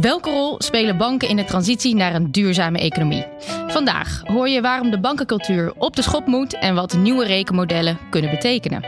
Welke 0.00 0.30
rol 0.30 0.54
spelen 0.58 0.96
banken 0.96 1.28
in 1.28 1.36
de 1.36 1.44
transitie 1.44 1.94
naar 1.94 2.14
een 2.14 2.32
duurzame 2.32 2.78
economie? 2.78 3.24
Vandaag 3.66 4.22
hoor 4.24 4.48
je 4.48 4.60
waarom 4.60 4.90
de 4.90 5.00
bankencultuur 5.00 5.72
op 5.76 5.96
de 5.96 6.02
schop 6.02 6.26
moet 6.26 6.58
en 6.58 6.74
wat 6.74 6.96
nieuwe 6.96 7.24
rekenmodellen 7.24 7.98
kunnen 8.10 8.30
betekenen. 8.30 8.82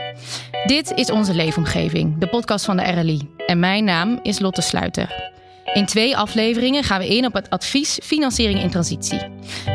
Dit 0.65 0.91
is 0.91 1.11
onze 1.11 1.33
leefomgeving, 1.33 2.17
de 2.17 2.27
podcast 2.27 2.65
van 2.65 2.77
de 2.77 2.83
RLI. 2.83 3.29
En 3.45 3.59
mijn 3.59 3.83
naam 3.83 4.19
is 4.23 4.39
Lotte 4.39 4.61
Sluiter. 4.61 5.31
In 5.73 5.85
twee 5.85 6.17
afleveringen 6.17 6.83
gaan 6.83 6.99
we 6.99 7.15
in 7.15 7.25
op 7.25 7.33
het 7.33 7.49
advies 7.49 7.99
Financiering 8.03 8.61
in 8.61 8.69
Transitie. 8.69 9.19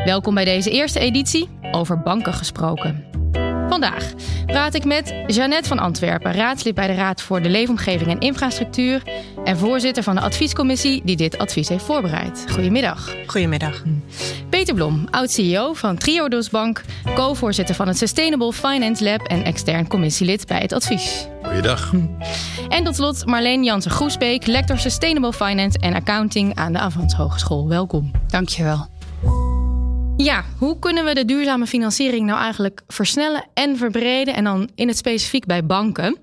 Welkom 0.05 0.35
bij 0.35 0.45
deze 0.45 0.71
eerste 0.71 0.99
editie 0.99 1.49
over 1.71 2.01
banken 2.01 2.33
gesproken. 2.33 3.26
Vandaag 3.69 4.13
praat 4.47 4.75
ik 4.75 4.85
met 4.85 5.15
Jeannette 5.27 5.69
van 5.69 5.79
Antwerpen, 5.79 6.33
raadslid 6.33 6.75
bij 6.75 6.87
de 6.87 6.95
Raad 6.95 7.23
voor 7.23 7.43
de 7.43 7.49
Leefomgeving 7.49 8.11
en 8.11 8.21
Infrastructuur 8.21 9.03
en 9.45 9.59
voorzitter 9.59 10.03
van 10.03 10.15
de 10.15 10.21
adviescommissie 10.21 11.03
die 11.05 11.17
dit 11.17 11.39
advies 11.39 11.69
heeft 11.69 11.85
voorbereid. 11.85 12.45
Goedemiddag. 12.51 13.15
Goedemiddag. 13.27 13.83
Peter 14.51 14.75
Blom, 14.75 15.07
oud-CEO 15.11 15.73
van 15.73 15.97
Triodos 15.97 16.51
Bank, 16.51 16.83
co-voorzitter 17.15 17.75
van 17.75 17.89
het 17.89 17.99
Sustainable 17.99 18.53
Finance 18.53 19.05
Lab 19.05 19.21
en 19.21 19.45
extern 19.45 19.87
commissielid 19.87 20.47
bij 20.47 20.61
het 20.61 20.73
advies. 20.73 21.29
Goeiedag. 21.43 21.93
En 22.69 22.85
tot 22.85 22.95
slot 22.95 23.27
Marleen 23.27 23.65
Jansen-Groesbeek, 23.65 24.47
lector 24.47 24.79
Sustainable 24.79 25.33
Finance 25.33 25.79
en 25.79 25.95
Accounting 25.95 26.55
aan 26.55 26.73
de 26.73 26.79
Avans 26.79 27.15
Hogeschool. 27.15 27.69
Welkom. 27.69 28.11
Dankjewel. 28.27 28.96
Ja, 30.17 30.45
hoe 30.59 30.79
kunnen 30.79 31.05
we 31.05 31.15
de 31.15 31.25
duurzame 31.25 31.67
financiering 31.67 32.27
nou 32.27 32.41
eigenlijk 32.41 32.83
versnellen 32.87 33.45
en 33.55 33.77
verbreden? 33.77 34.35
En 34.35 34.45
dan 34.45 34.71
in 34.75 34.89
het 34.89 34.97
specifiek 34.97 35.47
bij 35.47 35.67
banken. 35.67 36.17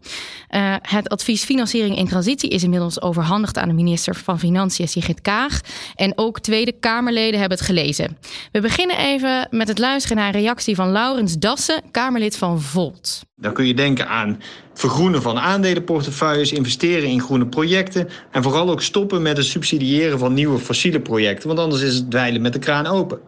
Uh, 0.50 0.76
het 0.82 1.10
advies 1.10 1.44
Financiering 1.44 1.98
in 1.98 2.08
Transitie 2.08 2.50
is 2.50 2.64
inmiddels 2.64 3.02
overhandigd 3.02 3.58
aan 3.58 3.68
de 3.68 3.74
minister 3.74 4.16
van 4.16 4.40
Financiën, 4.40 4.88
Sigrid 4.88 5.22
Kaag. 5.22 5.62
En 5.96 6.14
ook 6.16 6.40
Tweede 6.40 6.72
Kamerleden 6.72 7.40
hebben 7.40 7.58
het 7.58 7.68
gelezen. 7.68 8.18
We 8.52 8.62
beginnen 8.62 8.98
even 8.98 9.48
met 9.50 9.68
het 9.68 9.80
luisteren 9.80 10.18
naar 10.18 10.28
een 10.28 10.42
reactie 10.42 10.76
van 10.76 10.92
Laurens 10.92 11.38
Dassen, 11.38 11.82
Kamerlid 11.92 12.38
van 12.38 12.62
Volt. 12.62 13.22
Dan 13.44 13.54
kun 13.54 13.68
je 13.68 13.74
denken 13.74 14.08
aan 14.08 14.42
vergroenen 14.74 15.22
van 15.22 15.40
aandelenportefeuilles, 15.40 16.52
investeren 16.52 17.10
in 17.10 17.22
groene 17.22 17.46
projecten 17.46 18.10
en 18.32 18.44
vooral 18.44 18.70
ook 18.70 18.82
stoppen 18.82 19.22
met 19.22 19.38
het 19.38 19.46
subsidiëren 19.46 20.20
van 20.20 20.34
nieuwe 20.34 20.60
fossiele 20.60 21.00
projecten, 21.00 21.48
want 21.48 21.60
anders 21.60 21.82
is 21.82 21.96
het 21.96 22.12
dweilen 22.12 22.42
met 22.42 22.54
de 22.54 22.60
kraan 22.60 22.88
open. 22.88 23.20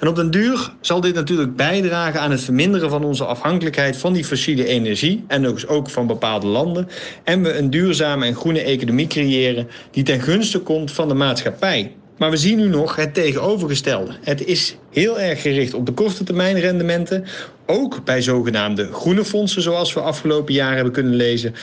En 0.00 0.08
op 0.08 0.16
den 0.16 0.30
duur 0.30 0.72
zal 0.80 1.00
dit 1.00 1.14
natuurlijk 1.14 1.56
bijdragen 1.56 2.20
aan 2.20 2.30
het 2.30 2.40
verminderen 2.40 2.90
van 2.90 3.04
onze 3.04 3.24
afhankelijkheid 3.24 3.96
van 3.96 4.12
die 4.12 4.24
fossiele 4.24 4.66
energie 4.66 5.24
en 5.28 5.42
dus 5.42 5.66
ook 5.66 5.90
van 5.90 6.06
bepaalde 6.06 6.46
landen 6.46 6.88
en 7.24 7.42
we 7.42 7.58
een 7.58 7.70
duurzame 7.70 8.26
en 8.26 8.34
groene 8.34 8.62
economie 8.62 9.06
creëren 9.06 9.68
die 9.90 10.04
ten 10.04 10.20
gunste 10.20 10.58
komt 10.58 10.92
van 10.92 11.08
de 11.08 11.14
maatschappij. 11.14 11.92
Maar 12.18 12.30
we 12.30 12.36
zien 12.36 12.58
nu 12.58 12.68
nog 12.68 12.96
het 12.96 13.14
tegenovergestelde. 13.14 14.12
Het 14.22 14.44
is 14.44 14.76
heel 14.90 15.20
erg 15.20 15.42
gericht 15.42 15.74
op 15.74 15.86
de 15.86 15.92
korte 15.92 16.24
termijn 16.24 16.60
rendementen. 16.60 17.24
Ook 17.66 18.04
bij 18.04 18.22
zogenaamde 18.22 18.92
groene 18.92 19.24
fondsen, 19.24 19.62
zoals 19.62 19.92
we 19.92 20.00
afgelopen 20.00 20.54
jaar 20.54 20.74
hebben 20.74 20.92
kunnen 20.92 21.14
lezen. 21.14 21.54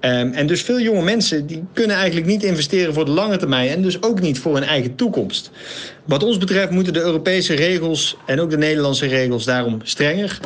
Um, 0.00 0.32
en 0.32 0.46
dus 0.46 0.62
veel 0.62 0.80
jonge 0.80 1.02
mensen 1.02 1.46
die 1.46 1.64
kunnen 1.72 1.96
eigenlijk 1.96 2.26
niet 2.26 2.42
investeren 2.42 2.94
voor 2.94 3.04
de 3.04 3.10
lange 3.10 3.36
termijn 3.36 3.68
en 3.68 3.82
dus 3.82 4.02
ook 4.02 4.20
niet 4.20 4.38
voor 4.38 4.54
hun 4.54 4.64
eigen 4.64 4.94
toekomst. 4.94 5.50
Wat 6.04 6.22
ons 6.22 6.38
betreft 6.38 6.70
moeten 6.70 6.92
de 6.92 7.00
Europese 7.00 7.54
regels 7.54 8.16
en 8.26 8.40
ook 8.40 8.50
de 8.50 8.58
Nederlandse 8.58 9.06
regels 9.06 9.44
daarom 9.44 9.80
strenger. 9.82 10.40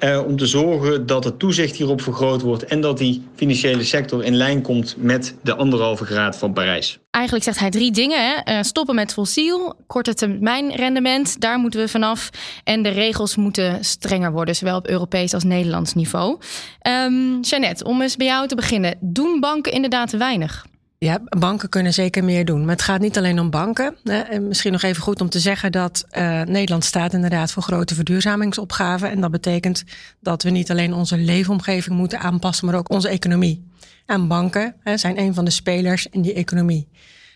Uh, 0.00 0.26
om 0.26 0.36
te 0.36 0.46
zorgen 0.46 1.06
dat 1.06 1.24
het 1.24 1.38
toezicht 1.38 1.76
hierop 1.76 2.00
vergroot 2.00 2.40
wordt 2.42 2.64
en 2.64 2.80
dat 2.80 2.98
die 2.98 3.22
financiële 3.34 3.84
sector 3.84 4.24
in 4.24 4.36
lijn 4.36 4.62
komt 4.62 4.94
met 4.98 5.34
de 5.42 5.56
anderhalve 5.56 6.04
graad 6.04 6.36
van 6.36 6.52
Parijs. 6.52 6.98
Eigenlijk 7.10 7.44
zegt 7.44 7.58
hij 7.58 7.70
drie 7.70 7.90
dingen. 7.90 8.42
Uh, 8.44 8.62
stoppen 8.62 8.94
met 8.94 9.12
fossiel, 9.12 9.74
korte 9.86 10.14
termijn 10.14 10.74
rendement, 10.74 11.40
daar 11.40 11.58
moeten 11.58 11.80
we 11.80 11.88
vanaf. 11.88 12.30
En 12.64 12.82
de 12.82 12.88
regels 12.88 13.36
moeten 13.36 13.84
strenger 13.84 14.32
worden, 14.32 14.56
zowel 14.56 14.76
op 14.76 14.88
Europees 14.88 15.34
als 15.34 15.44
Nederlands 15.44 15.94
niveau. 15.94 16.38
Um, 17.06 17.40
Jeannette, 17.40 17.84
om 17.84 18.02
eens 18.02 18.16
bij 18.16 18.26
jou 18.26 18.48
te 18.48 18.54
beginnen. 18.54 18.96
Doen 19.00 19.40
banken 19.40 19.72
inderdaad 19.72 20.10
te 20.10 20.16
weinig? 20.16 20.66
Ja, 21.00 21.20
banken 21.38 21.68
kunnen 21.68 21.92
zeker 21.92 22.24
meer 22.24 22.44
doen. 22.44 22.60
Maar 22.60 22.74
het 22.74 22.82
gaat 22.82 23.00
niet 23.00 23.18
alleen 23.18 23.40
om 23.40 23.50
banken. 23.50 23.96
En 24.04 24.48
misschien 24.48 24.72
nog 24.72 24.82
even 24.82 25.02
goed 25.02 25.20
om 25.20 25.28
te 25.28 25.40
zeggen 25.40 25.72
dat 25.72 26.04
uh, 26.12 26.42
Nederland 26.42 26.84
staat 26.84 27.12
inderdaad 27.12 27.52
voor 27.52 27.62
grote 27.62 27.94
verduurzamingsopgaven. 27.94 29.10
En 29.10 29.20
dat 29.20 29.30
betekent 29.30 29.84
dat 30.20 30.42
we 30.42 30.50
niet 30.50 30.70
alleen 30.70 30.94
onze 30.94 31.16
leefomgeving 31.16 31.96
moeten 31.96 32.18
aanpassen, 32.18 32.66
maar 32.66 32.74
ook 32.74 32.90
onze 32.90 33.08
economie. 33.08 33.70
En 34.06 34.28
banken 34.28 34.74
hè, 34.82 34.96
zijn 34.96 35.18
een 35.18 35.34
van 35.34 35.44
de 35.44 35.50
spelers 35.50 36.06
in 36.06 36.22
die 36.22 36.34
economie. 36.34 36.88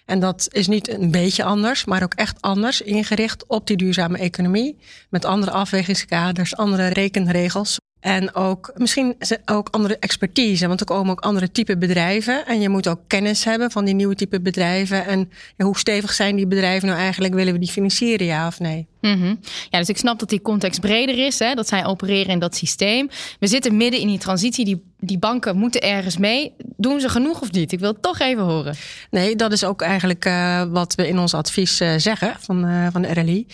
En 0.07 0.21
dat 0.21 0.49
is 0.51 0.67
niet 0.67 0.89
een 0.89 1.11
beetje 1.11 1.45
anders, 1.45 1.85
maar 1.85 2.03
ook 2.03 2.15
echt 2.15 2.41
anders 2.41 2.81
ingericht 2.81 3.47
op 3.47 3.67
die 3.67 3.77
duurzame 3.77 4.19
economie. 4.19 4.79
Met 5.11 5.25
andere 5.25 5.53
afwegingskaders, 5.53 6.57
andere 6.57 6.87
rekenregels. 6.87 7.79
En 8.03 8.35
ook 8.35 8.73
misschien 8.77 9.17
ook 9.45 9.69
andere 9.71 9.97
expertise, 9.99 10.69
want 10.69 10.81
er 10.81 10.87
komen 10.87 11.11
ook 11.11 11.21
andere 11.21 11.53
type 11.53 11.77
bedrijven. 11.77 12.47
En 12.47 12.61
je 12.61 12.69
moet 12.69 12.89
ook 12.89 13.01
kennis 13.07 13.45
hebben 13.45 13.71
van 13.71 13.85
die 13.85 13.95
nieuwe 13.95 14.15
type 14.15 14.41
bedrijven. 14.41 15.07
En 15.07 15.31
ja, 15.57 15.65
hoe 15.65 15.79
stevig 15.79 16.13
zijn 16.13 16.37
die 16.37 16.47
bedrijven 16.47 16.89
nou 16.89 17.01
eigenlijk? 17.01 17.35
Willen 17.35 17.53
we 17.53 17.59
die 17.59 17.71
financieren, 17.71 18.27
ja 18.27 18.47
of 18.47 18.61
nee? 18.61 18.87
Mm 19.01 19.21
-hmm. 19.21 19.39
Ja, 19.71 19.79
dus 19.79 19.89
ik 19.89 19.97
snap 19.97 20.19
dat 20.19 20.29
die 20.29 20.43
context 20.43 20.81
breder 20.81 21.27
is, 21.27 21.39
hè, 21.39 21.55
dat 21.55 21.69
zij 21.69 21.87
opereren 21.87 22.33
in 22.33 22.39
dat 22.39 22.57
systeem. 22.57 23.09
We 23.39 23.47
zitten 23.47 23.77
midden 23.77 24.01
in 24.01 24.07
die 24.07 24.19
transitie, 24.19 24.65
die, 24.65 24.83
die 24.99 25.19
banken 25.19 25.57
moeten 25.57 25.81
ergens 25.81 26.17
mee. 26.17 26.53
Doen 26.77 27.01
ze 27.01 27.09
genoeg 27.09 27.41
of 27.41 27.53
niet? 27.53 27.73
Ik 27.73 27.79
wil 27.79 27.93
het 27.93 28.03
toch 28.03 28.19
even 28.19 28.43
horen. 28.43 28.75
Nee, 29.11 29.37
dat 29.37 29.53
is 29.53 29.65
ook 29.65 29.83
eigenlijk 29.83 30.25
uh, 30.25 30.63
wat 30.63 30.95
we 30.95 31.09
in 31.09 31.19
ons 31.19 31.35
advies 31.35 31.81
uh, 31.81 31.93
zeggen 31.97 32.37
van, 32.41 32.69
uh, 32.69 32.87
van 32.93 33.03
de 33.03 33.13
RLI. 33.13 33.47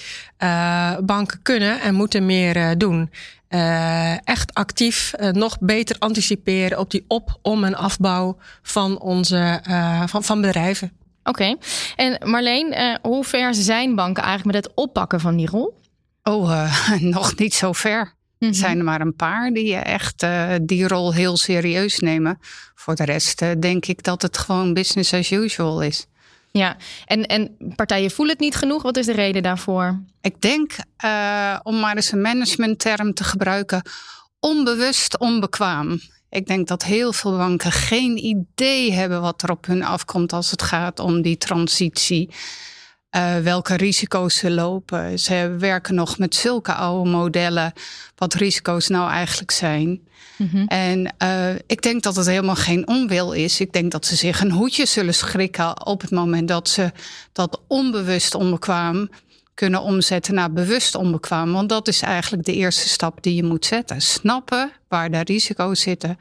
banken 1.04 1.42
kunnen 1.42 1.80
en 1.80 1.94
moeten 1.94 2.26
meer 2.26 2.78
doen. 2.78 3.10
Uh, 3.48 4.28
echt 4.28 4.54
actief 4.54 5.14
uh, 5.20 5.30
nog 5.30 5.58
beter 5.60 5.96
anticiperen 5.98 6.78
op 6.78 6.90
die 6.90 7.04
op, 7.06 7.38
om 7.42 7.64
en 7.64 7.74
afbouw 7.74 8.36
van 8.62 9.00
onze 9.00 9.62
uh, 9.68 10.02
van, 10.06 10.24
van 10.24 10.40
bedrijven. 10.40 10.92
Oké. 11.24 11.28
Okay. 11.30 11.56
En 11.96 12.30
Marleen, 12.30 12.98
hoe 13.02 13.24
ver 13.24 13.54
zijn 13.54 13.94
banken 13.94 14.22
eigenlijk 14.22 14.54
met 14.54 14.64
het 14.64 14.74
oppakken 14.74 15.20
van 15.20 15.36
die 15.36 15.46
rol? 15.46 15.80
Oh, 16.22 16.72
nog 17.00 17.36
niet 17.36 17.54
zo 17.54 17.72
ver. 17.72 17.98
Mm 18.00 18.08
-hmm. 18.38 18.48
Er 18.48 18.54
zijn 18.54 18.78
er 18.78 18.84
maar 18.84 19.00
een 19.00 19.16
paar 19.16 19.50
die 19.50 19.74
echt 19.74 20.26
die 20.62 20.88
rol 20.88 21.14
heel 21.14 21.36
serieus 21.36 21.98
nemen. 21.98 22.38
Voor 22.74 22.94
de 22.94 23.04
rest 23.04 23.44
denk 23.60 23.86
ik 23.86 24.02
dat 24.02 24.22
het 24.22 24.38
gewoon 24.38 24.74
business 24.74 25.14
as 25.14 25.30
usual 25.30 25.82
is. 25.82 26.06
Ja, 26.58 26.76
en, 27.04 27.26
en 27.26 27.56
partijen 27.76 28.10
voelen 28.10 28.34
het 28.34 28.44
niet 28.44 28.54
genoeg. 28.54 28.82
Wat 28.82 28.96
is 28.96 29.06
de 29.06 29.12
reden 29.12 29.42
daarvoor? 29.42 30.02
Ik 30.20 30.40
denk, 30.40 30.76
uh, 31.04 31.58
om 31.62 31.80
maar 31.80 31.96
eens 31.96 32.12
een 32.12 32.20
managementterm 32.20 33.14
te 33.14 33.24
gebruiken, 33.24 33.82
onbewust 34.40 35.18
onbekwaam. 35.18 36.00
Ik 36.30 36.46
denk 36.46 36.68
dat 36.68 36.84
heel 36.84 37.12
veel 37.12 37.36
banken 37.36 37.72
geen 37.72 38.24
idee 38.24 38.92
hebben 38.92 39.20
wat 39.20 39.42
er 39.42 39.50
op 39.50 39.66
hun 39.66 39.84
afkomt 39.84 40.32
als 40.32 40.50
het 40.50 40.62
gaat 40.62 40.98
om 40.98 41.22
die 41.22 41.38
transitie. 41.38 42.30
Uh, 43.16 43.38
welke 43.38 43.74
risico's 43.74 44.36
ze 44.36 44.50
lopen. 44.50 45.18
Ze 45.18 45.56
werken 45.58 45.94
nog 45.94 46.18
met 46.18 46.34
zulke 46.34 46.72
oude 46.72 47.10
modellen, 47.10 47.72
wat 48.16 48.34
risico's 48.34 48.88
nou 48.88 49.10
eigenlijk 49.10 49.50
zijn. 49.50 50.06
Mm 50.36 50.48
-hmm. 50.52 50.66
En 50.66 51.14
uh, 51.22 51.54
ik 51.66 51.82
denk 51.82 52.02
dat 52.02 52.16
het 52.16 52.26
helemaal 52.26 52.56
geen 52.56 52.88
onwil 52.88 53.32
is. 53.32 53.60
Ik 53.60 53.72
denk 53.72 53.90
dat 53.92 54.06
ze 54.06 54.16
zich 54.16 54.40
een 54.40 54.50
hoedje 54.50 54.86
zullen 54.86 55.14
schrikken 55.14 55.86
op 55.86 56.00
het 56.00 56.10
moment 56.10 56.48
dat 56.48 56.68
ze 56.68 56.92
dat 57.32 57.60
onbewust 57.66 58.34
onbekwaam 58.34 59.08
kunnen 59.54 59.82
omzetten 59.82 60.34
naar 60.34 60.52
bewust 60.52 60.94
onbekwaam. 60.94 61.52
Want 61.52 61.68
dat 61.68 61.88
is 61.88 62.02
eigenlijk 62.02 62.44
de 62.44 62.54
eerste 62.54 62.88
stap 62.88 63.22
die 63.22 63.34
je 63.34 63.42
moet 63.42 63.66
zetten. 63.66 64.00
Snappen 64.00 64.72
waar 64.88 65.10
de 65.10 65.20
risico's 65.20 65.80
zitten. 65.80 66.18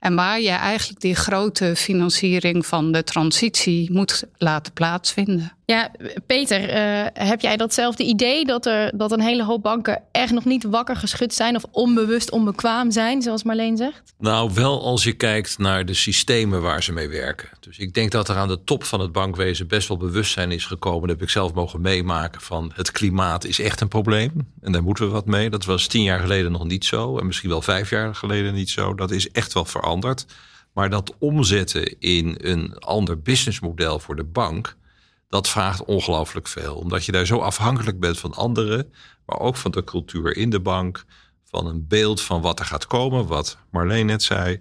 En 0.00 0.14
waar 0.14 0.40
je 0.40 0.50
eigenlijk 0.50 1.00
die 1.00 1.14
grote 1.14 1.76
financiering 1.76 2.66
van 2.66 2.92
de 2.92 3.04
transitie 3.04 3.92
moet 3.92 4.24
laten 4.36 4.72
plaatsvinden. 4.72 5.55
Ja, 5.66 5.90
Peter, 6.26 6.60
uh, 6.60 7.06
heb 7.12 7.40
jij 7.40 7.56
datzelfde 7.56 8.04
idee 8.04 8.44
dat, 8.44 8.66
er, 8.66 8.96
dat 8.96 9.12
een 9.12 9.20
hele 9.20 9.44
hoop 9.44 9.62
banken 9.62 10.02
echt 10.12 10.32
nog 10.32 10.44
niet 10.44 10.64
wakker 10.64 10.96
geschud 10.96 11.34
zijn 11.34 11.56
of 11.56 11.64
onbewust 11.70 12.30
onbekwaam 12.30 12.90
zijn, 12.90 13.22
zoals 13.22 13.42
Marleen 13.42 13.76
zegt? 13.76 14.14
Nou, 14.18 14.50
wel 14.54 14.82
als 14.82 15.04
je 15.04 15.12
kijkt 15.12 15.58
naar 15.58 15.84
de 15.84 15.94
systemen 15.94 16.62
waar 16.62 16.82
ze 16.82 16.92
mee 16.92 17.08
werken. 17.08 17.48
Dus 17.60 17.78
ik 17.78 17.94
denk 17.94 18.10
dat 18.10 18.28
er 18.28 18.36
aan 18.36 18.48
de 18.48 18.64
top 18.64 18.84
van 18.84 19.00
het 19.00 19.12
bankwezen 19.12 19.66
best 19.66 19.88
wel 19.88 19.96
bewustzijn 19.96 20.52
is 20.52 20.64
gekomen. 20.64 21.00
Dat 21.00 21.18
heb 21.18 21.22
ik 21.22 21.30
zelf 21.30 21.54
mogen 21.54 21.80
meemaken 21.80 22.40
van 22.40 22.72
het 22.74 22.90
klimaat 22.90 23.44
is 23.44 23.60
echt 23.60 23.80
een 23.80 23.88
probleem. 23.88 24.32
En 24.60 24.72
daar 24.72 24.82
moeten 24.82 25.06
we 25.06 25.12
wat 25.12 25.26
mee. 25.26 25.50
Dat 25.50 25.64
was 25.64 25.86
tien 25.86 26.02
jaar 26.02 26.20
geleden 26.20 26.52
nog 26.52 26.64
niet 26.64 26.84
zo. 26.84 27.18
En 27.18 27.26
misschien 27.26 27.50
wel 27.50 27.62
vijf 27.62 27.90
jaar 27.90 28.14
geleden 28.14 28.54
niet 28.54 28.70
zo. 28.70 28.94
Dat 28.94 29.10
is 29.10 29.30
echt 29.30 29.52
wel 29.52 29.64
veranderd. 29.64 30.26
Maar 30.72 30.90
dat 30.90 31.14
omzetten 31.18 32.00
in 32.00 32.34
een 32.38 32.78
ander 32.78 33.20
businessmodel 33.20 33.98
voor 33.98 34.16
de 34.16 34.24
bank 34.24 34.76
dat 35.28 35.48
vraagt 35.48 35.84
ongelooflijk 35.84 36.48
veel. 36.48 36.74
Omdat 36.74 37.04
je 37.04 37.12
daar 37.12 37.26
zo 37.26 37.38
afhankelijk 37.38 38.00
bent 38.00 38.18
van 38.18 38.34
anderen, 38.34 38.92
maar 39.26 39.38
ook 39.38 39.56
van 39.56 39.70
de 39.70 39.84
cultuur 39.84 40.36
in 40.36 40.50
de 40.50 40.60
bank, 40.60 41.04
van 41.50 41.66
een 41.66 41.86
beeld 41.88 42.20
van 42.20 42.40
wat 42.40 42.58
er 42.58 42.64
gaat 42.64 42.86
komen, 42.86 43.26
wat 43.26 43.58
Marleen 43.70 44.06
net 44.06 44.22
zei. 44.22 44.60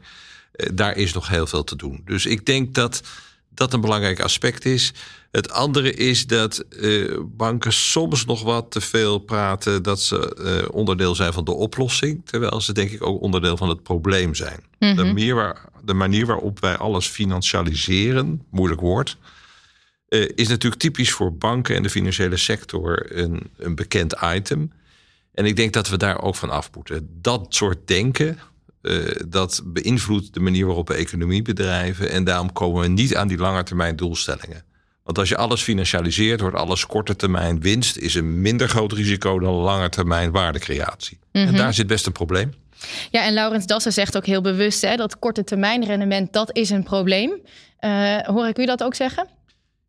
Daar 0.74 0.96
is 0.96 1.14
nog 1.14 1.28
heel 1.28 1.48
veel 1.48 1.64
te 1.64 1.76
doen. 1.76 2.02
Dus 2.06 2.26
ik 2.26 2.46
denk 2.46 2.74
dat 2.74 3.02
dat 3.50 3.74
een 3.74 3.82
belangrijk 3.82 4.20
aspect 4.20 4.66
is. 4.66 4.94
Het 5.32 5.52
andere 5.52 5.94
is 5.94 6.28
dat 6.28 6.64
uh, 6.70 7.20
banken 7.26 7.74
soms 7.74 8.26
nog 8.26 8.44
wat 8.44 8.72
te 8.72 8.82
veel 8.82 9.20
praten 9.20 9.84
dat 9.84 10.02
ze 10.02 10.38
uh, 10.40 10.76
onderdeel 10.76 11.16
zijn 11.16 11.34
van 11.34 11.44
de 11.44 11.54
oplossing, 11.54 12.22
terwijl 12.26 12.62
ze 12.62 12.74
denk 12.74 12.92
ik 12.92 13.06
ook 13.06 13.22
onderdeel 13.22 13.58
van 13.58 13.70
het 13.70 13.84
probleem 13.84 14.36
zijn. 14.36 14.64
Mm 14.80 14.88
-hmm. 14.88 14.96
de, 14.98 15.04
manier 15.04 15.36
waar, 15.36 15.70
de 15.84 15.94
manier 15.94 16.26
waarop 16.26 16.60
wij 16.60 16.78
alles 16.78 17.08
financialiseren, 17.08 18.42
moeilijk 18.50 18.82
woord, 18.82 19.18
uh, 20.16 20.30
is 20.36 20.48
natuurlijk 20.48 20.82
typisch 20.82 21.12
voor 21.12 21.34
banken 21.34 21.76
en 21.76 21.84
de 21.84 21.90
financiële 21.90 22.38
sector 22.38 23.18
een, 23.18 23.42
een 23.58 23.76
bekend 23.76 24.16
item. 24.24 24.72
En 25.34 25.46
ik 25.46 25.56
denk 25.56 25.74
dat 25.74 25.90
we 25.90 25.98
daar 25.98 26.22
ook 26.22 26.36
van 26.36 26.50
af 26.50 26.70
moeten. 26.76 27.10
Dat 27.22 27.46
soort 27.50 27.88
denken, 27.88 28.40
uh, 28.82 29.06
dat 29.28 29.62
beïnvloedt 29.66 30.34
de 30.34 30.40
manier 30.40 30.66
waarop 30.66 30.88
we 30.88 30.94
economie 30.94 31.42
bedrijven. 31.42 32.10
En 32.10 32.24
daarom 32.24 32.54
komen 32.54 32.82
we 32.82 32.88
niet 32.88 33.16
aan 33.16 33.28
die 33.28 33.38
langetermijn 33.38 33.96
doelstellingen. 33.96 34.64
Want 35.04 35.18
als 35.18 35.30
je 35.30 35.38
alles 35.38 35.62
financialiseert, 35.62 36.42
wordt 36.42 36.56
alles 36.56 36.86
korte 36.86 37.16
termijn 37.16 37.62
winst, 37.62 37.98
is 37.98 38.16
een 38.16 38.42
minder 38.42 38.70
groot 38.70 38.92
risico 38.92 39.40
dan 39.40 39.54
lange 39.54 39.90
termijn 39.90 40.32
waardecreatie. 40.32 41.20
Mm 41.32 41.42
-hmm. 41.42 41.52
En 41.52 41.58
daar 41.58 41.74
zit 41.74 41.88
best 41.88 42.06
een 42.06 42.12
probleem. 42.12 42.54
Ja, 43.12 43.26
en 43.26 43.34
Laurens 43.34 43.66
Dassen 43.66 43.94
zegt 43.94 44.18
ook 44.18 44.26
heel 44.26 44.42
bewust 44.42 44.82
hè, 44.82 44.96
dat 44.96 45.20
korte 45.20 45.44
termijn 45.44 45.86
rendement, 45.86 46.34
dat 46.34 46.56
is 46.56 46.70
een 46.70 46.84
probleem. 46.84 47.32
Uh, 47.80 48.18
hoor 48.20 48.48
ik 48.48 48.58
u 48.58 48.66
dat 48.66 48.84
ook 48.84 48.96
zeggen? 48.96 49.28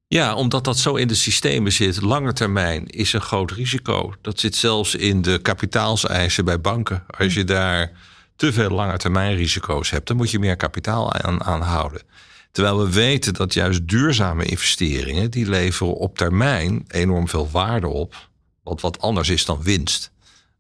Ja, 0.09 0.35
omdat 0.35 0.65
dat 0.65 0.79
zo 0.79 0.95
in 0.95 1.09
de 1.09 1.15
systemen 1.15 1.73
zit. 1.73 2.03
Lange 2.03 2.33
termijn 2.33 2.87
is 2.87 3.13
een 3.13 3.21
groot 3.21 3.51
risico. 3.51 4.15
Dat 4.21 4.41
zit 4.41 4.57
zelfs 4.57 4.95
in 4.95 5.23
de 5.23 5.39
kapitaalseisen 5.39 6.45
bij 6.45 6.61
banken. 6.61 7.05
Als 7.19 7.35
je 7.35 7.45
daar 7.45 7.93
te 8.37 8.53
veel 8.53 8.71
lange 8.71 8.97
termijn 8.97 9.37
risico's 9.37 9.91
hebt, 9.91 10.07
dan 10.07 10.17
moet 10.17 10.31
je 10.31 10.39
meer 10.39 10.57
kapitaal 10.57 11.13
aan, 11.13 11.45
aan 11.45 11.61
houden. 11.61 12.03
Terwijl 12.51 12.79
we 12.79 12.93
weten 12.93 13.35
dat 13.35 13.55
juist 13.55 13.89
duurzame 13.89 14.45
investeringen, 14.45 15.31
die 15.31 15.49
leveren 15.49 15.95
op 15.95 16.17
termijn 16.17 16.85
enorm 16.89 17.29
veel 17.29 17.49
waarde 17.51 17.89
op. 17.89 18.29
Wat 18.63 18.81
wat 18.81 19.01
anders 19.01 19.29
is 19.29 19.45
dan 19.45 19.63
winst. 19.63 20.11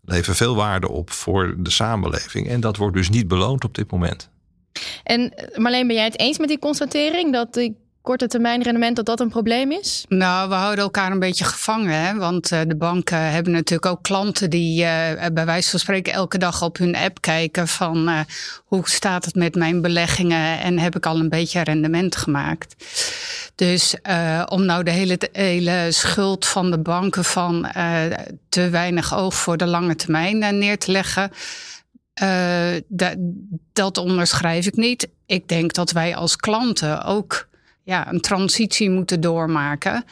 Leveren 0.02 0.36
veel 0.36 0.54
waarde 0.54 0.88
op 0.88 1.10
voor 1.10 1.54
de 1.58 1.70
samenleving. 1.70 2.48
En 2.48 2.60
dat 2.60 2.76
wordt 2.76 2.96
dus 2.96 3.08
niet 3.08 3.28
beloond 3.28 3.64
op 3.64 3.74
dit 3.74 3.90
moment. 3.90 4.28
En 5.02 5.32
Marleen, 5.54 5.86
ben 5.86 5.96
jij 5.96 6.04
het 6.04 6.18
eens 6.18 6.38
met 6.38 6.48
die 6.48 6.58
constatering 6.58 7.32
dat 7.32 7.54
die 7.54 7.76
korte 8.06 8.26
termijn 8.26 8.62
rendement 8.62 8.96
dat 8.96 9.06
dat 9.06 9.20
een 9.20 9.28
probleem 9.28 9.72
is? 9.72 10.04
Nou, 10.08 10.48
we 10.48 10.54
houden 10.54 10.84
elkaar 10.84 11.10
een 11.10 11.18
beetje 11.18 11.44
gevangen. 11.44 12.00
Hè? 12.00 12.14
Want 12.14 12.52
uh, 12.52 12.60
de 12.66 12.76
banken 12.76 13.30
hebben 13.30 13.52
natuurlijk 13.52 13.86
ook 13.86 14.02
klanten 14.02 14.50
die 14.50 14.82
uh, 14.82 14.88
bij 15.32 15.46
wijze 15.46 15.70
van 15.70 15.78
spreken 15.78 16.12
elke 16.12 16.38
dag 16.38 16.62
op 16.62 16.76
hun 16.76 16.96
app 16.96 17.20
kijken 17.20 17.68
van 17.68 18.24
hoe 18.64 18.88
staat 18.88 19.24
het 19.24 19.34
met 19.34 19.54
mijn 19.54 19.80
beleggingen 19.80 20.60
en 20.60 20.78
heb 20.78 20.96
ik 20.96 21.06
al 21.06 21.18
een 21.18 21.28
beetje 21.28 21.60
rendement 21.60 22.16
gemaakt. 22.16 22.74
Dus 23.54 23.94
om 24.46 24.64
nou 24.64 24.82
de 24.82 24.90
hele, 24.90 25.18
hele 25.32 25.86
schuld 25.90 26.46
van 26.46 26.70
de 26.70 26.78
banken 26.78 27.24
van 27.24 27.68
te 28.48 28.68
weinig 28.68 29.16
oog 29.16 29.34
voor 29.34 29.56
de 29.56 29.66
lange 29.66 29.96
termijn 29.96 30.58
neer 30.58 30.78
te 30.78 30.90
leggen. 30.90 31.30
Dat 33.72 33.98
onderschrijf 33.98 34.66
ik 34.66 34.76
niet. 34.76 35.08
Ik 35.26 35.48
denk 35.48 35.72
dat 35.72 35.90
wij 35.90 36.16
als 36.16 36.36
klanten 36.36 37.04
ook 37.04 37.46
ja, 37.86 38.12
een 38.12 38.20
transitie 38.20 38.90
moeten 38.90 39.20
doormaken. 39.20 40.04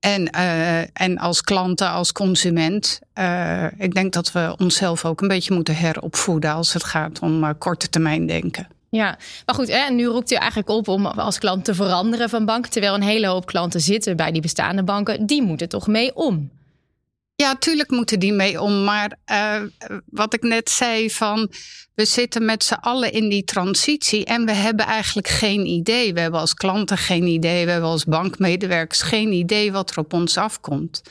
En, 0.00 0.28
uh, 0.36 0.80
en 0.80 1.18
als 1.18 1.40
klanten, 1.40 1.90
als 1.90 2.12
consument, 2.12 3.00
uh, 3.18 3.64
ik 3.78 3.94
denk 3.94 4.12
dat 4.12 4.32
we 4.32 4.54
onszelf 4.58 5.04
ook 5.04 5.20
een 5.20 5.28
beetje 5.28 5.54
moeten 5.54 5.76
heropvoeden 5.76 6.52
als 6.52 6.72
het 6.72 6.84
gaat 6.84 7.18
om 7.20 7.44
uh, 7.44 7.50
korte 7.58 7.88
termijn 7.88 8.26
denken. 8.26 8.66
Ja, 8.88 9.18
maar 9.46 9.54
goed, 9.54 9.68
hè, 9.68 9.90
nu 9.90 10.06
roept 10.06 10.32
u 10.32 10.34
eigenlijk 10.34 10.68
op 10.68 10.88
om 10.88 11.06
als 11.06 11.38
klant 11.38 11.64
te 11.64 11.74
veranderen 11.74 12.28
van 12.28 12.44
bank. 12.44 12.66
Terwijl 12.66 12.94
een 12.94 13.02
hele 13.02 13.26
hoop 13.26 13.46
klanten 13.46 13.80
zitten 13.80 14.16
bij 14.16 14.32
die 14.32 14.42
bestaande 14.42 14.82
banken. 14.82 15.26
Die 15.26 15.42
moeten 15.42 15.68
toch 15.68 15.86
mee 15.86 16.14
om? 16.14 16.50
Ja, 17.36 17.56
tuurlijk 17.56 17.90
moeten 17.90 18.18
die 18.18 18.32
mee 18.32 18.60
om. 18.60 18.84
Maar 18.84 19.18
uh, 19.30 19.62
wat 20.04 20.34
ik 20.34 20.42
net 20.42 20.70
zei 20.70 21.10
van 21.10 21.50
we 21.94 22.04
zitten 22.04 22.44
met 22.44 22.64
z'n 22.64 22.74
allen 22.74 23.12
in 23.12 23.28
die 23.28 23.44
transitie 23.44 24.24
en 24.24 24.44
we 24.44 24.52
hebben 24.52 24.86
eigenlijk 24.86 25.28
geen 25.28 25.66
idee. 25.66 26.14
We 26.14 26.20
hebben 26.20 26.40
als 26.40 26.54
klanten 26.54 26.98
geen 26.98 27.26
idee, 27.26 27.64
we 27.64 27.70
hebben 27.70 27.90
als 27.90 28.04
bankmedewerkers 28.04 29.02
geen 29.02 29.32
idee 29.32 29.72
wat 29.72 29.90
er 29.90 29.98
op 29.98 30.12
ons 30.12 30.36
afkomt. 30.36 31.02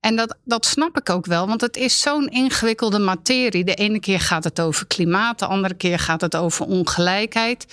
En 0.00 0.16
dat, 0.16 0.36
dat 0.44 0.66
snap 0.66 0.98
ik 0.98 1.10
ook 1.10 1.26
wel, 1.26 1.46
want 1.46 1.60
het 1.60 1.76
is 1.76 2.00
zo'n 2.00 2.28
ingewikkelde 2.28 2.98
materie. 2.98 3.64
De 3.64 3.74
ene 3.74 4.00
keer 4.00 4.20
gaat 4.20 4.44
het 4.44 4.60
over 4.60 4.86
klimaat, 4.86 5.38
de 5.38 5.46
andere 5.46 5.74
keer 5.74 5.98
gaat 5.98 6.20
het 6.20 6.36
over 6.36 6.66
ongelijkheid. 6.66 7.66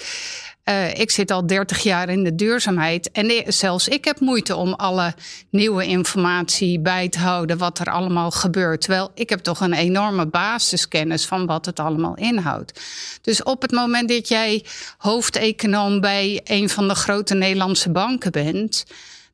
Uh, 0.69 0.93
ik 0.93 1.11
zit 1.11 1.31
al 1.31 1.47
30 1.47 1.83
jaar 1.83 2.09
in 2.09 2.23
de 2.23 2.35
duurzaamheid. 2.35 3.11
En 3.11 3.43
zelfs 3.53 3.87
ik 3.87 4.05
heb 4.05 4.19
moeite 4.19 4.55
om 4.55 4.73
alle 4.73 5.13
nieuwe 5.49 5.85
informatie 5.85 6.79
bij 6.79 7.09
te 7.09 7.19
houden. 7.19 7.57
wat 7.57 7.79
er 7.79 7.91
allemaal 7.91 8.31
gebeurt. 8.31 8.81
Terwijl 8.81 9.11
ik 9.13 9.29
heb 9.29 9.39
toch 9.39 9.59
een 9.59 9.73
enorme 9.73 10.27
basiskennis 10.27 11.25
van 11.25 11.45
wat 11.45 11.65
het 11.65 11.79
allemaal 11.79 12.15
inhoudt. 12.15 12.81
Dus 13.21 13.43
op 13.43 13.61
het 13.61 13.71
moment 13.71 14.09
dat 14.09 14.27
jij 14.27 14.65
hoofdeconoom 14.97 16.01
bij 16.01 16.41
een 16.43 16.69
van 16.69 16.87
de 16.87 16.95
grote 16.95 17.35
Nederlandse 17.35 17.91
banken 17.91 18.31
bent. 18.31 18.85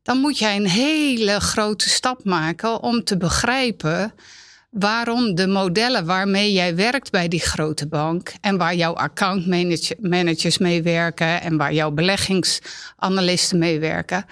Dan 0.03 0.17
moet 0.17 0.37
jij 0.37 0.55
een 0.55 0.67
hele 0.67 1.39
grote 1.39 1.89
stap 1.89 2.23
maken 2.23 2.81
om 2.81 3.03
te 3.03 3.17
begrijpen 3.17 4.13
waarom 4.69 5.35
de 5.35 5.47
modellen 5.47 6.05
waarmee 6.05 6.51
jij 6.51 6.75
werkt 6.75 7.11
bij 7.11 7.27
die 7.27 7.39
grote 7.39 7.87
bank 7.87 8.33
en 8.41 8.57
waar 8.57 8.75
jouw 8.75 8.93
accountmanagers 8.93 10.57
mee 10.57 10.83
werken 10.83 11.41
en 11.41 11.57
waar 11.57 11.73
jouw 11.73 11.91
beleggingsanalisten 11.91 13.57
mee 13.57 13.79
werken, 13.79 14.25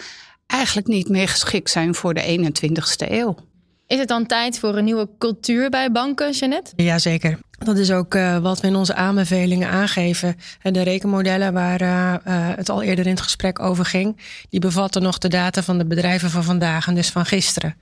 eigenlijk 0.47 0.87
niet 0.87 1.09
meer 1.09 1.27
geschikt 1.27 1.69
zijn 1.69 1.95
voor 1.95 2.13
de 2.13 2.51
21ste 2.51 3.11
eeuw. 3.11 3.35
Is 3.87 3.99
het 3.99 4.07
dan 4.07 4.25
tijd 4.25 4.59
voor 4.59 4.77
een 4.77 4.83
nieuwe 4.83 5.09
cultuur 5.17 5.69
bij 5.69 5.91
banken, 5.91 6.31
Jeannette? 6.31 6.71
Jazeker. 6.75 7.39
Dat 7.59 7.77
is 7.77 7.91
ook 7.91 8.15
uh, 8.15 8.37
wat 8.37 8.61
we 8.61 8.67
in 8.67 8.75
onze 8.75 8.95
aanbevelingen 8.95 9.69
aangeven. 9.69 10.35
En 10.61 10.73
de 10.73 10.81
rekenmodellen 10.81 11.53
waar 11.53 11.81
uh, 11.81 11.87
uh, 11.87 12.47
het 12.55 12.69
al 12.69 12.81
eerder 12.81 13.05
in 13.05 13.11
het 13.11 13.21
gesprek 13.21 13.59
over 13.59 13.85
ging, 13.85 14.17
die 14.49 14.59
bevatten 14.59 15.01
nog 15.01 15.17
de 15.17 15.27
data 15.27 15.63
van 15.63 15.77
de 15.77 15.85
bedrijven 15.85 16.29
van 16.29 16.43
vandaag 16.43 16.87
en 16.87 16.95
dus 16.95 17.09
van 17.09 17.25
gisteren. 17.25 17.75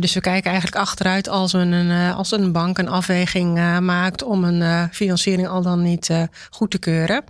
Dus 0.00 0.14
we 0.14 0.20
kijken 0.20 0.50
eigenlijk 0.50 0.80
achteruit 0.82 1.28
als 1.28 1.52
een, 1.52 1.90
als 1.90 2.32
een 2.32 2.52
bank 2.52 2.78
een 2.78 2.88
afweging 2.88 3.54
maakt 3.80 4.22
om 4.22 4.44
een 4.44 4.88
financiering 4.92 5.48
al 5.48 5.62
dan 5.62 5.82
niet 5.82 6.10
goed 6.50 6.70
te 6.70 6.78
keuren. 6.78 7.24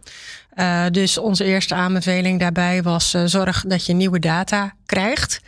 dus 0.90 1.19
onze 1.19 1.44
eerste 1.44 1.75
aanbeveling 1.75 2.40
daarbij 2.40 2.82
was 2.82 3.11
zorg 3.25 3.64
dat 3.67 3.87
je 3.87 3.93
nieuwe 3.93 4.19
data 4.19 4.73
krijgt. 4.87 5.40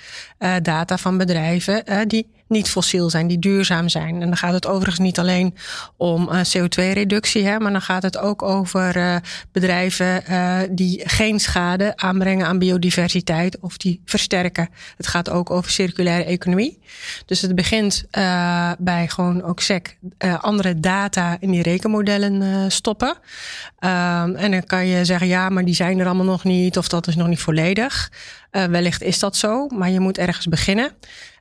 data 0.62 0.96
van 0.96 1.18
bedrijven 1.18 2.08
die 2.08 2.35
niet 2.48 2.68
fossiel 2.68 3.10
zijn, 3.10 3.26
die 3.26 3.38
duurzaam 3.38 3.88
zijn. 3.88 4.14
En 4.22 4.26
dan 4.26 4.36
gaat 4.36 4.52
het 4.52 4.66
overigens 4.66 4.98
niet 4.98 5.18
alleen 5.18 5.54
om 5.96 6.28
uh, 6.28 6.40
CO2-reductie, 6.40 7.46
hè, 7.46 7.58
maar 7.58 7.72
dan 7.72 7.82
gaat 7.82 8.02
het 8.02 8.18
ook 8.18 8.42
over 8.42 8.96
uh, 8.96 9.16
bedrijven 9.52 10.22
uh, 10.30 10.58
die 10.70 11.02
geen 11.04 11.40
schade 11.40 11.96
aanbrengen 11.96 12.46
aan 12.46 12.58
biodiversiteit 12.58 13.58
of 13.60 13.76
die 13.76 14.00
versterken. 14.04 14.68
Het 14.96 15.06
gaat 15.06 15.30
ook 15.30 15.50
over 15.50 15.70
circulaire 15.70 16.24
economie. 16.24 16.78
Dus 17.26 17.40
het 17.40 17.54
begint 17.54 18.04
bij 18.78 19.08
gewoon 19.08 19.42
ook 19.42 19.60
SEC 19.60 19.98
andere 20.40 20.80
data 20.80 21.36
in 21.40 21.50
die 21.50 21.62
rekenmodellen 21.62 22.72
stoppen. 22.72 23.16
Ehm, 23.78 24.34
en 24.34 24.50
dan 24.50 24.64
kan 24.64 24.86
je 24.86 25.04
zeggen, 25.04 25.26
ja, 25.26 25.48
maar 25.48 25.64
die 25.64 25.74
zijn 25.74 25.98
er 25.98 26.06
allemaal 26.06 26.24
nog 26.24 26.44
niet 26.44 26.78
of 26.78 26.88
dat 26.88 27.06
is 27.06 27.16
nog 27.16 27.28
niet 27.28 27.40
volledig. 27.40 28.10
wellicht 28.50 29.02
is 29.02 29.18
dat 29.18 29.36
zo, 29.36 29.66
maar 29.66 29.90
je 29.90 30.00
moet 30.00 30.18
ergens 30.18 30.46
beginnen. 30.46 30.90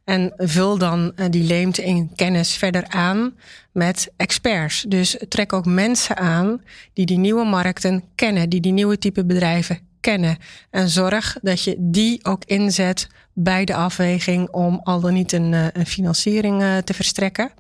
En 0.05 0.33
vul 0.37 0.77
dan 0.77 1.11
uh, 1.15 1.25
die 1.29 1.43
leemte 1.43 1.83
in 1.83 2.11
kennis 2.15 2.55
verder 2.55 2.87
aan 2.87 3.33
met 3.71 4.11
experts. 4.17 4.85
Dus 4.87 5.17
trek 5.29 5.53
ook 5.53 5.65
mensen 5.65 6.17
aan 6.17 6.61
die 6.93 7.05
die 7.05 7.17
nieuwe 7.17 7.45
markten 7.45 8.03
kennen, 8.15 8.49
die 8.49 8.61
die 8.61 8.71
nieuwe 8.71 8.97
type 8.97 9.25
bedrijven 9.25 9.79
kennen. 9.99 10.37
En 10.69 10.89
zorg 10.89 11.37
dat 11.41 11.63
je 11.63 11.75
die 11.79 12.25
ook 12.25 12.43
inzet 12.45 13.07
bij 13.33 13.65
de 13.65 13.75
afweging 13.75 14.49
om 14.49 14.79
al 14.83 14.99
dan 14.99 15.13
niet 15.13 15.31
een, 15.31 15.51
uh, 15.51 15.67
een 15.73 15.85
financiering 15.85 16.61
uh, 16.61 16.77
te 16.77 16.93
verstrekken. 16.93 17.51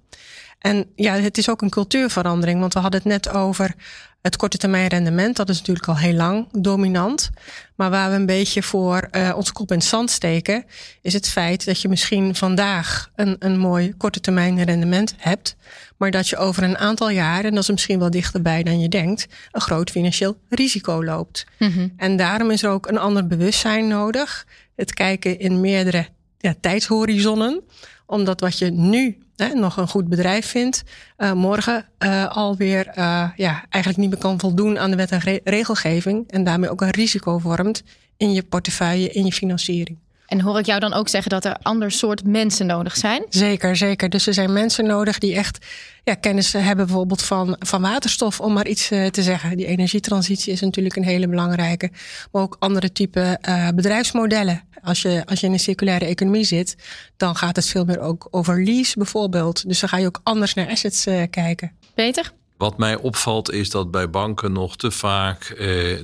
En 0.65 0.85
ja, 0.95 1.13
het 1.13 1.37
is 1.37 1.49
ook 1.49 1.61
een 1.61 1.69
cultuurverandering, 1.69 2.59
want 2.59 2.73
we 2.73 2.79
hadden 2.79 2.99
het 2.99 3.09
net 3.09 3.33
over 3.33 3.75
het 4.21 4.35
korte 4.35 4.57
termijn 4.57 4.87
rendement. 4.87 5.35
Dat 5.35 5.49
is 5.49 5.57
natuurlijk 5.57 5.87
al 5.87 5.97
heel 5.97 6.13
lang 6.13 6.47
dominant. 6.51 7.29
Maar 7.75 7.89
waar 7.89 8.09
we 8.09 8.15
een 8.15 8.25
beetje 8.25 8.63
voor 8.63 9.07
uh, 9.11 9.33
onze 9.35 9.53
kop 9.53 9.71
in 9.71 9.77
het 9.77 9.87
zand 9.87 10.11
steken, 10.11 10.65
is 11.01 11.13
het 11.13 11.29
feit 11.29 11.65
dat 11.65 11.81
je 11.81 11.89
misschien 11.89 12.35
vandaag 12.35 13.11
een, 13.15 13.35
een 13.39 13.57
mooi 13.57 13.93
korte 13.97 14.19
termijn 14.19 14.63
rendement 14.63 15.13
hebt. 15.17 15.55
Maar 15.97 16.11
dat 16.11 16.27
je 16.27 16.37
over 16.37 16.63
een 16.63 16.77
aantal 16.77 17.09
jaren, 17.09 17.45
en 17.45 17.53
dat 17.53 17.63
is 17.63 17.69
misschien 17.69 17.99
wel 17.99 18.09
dichterbij 18.09 18.63
dan 18.63 18.79
je 18.79 18.89
denkt, 18.89 19.27
een 19.51 19.61
groot 19.61 19.91
financieel 19.91 20.37
risico 20.49 21.03
loopt. 21.03 21.45
Mm 21.59 21.71
-hmm. 21.71 21.93
En 21.97 22.17
daarom 22.17 22.51
is 22.51 22.63
er 22.63 22.69
ook 22.69 22.87
een 22.87 22.99
ander 22.99 23.27
bewustzijn 23.27 23.87
nodig. 23.87 24.47
Het 24.75 24.93
kijken 24.93 25.39
in 25.39 25.61
meerdere 25.61 26.07
ja, 26.37 26.55
tijdshorizonnen. 26.61 27.63
Omdat 28.05 28.39
wat 28.39 28.57
je 28.57 28.71
nu 28.71 29.17
hè, 29.35 29.53
nog 29.53 29.77
een 29.77 29.87
goed 29.87 30.07
bedrijf 30.07 30.45
vindt, 30.45 30.83
uh, 31.17 31.31
morgen 31.31 31.85
uh, 31.99 32.27
alweer 32.27 32.87
uh, 32.87 33.29
ja, 33.35 33.65
eigenlijk 33.69 33.97
niet 33.97 34.09
meer 34.09 34.19
kan 34.19 34.39
voldoen 34.39 34.79
aan 34.79 34.91
de 34.91 34.97
wet 34.97 35.11
en 35.11 35.19
re 35.19 35.41
regelgeving. 35.43 36.31
En 36.31 36.43
daarmee 36.43 36.69
ook 36.69 36.81
een 36.81 36.89
risico 36.89 37.37
vormt 37.37 37.83
in 38.17 38.33
je 38.33 38.43
portefeuille, 38.43 39.11
in 39.11 39.25
je 39.25 39.31
financiering. 39.31 39.97
En 40.25 40.41
hoor 40.41 40.59
ik 40.59 40.65
jou 40.65 40.79
dan 40.79 40.93
ook 40.93 41.07
zeggen 41.07 41.31
dat 41.31 41.45
er 41.45 41.57
ander 41.61 41.91
soort 41.91 42.27
mensen 42.27 42.65
nodig 42.65 42.97
zijn? 42.97 43.25
Zeker, 43.29 43.75
zeker. 43.75 44.09
Dus 44.09 44.27
er 44.27 44.33
zijn 44.33 44.53
mensen 44.53 44.85
nodig 44.85 45.19
die 45.19 45.35
echt 45.35 45.65
ja, 46.03 46.13
kennis 46.13 46.53
hebben, 46.53 46.85
bijvoorbeeld 46.85 47.21
van, 47.21 47.55
van 47.59 47.81
waterstof, 47.81 48.39
om 48.39 48.53
maar 48.53 48.67
iets 48.67 48.91
uh, 48.91 49.07
te 49.07 49.23
zeggen. 49.23 49.57
Die 49.57 49.65
energietransitie 49.65 50.53
is 50.53 50.61
natuurlijk 50.61 50.95
een 50.95 51.03
hele 51.03 51.27
belangrijke. 51.27 51.89
Maar 52.31 52.41
ook 52.41 52.55
andere 52.59 52.91
type 52.91 53.39
uh, 53.49 53.67
bedrijfsmodellen. 53.75 54.63
Als 54.83 55.01
je, 55.01 55.23
als 55.25 55.39
je 55.39 55.47
in 55.47 55.53
een 55.53 55.59
circulaire 55.59 56.05
economie 56.05 56.43
zit, 56.43 56.75
dan 57.17 57.35
gaat 57.35 57.55
het 57.55 57.67
veel 57.67 57.85
meer 57.85 57.99
ook 57.99 58.27
over 58.31 58.63
lease 58.63 58.97
bijvoorbeeld. 58.97 59.67
Dus 59.67 59.79
dan 59.79 59.89
ga 59.89 59.97
je 59.97 60.07
ook 60.07 60.19
anders 60.23 60.53
naar 60.53 60.69
assets 60.69 61.07
uh, 61.07 61.23
kijken. 61.29 61.71
Peter? 61.93 62.31
Wat 62.57 62.77
mij 62.77 62.95
opvalt 62.95 63.51
is 63.51 63.69
dat 63.69 63.91
bij 63.91 64.09
banken 64.09 64.51
nog 64.51 64.77
te 64.77 64.91
vaak 64.91 65.53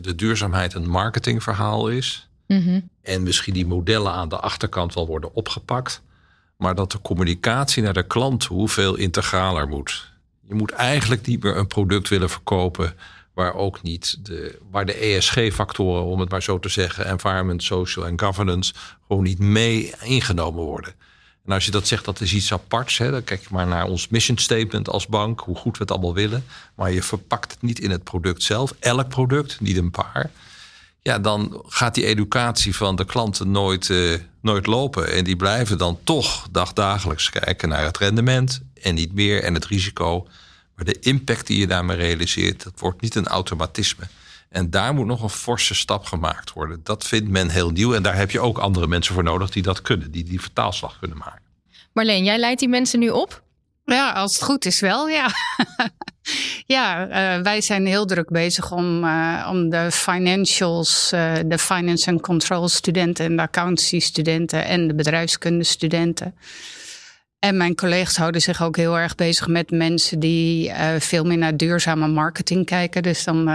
de 0.01 0.13
duurzaamheid 0.15 0.73
een 0.73 0.89
marketingverhaal 0.89 1.87
is. 1.87 2.30
-hmm. 2.59 2.89
En 3.01 3.23
misschien 3.23 3.53
die 3.53 3.65
modellen 3.65 4.11
aan 4.11 4.29
de 4.29 4.39
achterkant 4.39 4.93
wel 4.93 5.07
worden 5.07 5.33
opgepakt. 5.33 6.01
Maar 6.57 6.75
dat 6.75 6.91
de 6.91 7.01
communicatie 7.01 7.83
naar 7.83 7.93
de 7.93 8.07
klant 8.07 8.39
toe 8.39 8.69
veel 8.69 8.95
integraler 8.95 9.67
moet. 9.67 10.11
Je 10.47 10.53
moet 10.53 10.71
eigenlijk 10.71 11.27
niet 11.27 11.43
meer 11.43 11.57
een 11.57 11.67
product 11.67 12.09
willen 12.09 12.29
verkopen 12.29 12.93
waar 13.33 13.53
ook 13.53 13.81
niet 13.81 14.25
de, 14.25 14.59
waar 14.71 14.85
de 14.85 14.93
ESG-factoren, 14.93 16.03
om 16.03 16.19
het 16.19 16.29
maar 16.29 16.43
zo 16.43 16.59
te 16.59 16.69
zeggen, 16.69 17.05
environment, 17.05 17.63
social 17.63 18.05
en 18.05 18.19
governance, 18.19 18.73
gewoon 19.07 19.23
niet 19.23 19.39
mee 19.39 19.93
ingenomen 20.01 20.63
worden. 20.63 20.93
En 21.45 21.51
als 21.53 21.65
je 21.65 21.71
dat 21.71 21.87
zegt, 21.87 22.05
dat 22.05 22.21
is 22.21 22.33
iets 22.33 22.53
aparts. 22.53 22.97
Hè, 22.97 23.11
dan 23.11 23.23
kijk 23.23 23.41
je 23.41 23.47
maar 23.51 23.67
naar 23.67 23.85
ons 23.85 24.07
mission 24.07 24.37
statement 24.37 24.89
als 24.89 25.07
bank, 25.07 25.39
hoe 25.39 25.55
goed 25.55 25.77
we 25.77 25.83
het 25.83 25.91
allemaal 25.91 26.13
willen. 26.13 26.43
Maar 26.75 26.91
je 26.91 27.03
verpakt 27.03 27.51
het 27.51 27.61
niet 27.61 27.79
in 27.79 27.91
het 27.91 28.03
product 28.03 28.43
zelf. 28.43 28.75
Elk 28.79 29.07
product, 29.07 29.59
niet 29.59 29.77
een 29.77 29.91
paar 29.91 30.29
ja, 31.01 31.19
dan 31.19 31.63
gaat 31.67 31.95
die 31.95 32.05
educatie 32.05 32.75
van 32.75 32.95
de 32.95 33.05
klanten 33.05 33.51
nooit, 33.51 33.89
uh, 33.89 34.17
nooit 34.41 34.65
lopen. 34.65 35.13
En 35.13 35.23
die 35.23 35.35
blijven 35.35 35.77
dan 35.77 35.99
toch 36.03 36.47
dagdagelijks 36.51 37.29
kijken 37.29 37.69
naar 37.69 37.83
het 37.83 37.97
rendement 37.97 38.61
en 38.81 38.95
niet 38.95 39.13
meer 39.13 39.43
en 39.43 39.53
het 39.53 39.65
risico. 39.65 40.27
Maar 40.75 40.85
de 40.85 40.99
impact 40.99 41.47
die 41.47 41.59
je 41.59 41.67
daarmee 41.67 41.97
realiseert, 41.97 42.63
dat 42.63 42.73
wordt 42.79 43.01
niet 43.01 43.15
een 43.15 43.27
automatisme. 43.27 44.03
En 44.49 44.69
daar 44.69 44.93
moet 44.93 45.05
nog 45.05 45.21
een 45.21 45.29
forse 45.29 45.75
stap 45.75 46.05
gemaakt 46.05 46.53
worden. 46.53 46.79
Dat 46.83 47.07
vindt 47.07 47.29
men 47.29 47.49
heel 47.49 47.69
nieuw. 47.69 47.93
En 47.93 48.03
daar 48.03 48.15
heb 48.15 48.31
je 48.31 48.39
ook 48.39 48.57
andere 48.57 48.87
mensen 48.87 49.13
voor 49.13 49.23
nodig 49.23 49.49
die 49.49 49.63
dat 49.63 49.81
kunnen, 49.81 50.11
die 50.11 50.23
die 50.23 50.41
vertaalslag 50.41 50.99
kunnen 50.99 51.17
maken. 51.17 51.41
Marleen, 51.93 52.23
jij 52.23 52.37
leidt 52.37 52.59
die 52.59 52.69
mensen 52.69 52.99
nu 52.99 53.09
op? 53.09 53.43
Ja, 53.85 54.11
als 54.11 54.33
het 54.33 54.43
goed 54.43 54.65
is 54.65 54.79
wel, 54.79 55.07
ja. 55.07 55.29
ja, 56.65 57.07
uh, 57.07 57.43
wij 57.43 57.61
zijn 57.61 57.85
heel 57.85 58.05
druk 58.05 58.29
bezig 58.29 58.71
om, 58.71 59.03
uh, 59.03 59.47
om 59.51 59.69
de 59.69 59.91
financials, 59.91 61.11
uh, 61.13 61.33
de 61.45 61.57
finance 61.57 62.11
and 62.11 62.21
control 62.21 62.67
studenten 62.67 63.25
en 63.25 63.35
de 63.35 63.41
accountancy 63.41 63.99
studenten 63.99 64.65
en 64.65 64.87
de 64.87 64.95
bedrijfskunde 64.95 65.63
studenten. 65.63 66.35
En 67.39 67.57
mijn 67.57 67.75
collega's 67.75 68.15
houden 68.15 68.41
zich 68.41 68.61
ook 68.61 68.75
heel 68.75 68.97
erg 68.97 69.15
bezig 69.15 69.47
met 69.47 69.71
mensen 69.71 70.19
die 70.19 70.71
veel 70.99 71.23
meer 71.23 71.37
naar 71.37 71.57
duurzame 71.57 72.07
marketing 72.07 72.65
kijken. 72.65 73.03
Dus 73.03 73.23
dan 73.23 73.45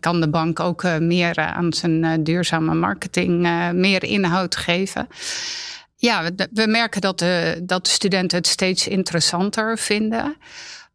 kan 0.00 0.20
de 0.20 0.28
bank 0.28 0.60
ook 0.60 0.82
meer 0.98 1.36
aan 1.36 1.72
zijn 1.72 2.24
duurzame 2.24 2.74
marketing 2.74 3.40
meer 3.72 4.04
inhoud 4.04 4.56
geven. 4.56 5.08
Ja, 5.96 6.30
we 6.52 6.66
merken 6.66 7.00
dat 7.00 7.18
dat 7.62 7.84
de 7.84 7.90
studenten 7.90 8.38
het 8.38 8.46
steeds 8.46 8.88
interessanter 8.88 9.78
vinden. 9.78 10.36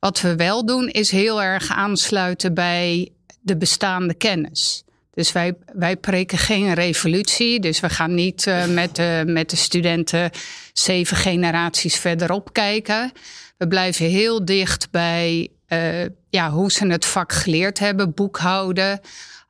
Wat 0.01 0.22
we 0.22 0.36
wel 0.36 0.65
doen 0.65 0.88
is 0.88 1.12
heel 1.12 1.41
erg 1.41 1.72
aansluiten 1.72 2.53
bij 2.53 3.10
de 3.41 3.58
bestaande 3.58 4.13
kennis. 4.13 4.84
Dus 5.13 5.31
wij, 5.31 5.53
wij 5.74 5.98
preken 5.98 6.38
geen 6.38 6.74
revolutie. 6.74 7.60
Dus 7.60 7.79
we 7.79 7.89
gaan 7.89 8.13
niet 8.13 8.46
uh, 8.46 8.65
met, 8.79 8.96
de, 8.96 9.24
met 9.25 9.50
de 9.50 9.55
studenten 9.55 10.31
zeven 10.74 11.17
generaties 11.17 11.96
verderop 11.96 12.53
kijken. 12.53 13.12
We 13.58 13.67
blijven 13.67 14.05
heel 14.05 14.46
dicht 14.46 14.91
bij 14.91 15.48
uh, 15.70 16.05
ja, 16.29 16.51
hoe 16.51 16.72
ze 16.72 16.88
het 16.88 17.05
vak 17.05 17.34
geleerd 17.34 17.79
hebben, 17.79 18.13
boekhouden. 18.13 19.00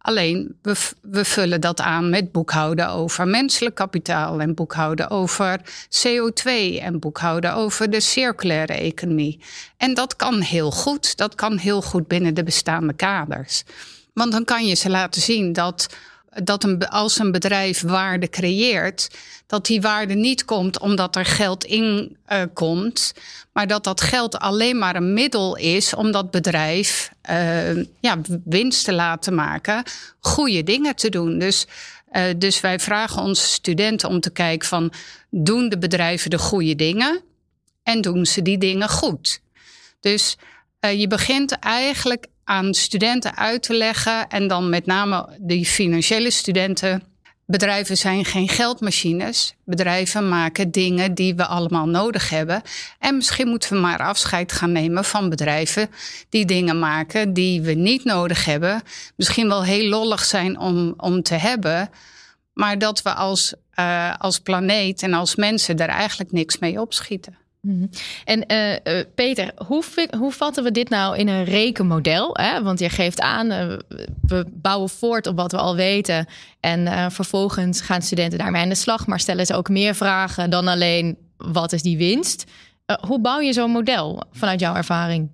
Alleen 0.01 0.57
we, 1.01 1.25
vullen 1.25 1.61
dat 1.61 1.81
aan 1.81 2.09
met 2.09 2.31
boekhouden 2.31 2.89
over 2.89 3.27
menselijk 3.27 3.75
kapitaal 3.75 4.41
en 4.41 4.53
boekhouden 4.53 5.09
over 5.09 5.61
CO2 5.89 6.51
en 6.79 6.99
boekhouden 6.99 7.53
over 7.53 7.89
de 7.89 7.99
circulaire 7.99 8.73
economie. 8.73 9.39
En 9.77 9.93
dat 9.93 10.15
kan 10.15 10.41
heel 10.41 10.71
goed. 10.71 11.17
Dat 11.17 11.35
kan 11.35 11.57
heel 11.57 11.81
goed 11.81 12.07
binnen 12.07 12.33
de 12.33 12.43
bestaande 12.43 12.93
kaders. 12.93 13.63
Want 14.13 14.31
dan 14.31 14.43
kan 14.43 14.65
je 14.65 14.75
ze 14.75 14.89
laten 14.89 15.21
zien 15.21 15.53
dat 15.53 15.87
dat 16.31 16.63
een, 16.63 16.87
als 16.87 17.19
een 17.19 17.31
bedrijf 17.31 17.81
waarde 17.81 18.29
creëert, 18.29 19.09
dat 19.47 19.65
die 19.65 19.81
waarde 19.81 20.13
niet 20.13 20.45
komt 20.45 20.79
omdat 20.79 21.15
er 21.15 21.25
geld 21.25 21.63
in 21.63 22.17
uh, 22.31 22.41
komt, 22.53 23.13
maar 23.53 23.67
dat 23.67 23.83
dat 23.83 24.01
geld 24.01 24.39
alleen 24.39 24.77
maar 24.77 24.95
een 24.95 25.13
middel 25.13 25.57
is 25.57 25.93
om 25.93 26.11
dat 26.11 26.31
bedrijf 26.31 27.11
uh, 27.29 27.75
ja, 27.99 28.17
winst 28.43 28.85
te 28.85 28.93
laten 28.93 29.35
maken, 29.35 29.83
goede 30.19 30.63
dingen 30.63 30.95
te 30.95 31.09
doen. 31.09 31.39
Dus, 31.39 31.67
uh, 32.11 32.23
dus 32.37 32.61
wij 32.61 32.79
vragen 32.79 33.21
onze 33.21 33.47
studenten 33.47 34.09
om 34.09 34.19
te 34.19 34.31
kijken 34.31 34.67
van 34.67 34.93
doen 35.29 35.69
de 35.69 35.77
bedrijven 35.77 36.29
de 36.29 36.39
goede 36.39 36.75
dingen 36.75 37.21
en 37.83 38.01
doen 38.01 38.25
ze 38.25 38.41
die 38.41 38.57
dingen 38.57 38.89
goed. 38.89 39.41
Dus 39.99 40.37
je 40.79 41.07
begint 41.07 41.51
eigenlijk 41.51 42.27
aan 42.43 42.73
studenten 42.73 43.37
uit 43.37 43.63
te 43.63 43.73
leggen. 43.73 44.27
En 44.29 44.47
dan 44.47 44.69
met 44.69 44.85
name 44.85 45.37
die 45.39 45.65
financiële 45.65 46.31
studenten. 46.31 47.03
Bedrijven 47.45 47.97
zijn 47.97 48.25
geen 48.25 48.49
geldmachines. 48.49 49.55
Bedrijven 49.65 50.29
maken 50.29 50.71
dingen 50.71 51.13
die 51.13 51.35
we 51.35 51.45
allemaal 51.45 51.87
nodig 51.87 52.29
hebben. 52.29 52.61
En 52.99 53.15
misschien 53.15 53.47
moeten 53.47 53.69
we 53.69 53.79
maar 53.79 53.99
afscheid 53.99 54.51
gaan 54.51 54.71
nemen 54.71 55.05
van 55.05 55.29
bedrijven 55.29 55.89
die 56.29 56.45
dingen 56.45 56.79
maken 56.79 57.33
die 57.33 57.61
we 57.61 57.73
niet 57.73 58.03
nodig 58.03 58.45
hebben. 58.45 58.81
Misschien 59.15 59.47
wel 59.47 59.63
heel 59.63 59.89
lollig 59.89 60.23
zijn 60.23 60.59
om, 60.59 60.93
om 60.97 61.21
te 61.21 61.35
hebben. 61.35 61.89
Maar 62.53 62.77
dat 62.77 63.01
we 63.01 63.13
als, 63.13 63.53
uh, 63.79 64.15
als 64.17 64.39
planeet 64.39 65.03
en 65.03 65.13
als 65.13 65.35
mensen 65.35 65.77
daar 65.77 65.89
eigenlijk 65.89 66.31
niks 66.31 66.59
mee 66.59 66.81
opschieten. 66.81 67.40
Mhm. 67.61 67.85
En 68.25 68.43
uh, 68.51 68.71
uh, 68.71 69.03
Peter, 69.15 69.51
hoe, 69.67 69.83
hoe 70.17 70.31
vatten 70.31 70.63
we 70.63 70.71
dit 70.71 70.89
nou 70.89 71.17
in 71.17 71.27
een 71.27 71.43
rekenmodel? 71.43 72.37
Hè? 72.37 72.63
Want 72.63 72.79
je 72.79 72.89
geeft 72.89 73.21
aan, 73.21 73.51
uh, 73.51 73.77
we 74.21 74.45
bouwen 74.49 74.89
voort 74.89 75.27
op 75.27 75.35
wat 75.35 75.51
we 75.51 75.57
al 75.57 75.75
weten. 75.75 76.25
En 76.59 77.11
vervolgens 77.11 77.81
gaan 77.81 78.01
studenten 78.01 78.39
daarmee 78.39 78.61
aan 78.61 78.69
de 78.69 78.75
slag. 78.75 79.07
Maar 79.07 79.19
stellen 79.19 79.45
ze 79.45 79.55
ook 79.55 79.69
meer 79.69 79.95
vragen 79.95 80.49
dan 80.49 80.67
alleen 80.67 81.17
wat 81.37 81.73
is 81.73 81.81
die 81.81 81.97
winst? 81.97 82.45
hoe 83.07 83.21
bouw 83.21 83.39
je 83.39 83.53
zo'n 83.53 83.71
model 83.71 84.23
vanuit 84.31 84.59
jouw 84.59 84.75
ervaring? 84.75 85.29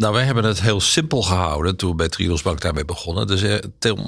Nou, 0.00 0.12
wij 0.12 0.24
hebben 0.24 0.44
het 0.44 0.60
heel 0.60 0.80
simpel 0.80 1.22
gehouden 1.22 1.76
toen 1.76 1.90
we 1.90 1.96
bij 1.96 2.08
Triosbank 2.08 2.60
daarmee 2.60 2.84
begonnen. 2.84 3.26
Dus 3.26 3.42
eh, 3.42 3.56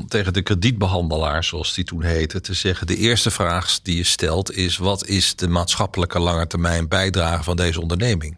tegen 0.09 0.33
de 0.33 0.43
kredietbehandelaar, 0.43 1.45
zoals 1.45 1.75
die 1.75 1.85
toen 1.85 2.03
heette, 2.03 2.41
te 2.41 2.55
zeggen: 2.55 2.87
de 2.87 2.97
eerste 2.97 3.31
vraag 3.31 3.81
die 3.83 3.97
je 3.97 4.05
stelt 4.05 4.53
is: 4.53 4.77
wat 4.77 5.07
is 5.07 5.37
de 5.37 5.49
maatschappelijke 5.49 6.19
lange 6.19 6.47
termijn 6.47 6.89
bijdrage 6.89 7.43
van 7.43 7.57
deze 7.57 7.81
onderneming? 7.81 8.37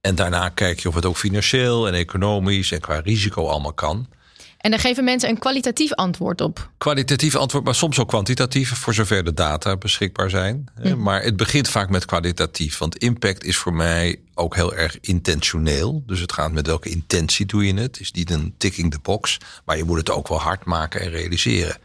En 0.00 0.14
daarna 0.14 0.48
kijk 0.48 0.80
je 0.80 0.88
of 0.88 0.94
het 0.94 1.04
ook 1.04 1.16
financieel 1.16 1.86
en 1.86 1.94
economisch 1.94 2.72
en 2.72 2.80
qua 2.80 2.98
risico 2.98 3.46
allemaal 3.46 3.72
kan. 3.72 4.08
En 4.64 4.70
dan 4.70 4.78
geven 4.78 5.04
mensen 5.04 5.28
een 5.28 5.38
kwalitatief 5.38 5.92
antwoord 5.92 6.40
op. 6.40 6.70
Kwalitatief 6.78 7.34
antwoord, 7.34 7.64
maar 7.64 7.74
soms 7.74 7.98
ook 7.98 8.08
kwantitatief, 8.08 8.74
voor 8.74 8.94
zover 8.94 9.24
de 9.24 9.34
data 9.34 9.76
beschikbaar 9.76 10.30
zijn. 10.30 10.64
Mm. 10.82 11.02
Maar 11.02 11.22
het 11.22 11.36
begint 11.36 11.68
vaak 11.68 11.90
met 11.90 12.04
kwalitatief. 12.04 12.78
Want 12.78 12.96
impact 12.96 13.44
is 13.44 13.56
voor 13.56 13.74
mij 13.74 14.20
ook 14.34 14.54
heel 14.54 14.74
erg 14.74 15.00
intentioneel. 15.00 16.02
Dus 16.06 16.20
het 16.20 16.32
gaat 16.32 16.52
met 16.52 16.66
welke 16.66 16.88
intentie 16.88 17.46
doe 17.46 17.66
je 17.66 17.74
het. 17.74 17.82
Het 17.82 18.00
is 18.00 18.12
niet 18.12 18.30
een 18.30 18.54
ticking 18.58 18.90
the 18.90 18.98
box, 19.02 19.38
maar 19.64 19.76
je 19.76 19.84
moet 19.84 19.98
het 19.98 20.10
ook 20.10 20.28
wel 20.28 20.40
hard 20.40 20.64
maken 20.64 21.00
en 21.00 21.10
realiseren. 21.10 21.76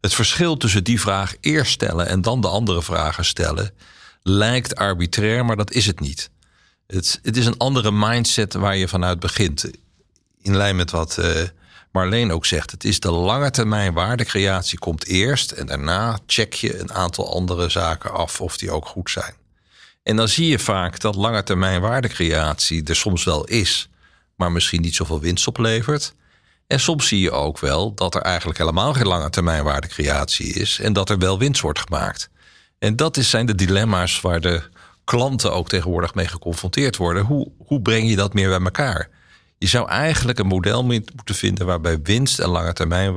Het 0.00 0.14
verschil 0.14 0.56
tussen 0.56 0.84
die 0.84 1.00
vraag 1.00 1.34
eerst 1.40 1.72
stellen 1.72 2.06
en 2.06 2.22
dan 2.22 2.40
de 2.40 2.48
andere 2.48 2.82
vragen 2.82 3.24
stellen 3.24 3.70
lijkt 4.22 4.74
arbitrair, 4.74 5.44
maar 5.44 5.56
dat 5.56 5.72
is 5.72 5.86
het 5.86 6.00
niet. 6.00 6.30
Het, 6.86 7.18
het 7.22 7.36
is 7.36 7.46
een 7.46 7.58
andere 7.58 7.90
mindset 7.90 8.54
waar 8.54 8.76
je 8.76 8.88
vanuit 8.88 9.20
begint. 9.20 9.70
In 10.42 10.56
lijn 10.56 10.76
met 10.76 10.90
wat. 10.90 11.16
Uh, 11.20 11.26
Marleen 11.96 12.32
ook 12.32 12.46
zegt, 12.46 12.70
het 12.70 12.84
is 12.84 13.00
de 13.00 13.10
lange 13.10 13.50
termijn 13.50 13.92
waardecreatie 13.92 14.78
komt 14.78 15.06
eerst 15.06 15.50
en 15.50 15.66
daarna 15.66 16.18
check 16.26 16.52
je 16.52 16.78
een 16.78 16.92
aantal 16.92 17.34
andere 17.34 17.68
zaken 17.68 18.12
af 18.12 18.40
of 18.40 18.56
die 18.56 18.70
ook 18.70 18.86
goed 18.86 19.10
zijn. 19.10 19.34
En 20.02 20.16
dan 20.16 20.28
zie 20.28 20.48
je 20.48 20.58
vaak 20.58 21.00
dat 21.00 21.14
lange 21.14 21.42
termijn 21.42 21.80
waardecreatie 21.80 22.84
er 22.84 22.96
soms 22.96 23.24
wel 23.24 23.44
is, 23.44 23.88
maar 24.34 24.52
misschien 24.52 24.80
niet 24.80 24.94
zoveel 24.94 25.20
winst 25.20 25.46
oplevert. 25.46 26.14
En 26.66 26.80
soms 26.80 27.08
zie 27.08 27.20
je 27.20 27.30
ook 27.30 27.58
wel 27.58 27.94
dat 27.94 28.14
er 28.14 28.22
eigenlijk 28.22 28.58
helemaal 28.58 28.92
geen 28.94 29.06
lange 29.06 29.30
termijn 29.30 29.64
waardecreatie 29.64 30.52
is 30.52 30.78
en 30.80 30.92
dat 30.92 31.10
er 31.10 31.18
wel 31.18 31.38
winst 31.38 31.60
wordt 31.60 31.80
gemaakt. 31.80 32.30
En 32.78 32.96
dat 32.96 33.16
zijn 33.16 33.46
de 33.46 33.54
dilemma's 33.54 34.20
waar 34.20 34.40
de 34.40 34.62
klanten 35.04 35.52
ook 35.52 35.68
tegenwoordig 35.68 36.14
mee 36.14 36.28
geconfronteerd 36.28 36.96
worden. 36.96 37.24
Hoe, 37.24 37.50
hoe 37.66 37.82
breng 37.82 38.08
je 38.08 38.16
dat 38.16 38.34
meer 38.34 38.48
bij 38.48 38.60
elkaar? 38.60 39.08
Je 39.58 39.66
zou 39.66 39.88
eigenlijk 39.88 40.38
een 40.38 40.46
model 40.46 40.84
moeten 40.84 41.34
vinden 41.34 41.66
waarbij 41.66 42.02
winst 42.02 42.38
en 42.38 42.48
lange 42.48 42.72
termijn 42.72 43.14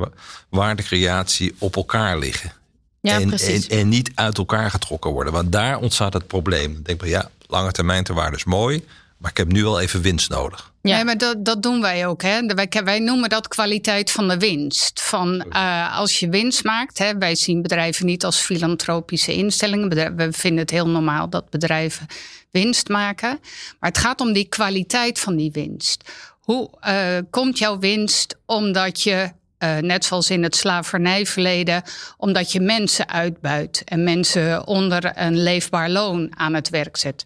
waardecreatie 0.48 1.54
op 1.58 1.76
elkaar 1.76 2.18
liggen. 2.18 2.52
Ja, 3.00 3.20
en, 3.20 3.28
precies. 3.28 3.66
En, 3.66 3.78
en, 3.78 3.88
niet 3.88 4.10
uit 4.14 4.38
elkaar 4.38 4.70
getrokken 4.70 5.10
worden. 5.10 5.32
Want 5.32 5.52
daar 5.52 5.78
ontstaat 5.78 6.12
het 6.12 6.26
probleem. 6.26 6.72
Ik 6.72 6.84
denk 6.84 7.00
van 7.00 7.08
ja, 7.08 7.30
lange 7.46 7.72
termijn 7.72 8.04
te 8.04 8.12
waarde 8.12 8.36
is 8.36 8.44
mooi. 8.44 8.84
Maar 9.20 9.30
ik 9.30 9.36
heb 9.36 9.52
nu 9.52 9.62
wel 9.62 9.80
even 9.80 10.02
winst 10.02 10.30
nodig. 10.30 10.72
Ja, 10.82 10.94
nee, 10.94 11.04
maar 11.04 11.18
dat, 11.18 11.44
dat 11.44 11.62
doen 11.62 11.80
wij 11.80 12.06
ook. 12.06 12.22
Hè. 12.22 12.46
Wij, 12.46 12.68
wij 12.84 12.98
noemen 12.98 13.28
dat 13.28 13.48
kwaliteit 13.48 14.10
van 14.10 14.28
de 14.28 14.38
winst. 14.38 15.02
Van, 15.02 15.44
uh, 15.52 15.98
als 15.98 16.18
je 16.18 16.28
winst 16.28 16.64
maakt, 16.64 16.98
hè, 16.98 17.18
wij 17.18 17.34
zien 17.34 17.62
bedrijven 17.62 18.06
niet 18.06 18.24
als 18.24 18.38
filantropische 18.38 19.32
instellingen. 19.32 20.16
We 20.16 20.32
vinden 20.32 20.60
het 20.60 20.70
heel 20.70 20.88
normaal 20.88 21.28
dat 21.28 21.50
bedrijven 21.50 22.06
winst 22.50 22.88
maken. 22.88 23.38
Maar 23.80 23.90
het 23.90 23.98
gaat 23.98 24.20
om 24.20 24.32
die 24.32 24.48
kwaliteit 24.48 25.18
van 25.18 25.36
die 25.36 25.50
winst. 25.52 26.10
Hoe 26.50 26.70
uh, 26.88 27.18
komt 27.30 27.58
jouw 27.58 27.78
winst 27.78 28.36
omdat 28.46 29.02
je 29.02 29.32
uh, 29.58 29.76
net 29.76 30.04
zoals 30.04 30.30
in 30.30 30.42
het 30.42 30.56
slavernijverleden, 30.56 31.82
omdat 32.16 32.52
je 32.52 32.60
mensen 32.60 33.08
uitbuit 33.08 33.82
en 33.84 34.04
mensen 34.04 34.66
onder 34.66 35.12
een 35.14 35.42
leefbaar 35.42 35.90
loon 35.90 36.32
aan 36.36 36.54
het 36.54 36.68
werk 36.68 36.96
zet. 36.96 37.24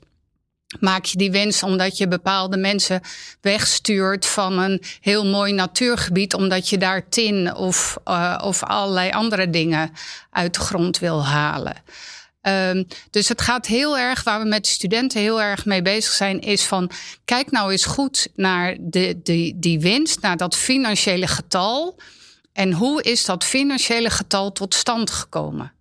Maak 0.81 1.05
je 1.05 1.19
die 1.19 1.31
winst 1.31 1.63
omdat 1.63 1.99
je 1.99 2.09
bepaalde 2.09 2.57
mensen 2.57 3.01
wegstuurt 3.41 4.27
van 4.27 4.59
een 4.59 4.83
heel 5.01 5.27
mooi 5.27 5.53
natuurgebied, 5.53 6.35
omdat 6.35 6.69
je 6.69 6.79
daar 6.79 7.09
tin 7.09 7.55
of, 7.55 7.97
uh, 8.09 8.41
of 8.45 8.63
allerlei 8.63 9.11
andere 9.11 9.51
dingen 9.51 9.91
uit 10.31 10.55
de 10.55 10.61
grond 10.61 10.99
wil 10.99 11.25
halen. 11.25 11.77
Um, 12.47 12.87
dus 13.11 13.29
het 13.29 13.41
gaat 13.41 13.67
heel 13.67 13.99
erg, 13.99 14.23
waar 14.23 14.41
we 14.41 14.49
met 14.49 14.65
de 14.65 14.71
studenten 14.71 15.21
heel 15.21 15.43
erg 15.43 15.65
mee 15.65 15.83
bezig 15.83 16.13
zijn, 16.13 16.41
is 16.41 16.65
van 16.65 16.91
kijk 17.25 17.51
nou 17.51 17.71
eens 17.71 17.85
goed 17.85 18.29
naar 18.35 18.77
de, 18.81 19.21
de, 19.23 19.53
die 19.57 19.81
winst, 19.81 20.21
naar 20.21 20.37
dat 20.37 20.57
financiële 20.57 21.27
getal. 21.27 21.97
En 22.53 22.73
hoe 22.73 23.03
is 23.03 23.25
dat 23.25 23.45
financiële 23.45 24.11
getal 24.11 24.53
tot 24.53 24.75
stand 24.75 25.11
gekomen? 25.11 25.73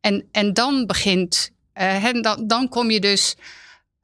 En, 0.00 0.28
en 0.32 0.52
dan 0.52 0.86
begint, 0.86 1.50
en 1.72 2.22
dan, 2.22 2.46
dan 2.46 2.68
kom 2.68 2.90
je 2.90 3.00
dus 3.00 3.34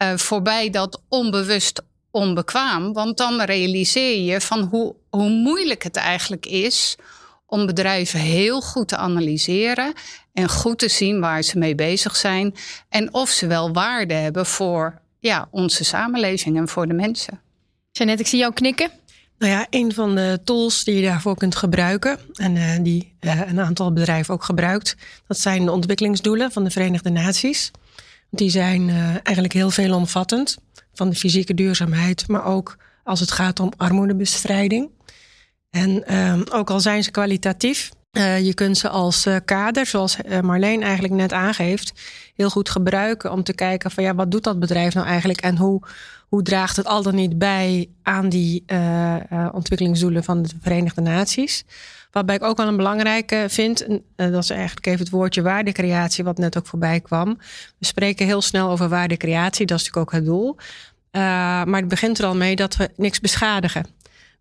uh, 0.02 0.17
voorbij 0.17 0.71
dat 0.71 1.02
onbewust 1.09 1.83
onbekwaam. 2.11 2.93
Want 2.93 3.17
dan 3.17 3.40
realiseer 3.40 4.33
je 4.33 4.40
van 4.40 4.61
hoe, 4.61 4.95
hoe 5.11 5.29
moeilijk 5.29 5.83
het 5.83 5.97
eigenlijk 5.97 6.47
is 6.47 6.97
om 7.47 7.67
bedrijven 7.67 8.21
heel 8.21 8.61
goed 8.61 8.88
te 8.88 8.97
analyseren 8.97 9.93
en 10.40 10.49
goed 10.49 10.78
te 10.78 10.88
zien 10.88 11.20
waar 11.20 11.42
ze 11.42 11.59
mee 11.59 11.75
bezig 11.75 12.16
zijn 12.16 12.54
en 12.88 13.14
of 13.14 13.30
ze 13.30 13.47
wel 13.47 13.73
waarde 13.73 14.14
hebben 14.14 14.47
voor 14.47 15.00
ja, 15.18 15.49
onze 15.50 15.85
samenleving 15.85 16.56
en 16.56 16.68
voor 16.68 16.87
de 16.88 16.94
mensen. 16.94 17.40
Jeannette, 17.92 18.23
ik 18.23 18.28
zie 18.28 18.38
jou 18.38 18.52
knikken. 18.52 18.90
Nou 19.38 19.52
ja, 19.52 19.66
een 19.70 19.94
van 19.94 20.14
de 20.14 20.40
tools 20.44 20.85
die 20.85 20.94
je 20.94 21.02
daarvoor 21.02 21.37
kunt 21.37 21.56
gebruiken 21.56 22.18
en 22.35 22.56
uh, 22.56 22.73
die 22.80 23.16
uh, 23.20 23.40
een 23.49 23.61
aantal 23.61 23.92
bedrijven 23.92 24.35
ook 24.35 24.44
gebruikt, 24.44 24.97
dat 25.26 25.38
zijn 25.38 25.64
de 25.64 25.73
ontwikkelingsdoelen 25.73 26.52
van 26.52 26.64
de 26.64 26.70
Verenigde 26.70 27.11
Naties. 27.11 27.70
Die 28.30 28.50
zijn 28.50 28.88
uh, 28.88 29.09
eigenlijk 29.09 29.52
heel 29.52 29.70
veelomvattend, 29.70 30.59
van 30.94 31.11
de 31.11 31.16
fysieke 31.16 31.54
duurzaamheid, 31.54 32.28
maar 32.28 32.44
ook 32.44 32.76
als 33.04 33.20
het 33.20 33.30
gaat 33.30 33.61
om 33.61 33.73
armoedebestrijding. 33.76 34.90
En 35.70 36.06
ehm, 36.06 36.42
ook 36.52 36.70
al 36.70 36.80
zijn 36.80 37.04
ze 37.04 37.11
kwalitatief, 37.11 37.90
uh, 38.12 38.40
je 38.47 38.55
kunt 38.55 38.79
ze 38.79 38.88
als 38.88 39.26
uh, 39.26 39.37
kader, 39.45 39.87
zoals 39.87 40.17
Marleen 40.43 40.83
eigenlijk 40.83 41.14
net 41.14 41.33
aangeeft, 41.33 41.93
heel 42.37 42.50
goed 42.50 42.71
gebruiken 42.71 43.33
om 43.33 43.43
te 43.43 43.52
kijken 43.52 43.90
van 43.90 44.05
ja, 44.05 44.14
wat 44.14 44.31
doet 44.31 44.45
dat 44.45 44.59
bedrijf 44.59 44.95
nou 44.95 45.07
eigenlijk 45.07 45.40
en 45.40 45.57
hoe, 45.57 45.83
hoe 46.29 46.43
draagt 46.43 46.76
het 46.76 46.87
al 46.87 47.02
dan 47.02 47.14
niet 47.14 47.38
bij 47.38 47.88
aan 48.02 48.29
die 48.29 48.64
ontwikkelingsdoelen 49.52 50.25
van 50.25 50.43
de 50.43 50.49
Verenigde 50.61 51.00
Naties. 51.00 51.64
Waarbij 52.11 52.35
ik 52.35 52.43
ook 52.43 52.57
wel 52.57 52.69
een 52.69 52.76
belangrijke 52.76 53.45
vind, 53.49 53.87
dat 54.17 54.43
is 54.43 54.50
eigenlijk 54.50 54.87
even 54.87 54.99
het 54.99 55.11
woordje 55.11 55.43
waardecreatie, 55.43 56.25
wat 56.25 56.38
net 56.38 56.59
ook 56.59 56.67
voorbij 56.67 57.00
kwam. 57.00 57.38
We 57.79 57.87
spreken 57.87 58.26
heel 58.26 58.43
snel 58.43 58.71
over 58.71 58.88
waardecreatie, 58.88 59.67
dat 59.67 59.79
is 59.79 59.85
natuurlijk 59.85 60.14
ook 60.14 60.21
het 60.21 60.29
doel. 60.29 60.56
maar 61.71 61.80
het 61.80 61.89
begint 61.89 62.19
er 62.19 62.25
al 62.25 62.37
mee 62.37 62.56
dat 62.56 62.76
we 62.76 62.91
niks 62.97 63.21
beschadigen. 63.21 63.87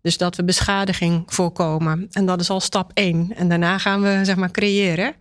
Dus 0.02 0.16
dat 0.16 0.36
we 0.36 0.44
beschadiging 0.44 1.22
voorkomen. 1.26 2.08
En 2.10 2.26
dat 2.26 2.40
is 2.40 2.50
al 2.50 2.60
stap 2.60 2.90
één. 2.94 3.32
En 3.36 3.48
daarna 3.48 3.78
gaan 3.78 4.02
we 4.02 4.20
zeg 4.22 4.36
maar 4.36 4.50
creëren. 4.50 5.14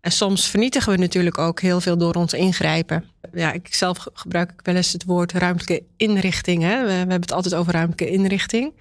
En 0.00 0.12
soms 0.12 0.48
vernietigen 0.48 0.92
we 0.92 0.98
natuurlijk 0.98 1.38
ook 1.38 1.60
heel 1.60 1.80
veel 1.80 1.96
door 1.96 2.14
ons 2.14 2.32
ingrijpen. 2.32 3.04
Ja, 3.32 3.52
ik 3.52 3.74
zelf 3.74 4.06
gebruik 4.12 4.50
ik 4.50 4.60
wel 4.62 4.74
eens 4.74 4.92
het 4.92 5.04
woord 5.04 5.32
ruimtelijke 5.32 5.86
inrichting. 5.96 6.62
Hè? 6.62 6.80
We, 6.80 6.86
we 6.86 6.92
hebben 6.92 7.20
het 7.20 7.32
altijd 7.32 7.54
over 7.54 7.72
ruimtelijke 7.72 8.16
inrichting. 8.16 8.72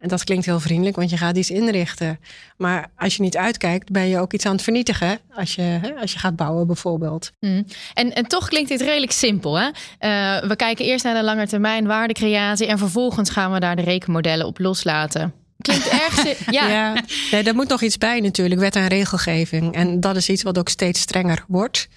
En 0.00 0.08
dat 0.08 0.24
klinkt 0.24 0.46
heel 0.46 0.60
vriendelijk, 0.60 0.96
want 0.96 1.10
je 1.10 1.16
gaat 1.16 1.36
iets 1.36 1.50
inrichten. 1.50 2.20
Maar 2.56 2.90
als 2.96 3.16
je 3.16 3.22
niet 3.22 3.36
uitkijkt, 3.36 3.90
ben 3.90 4.08
je 4.08 4.18
ook 4.18 4.32
iets 4.32 4.46
aan 4.46 4.52
het 4.52 4.62
vernietigen. 4.62 5.18
Als 5.34 5.54
je, 5.54 5.94
als 6.00 6.12
je 6.12 6.18
gaat 6.18 6.36
bouwen, 6.36 6.66
bijvoorbeeld. 6.66 7.30
Mm. 7.40 7.66
En, 7.94 8.14
en 8.14 8.26
toch 8.26 8.48
klinkt 8.48 8.68
dit 8.68 8.80
redelijk 8.80 9.12
simpel. 9.12 9.58
Hè? 9.58 9.66
Uh, 9.66 10.48
we 10.48 10.56
kijken 10.56 10.84
eerst 10.84 11.04
naar 11.04 11.14
de 11.14 11.24
lange 11.24 11.46
termijn 11.46 11.86
waardecreatie. 11.86 12.66
En 12.66 12.78
vervolgens 12.78 13.30
gaan 13.30 13.52
we 13.52 13.60
daar 13.60 13.76
de 13.76 13.82
rekenmodellen 13.82 14.46
op 14.46 14.58
loslaten. 14.58 15.32
Klinkt 15.58 15.88
erg. 16.06 16.50
ja. 16.50 16.68
ja. 16.68 17.02
Nee, 17.30 17.42
daar 17.42 17.54
moet 17.54 17.68
nog 17.68 17.82
iets 17.82 17.98
bij 17.98 18.20
natuurlijk, 18.20 18.60
wet 18.60 18.76
en 18.76 18.88
regelgeving. 18.88 19.74
En 19.74 20.00
dat 20.00 20.16
is 20.16 20.28
iets 20.28 20.42
wat 20.42 20.58
ook 20.58 20.68
steeds 20.68 21.00
strenger 21.00 21.44
wordt. 21.48 21.88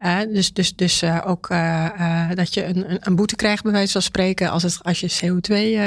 Uh, 0.00 0.18
dus 0.32 0.52
dus, 0.52 0.74
dus 0.76 1.02
uh, 1.02 1.22
ook 1.26 1.50
uh, 1.50 2.30
dat 2.34 2.54
je 2.54 2.64
een, 2.64 2.98
een, 3.00 3.16
boete 3.16 3.36
krijgt, 3.36 3.62
bij 3.62 3.72
wijze 3.72 3.92
van 3.92 4.02
spreken, 4.02 4.50
als, 4.50 4.62
het, 4.62 4.78
als 4.82 5.00
je 5.00 5.10
CO2 5.10 5.78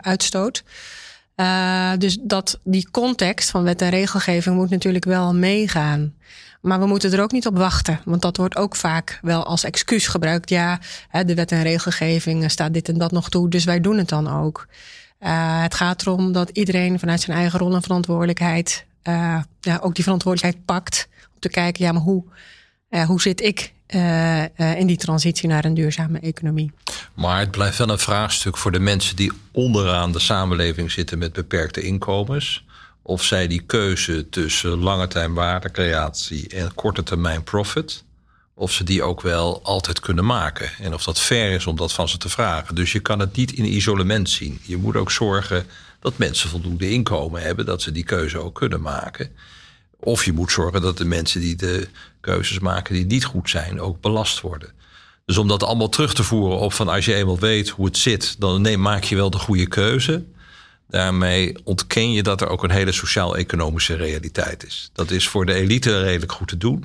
uitstoot. 0.00 0.62
Dus 1.98 2.18
dat, 2.20 2.60
die 2.64 2.90
context 2.90 3.50
van 3.50 3.62
wet 3.62 3.82
en 3.82 3.90
regelgeving 3.90 4.56
moet 4.56 4.70
natuurlijk 4.70 5.04
wel 5.04 5.34
meegaan. 5.34 6.14
Maar 6.60 6.80
we 6.80 6.86
moeten 6.86 7.12
er 7.12 7.22
ook 7.22 7.32
niet 7.32 7.46
op 7.46 7.56
wachten, 7.56 8.00
want 8.04 8.22
dat 8.22 8.36
wordt 8.36 8.56
ook 8.56 8.76
vaak 8.76 9.18
wel 9.22 9.44
als 9.44 9.64
excuus 9.64 10.06
gebruikt. 10.06 10.50
Ja, 10.50 10.80
de 11.26 11.34
wet 11.34 11.52
en 11.52 11.62
regelgeving 11.62 12.50
staat 12.50 12.74
dit 12.74 12.88
en 12.88 12.98
dat 12.98 13.12
nog 13.12 13.28
toe, 13.28 13.50
dus 13.50 13.64
wij 13.64 13.80
doen 13.80 13.98
het 13.98 14.08
dan 14.08 14.28
ook. 14.28 14.66
het 15.18 15.74
gaat 15.74 16.02
erom 16.02 16.32
dat 16.32 16.50
iedereen 16.50 16.98
vanuit 16.98 17.20
zijn 17.20 17.36
eigen 17.36 17.58
rol 17.58 17.74
en 17.74 17.82
verantwoordelijkheid 17.82 18.86
ja, 19.60 19.78
ook 19.80 19.94
die 19.94 20.04
verantwoordelijkheid 20.04 20.64
pakt. 20.64 21.08
Om 21.34 21.40
te 21.40 21.48
kijken, 21.48 21.84
ja, 21.84 21.92
maar 21.92 22.02
hoe 22.02 22.24
uh, 22.92 23.04
hoe 23.04 23.20
zit 23.20 23.40
ik 23.40 23.72
uh, 23.88 24.40
uh, 24.40 24.78
in 24.78 24.86
die 24.86 24.96
transitie 24.96 25.48
naar 25.48 25.64
een 25.64 25.74
duurzame 25.74 26.18
economie? 26.18 26.72
Maar 27.14 27.40
het 27.40 27.50
blijft 27.50 27.78
wel 27.78 27.88
een 27.88 27.98
vraagstuk 27.98 28.56
voor 28.56 28.72
de 28.72 28.78
mensen 28.78 29.16
die 29.16 29.32
onderaan 29.52 30.12
de 30.12 30.18
samenleving 30.18 30.90
zitten 30.90 31.18
met 31.18 31.32
beperkte 31.32 31.80
inkomens. 31.80 32.64
Of 33.02 33.22
zij 33.22 33.46
die 33.46 33.62
keuze 33.62 34.28
tussen 34.28 34.78
lange 34.78 35.08
termijn 35.08 35.34
waardecreatie 35.34 36.48
en 36.48 36.74
korte 36.74 37.02
termijn 37.02 37.42
profit. 37.42 38.04
Of 38.54 38.72
ze 38.72 38.84
die 38.84 39.02
ook 39.02 39.20
wel 39.20 39.60
altijd 39.62 40.00
kunnen 40.00 40.24
maken. 40.24 40.70
En 40.80 40.94
of 40.94 41.04
dat 41.04 41.20
fair 41.20 41.50
is 41.50 41.66
om 41.66 41.76
dat 41.76 41.92
van 41.92 42.08
ze 42.08 42.18
te 42.18 42.28
vragen. 42.28 42.74
Dus 42.74 42.92
je 42.92 43.00
kan 43.00 43.18
het 43.18 43.36
niet 43.36 43.52
in 43.52 43.74
isolement 43.74 44.30
zien. 44.30 44.60
Je 44.62 44.76
moet 44.76 44.96
ook 44.96 45.10
zorgen 45.10 45.66
dat 46.00 46.18
mensen 46.18 46.48
voldoende 46.48 46.90
inkomen 46.90 47.42
hebben. 47.42 47.66
Dat 47.66 47.82
ze 47.82 47.92
die 47.92 48.04
keuze 48.04 48.38
ook 48.38 48.54
kunnen 48.54 48.80
maken. 48.80 49.30
Of 50.04 50.24
je 50.24 50.32
moet 50.32 50.52
zorgen 50.52 50.80
dat 50.80 50.98
de 50.98 51.04
mensen 51.04 51.40
die 51.40 51.56
de 51.56 51.88
keuzes 52.20 52.58
maken 52.58 52.94
die 52.94 53.06
niet 53.06 53.24
goed 53.24 53.50
zijn, 53.50 53.80
ook 53.80 54.00
belast 54.00 54.40
worden. 54.40 54.70
Dus 55.24 55.38
om 55.38 55.48
dat 55.48 55.62
allemaal 55.62 55.88
terug 55.88 56.14
te 56.14 56.22
voeren 56.22 56.58
op 56.58 56.72
van 56.72 56.88
als 56.88 57.04
je 57.04 57.14
eenmaal 57.14 57.38
weet 57.38 57.68
hoe 57.68 57.86
het 57.86 57.96
zit, 57.96 58.36
dan 58.38 58.62
nee, 58.62 58.78
maak 58.78 59.04
je 59.04 59.16
wel 59.16 59.30
de 59.30 59.38
goede 59.38 59.66
keuze. 59.66 60.24
Daarmee 60.88 61.56
ontken 61.64 62.12
je 62.12 62.22
dat 62.22 62.40
er 62.40 62.48
ook 62.48 62.62
een 62.62 62.70
hele 62.70 62.92
sociaal-economische 62.92 63.94
realiteit 63.94 64.66
is. 64.66 64.90
Dat 64.92 65.10
is 65.10 65.28
voor 65.28 65.46
de 65.46 65.54
elite 65.54 66.02
redelijk 66.02 66.32
goed 66.32 66.48
te 66.48 66.56
doen. 66.58 66.84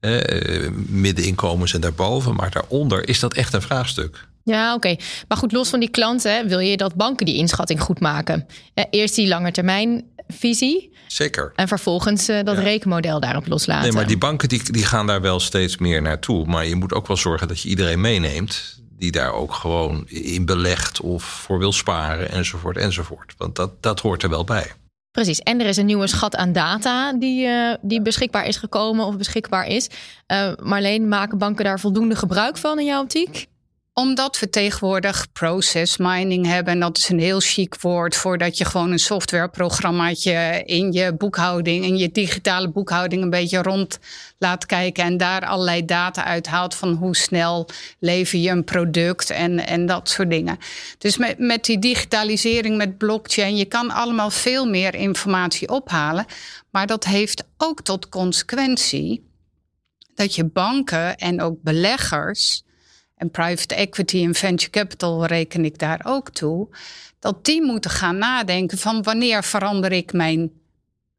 Eh, 0.00 0.68
middeninkomens 0.86 1.74
en 1.74 1.80
daarboven. 1.80 2.34
Maar 2.34 2.50
daaronder 2.50 3.08
is 3.08 3.20
dat 3.20 3.34
echt 3.34 3.52
een 3.52 3.62
vraagstuk. 3.62 4.28
Ja, 4.44 4.66
oké. 4.66 4.76
Okay. 4.76 5.04
Maar 5.28 5.38
goed, 5.38 5.52
los 5.52 5.68
van 5.68 5.80
die 5.80 5.90
klanten 5.90 6.48
wil 6.48 6.58
je 6.58 6.76
dat 6.76 6.94
banken 6.94 7.26
die 7.26 7.36
inschatting 7.36 7.80
goed 7.80 8.00
maken. 8.00 8.46
Eerst 8.90 9.14
die 9.14 9.28
langetermijnvisie. 9.28 10.92
Zeker. 11.06 11.52
En 11.56 11.68
vervolgens 11.68 12.28
uh, 12.28 12.42
dat 12.42 12.56
ja. 12.56 12.62
rekenmodel 12.62 13.20
daarop 13.20 13.46
loslaten. 13.46 13.82
Nee, 13.82 13.92
maar 13.92 14.06
die 14.06 14.18
banken 14.18 14.48
die, 14.48 14.72
die 14.72 14.84
gaan 14.84 15.06
daar 15.06 15.20
wel 15.20 15.40
steeds 15.40 15.78
meer 15.78 16.02
naartoe. 16.02 16.46
Maar 16.46 16.66
je 16.66 16.74
moet 16.74 16.92
ook 16.92 17.06
wel 17.06 17.16
zorgen 17.16 17.48
dat 17.48 17.60
je 17.62 17.68
iedereen 17.68 18.00
meeneemt. 18.00 18.78
Die 18.98 19.10
daar 19.10 19.32
ook 19.32 19.54
gewoon 19.54 20.08
in 20.08 20.44
belegt 20.44 21.00
of 21.00 21.22
voor 21.24 21.58
wil 21.58 21.72
sparen 21.72 22.30
enzovoort 22.30 22.76
enzovoort. 22.76 23.34
Want 23.36 23.56
dat, 23.56 23.82
dat 23.82 24.00
hoort 24.00 24.22
er 24.22 24.28
wel 24.28 24.44
bij. 24.44 24.72
Precies. 25.10 25.38
En 25.38 25.60
er 25.60 25.66
is 25.66 25.76
een 25.76 25.86
nieuwe 25.86 26.06
schat 26.06 26.36
aan 26.36 26.52
data 26.52 27.12
die, 27.12 27.46
uh, 27.46 27.74
die 27.82 28.02
beschikbaar 28.02 28.46
is 28.46 28.56
gekomen 28.56 29.06
of 29.06 29.16
beschikbaar 29.16 29.66
is. 29.66 29.88
Uh, 30.32 30.52
Marleen, 30.62 31.08
maken 31.08 31.38
banken 31.38 31.64
daar 31.64 31.80
voldoende 31.80 32.16
gebruik 32.16 32.56
van 32.56 32.78
in 32.78 32.84
jouw 32.84 33.02
optiek? 33.02 33.46
Omdat 33.92 34.38
we 34.38 34.50
tegenwoordig 34.50 35.32
process 35.32 35.96
mining 35.96 36.46
hebben. 36.46 36.72
En 36.72 36.80
dat 36.80 36.98
is 36.98 37.08
een 37.08 37.18
heel 37.18 37.40
chic 37.40 37.80
woord 37.80 38.16
voordat 38.16 38.58
je 38.58 38.64
gewoon 38.64 38.90
een 38.90 38.98
softwareprogrammaatje 38.98 40.62
in 40.64 40.92
je 40.92 41.14
boekhouding, 41.14 41.84
in 41.84 41.96
je 41.96 42.12
digitale 42.12 42.68
boekhouding 42.68 43.22
een 43.22 43.30
beetje 43.30 43.62
rond 43.62 43.98
laat 44.38 44.66
kijken. 44.66 45.04
En 45.04 45.16
daar 45.16 45.46
allerlei 45.46 45.84
data 45.84 46.24
uithaalt 46.24 46.74
van 46.74 46.92
hoe 46.92 47.16
snel 47.16 47.68
lever 47.98 48.38
je 48.38 48.50
een 48.50 48.64
product 48.64 49.30
en, 49.30 49.66
en 49.66 49.86
dat 49.86 50.08
soort 50.08 50.30
dingen. 50.30 50.58
Dus 50.98 51.16
met, 51.16 51.38
met 51.38 51.64
die 51.64 51.78
digitalisering, 51.78 52.76
met 52.76 52.98
blockchain, 52.98 53.56
je 53.56 53.64
kan 53.64 53.90
allemaal 53.90 54.30
veel 54.30 54.66
meer 54.66 54.94
informatie 54.94 55.68
ophalen. 55.68 56.26
Maar 56.70 56.86
dat 56.86 57.04
heeft 57.04 57.44
ook 57.56 57.82
tot 57.82 58.08
consequentie 58.08 59.28
dat 60.14 60.34
je 60.34 60.44
banken 60.44 61.16
en 61.16 61.40
ook 61.40 61.62
beleggers 61.62 62.62
en 63.20 63.30
private 63.30 63.74
equity 63.74 64.24
en 64.24 64.34
venture 64.34 64.70
capital 64.70 65.26
reken 65.26 65.64
ik 65.64 65.78
daar 65.78 66.00
ook 66.04 66.30
toe, 66.30 66.68
dat 67.18 67.44
die 67.44 67.62
moeten 67.62 67.90
gaan 67.90 68.18
nadenken 68.18 68.78
van 68.78 69.02
wanneer 69.02 69.44
verander 69.44 69.92
ik 69.92 70.12
mijn 70.12 70.50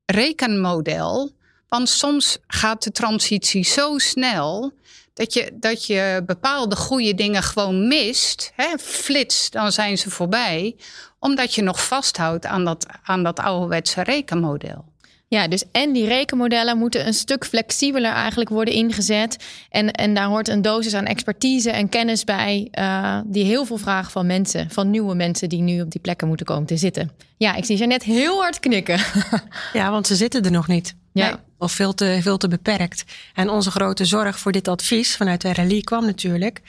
rekenmodel. 0.06 1.32
Want 1.68 1.90
soms 1.90 2.38
gaat 2.48 2.84
de 2.84 2.92
transitie 2.92 3.64
zo 3.64 3.98
snel 3.98 4.74
dat 5.14 5.34
je, 5.34 5.52
dat 5.54 5.86
je 5.86 6.24
bepaalde 6.26 6.76
goede 6.76 7.14
dingen 7.14 7.44
gewoon 7.44 7.88
mist. 7.88 8.52
Hè, 8.56 8.78
flits, 8.78 9.50
dan 9.50 9.72
zijn 9.72 9.98
ze 9.98 10.10
voorbij. 10.10 10.76
Omdat 11.20 11.56
je 11.56 11.62
nog 11.62 11.88
vasthoudt 11.88 12.46
aan 12.46 12.66
dat, 12.66 12.86
aan 13.04 13.24
dat 13.24 13.40
ouderwetse 13.40 14.02
rekenmodel. 14.02 14.91
Ja, 15.32 15.48
dus 15.48 15.64
en 15.72 15.94
die 15.94 16.08
rekenmodellen 16.08 16.78
moeten 16.78 17.08
een 17.08 17.14
stuk 17.14 17.46
flexibeler 17.46 18.12
eigenlijk 18.12 18.50
worden 18.50 18.74
ingezet. 18.74 19.38
En, 19.70 19.92
en 19.92 20.14
daar 20.14 20.26
hoort 20.26 20.48
een 20.48 20.62
dosis 20.62 20.94
aan 20.94 21.06
expertise 21.06 21.72
en 21.72 21.90
kennis 21.90 22.24
bij, 22.24 22.68
uh, 22.80 23.20
die 23.26 23.46
heel 23.46 23.66
veel 23.66 23.78
vragen 23.78 24.12
van 24.12 24.26
mensen, 24.26 24.70
van 24.70 24.90
nieuwe 24.90 25.16
mensen 25.16 25.50
die 25.50 25.62
nu 25.62 25.82
op 25.82 25.92
die 25.92 26.02
plekken 26.02 26.28
moeten 26.28 26.46
komen 26.46 26.66
te 26.66 26.78
zitten. 26.78 27.12
Ja, 27.38 27.56
ik 27.56 27.66
zie 27.66 27.78
ze 27.78 27.86
net 27.86 28.04
heel 28.04 28.42
hard 28.42 28.60
knikken. 28.60 29.00
ja, 29.74 29.92
want 29.92 30.08
ze 30.08 30.16
zitten 30.16 30.44
er 30.44 30.52
nog 30.52 30.68
niet. 30.68 30.96
Ja. 31.12 31.28
Nee, 31.28 31.36
of 31.58 31.72
veel 31.72 31.94
te, 31.94 32.20
veel 32.22 32.38
te 32.38 32.48
beperkt. 32.48 33.04
En 33.34 33.50
onze 33.50 33.72
grote 33.72 34.06
zorg 34.06 34.40
voor 34.40 34.52
dit 34.52 34.68
advies 34.68 35.16
vanuit 35.16 35.42
de 35.42 35.54
RLI 35.54 35.82
kwam 35.82 36.06
natuurlijk 36.06 36.62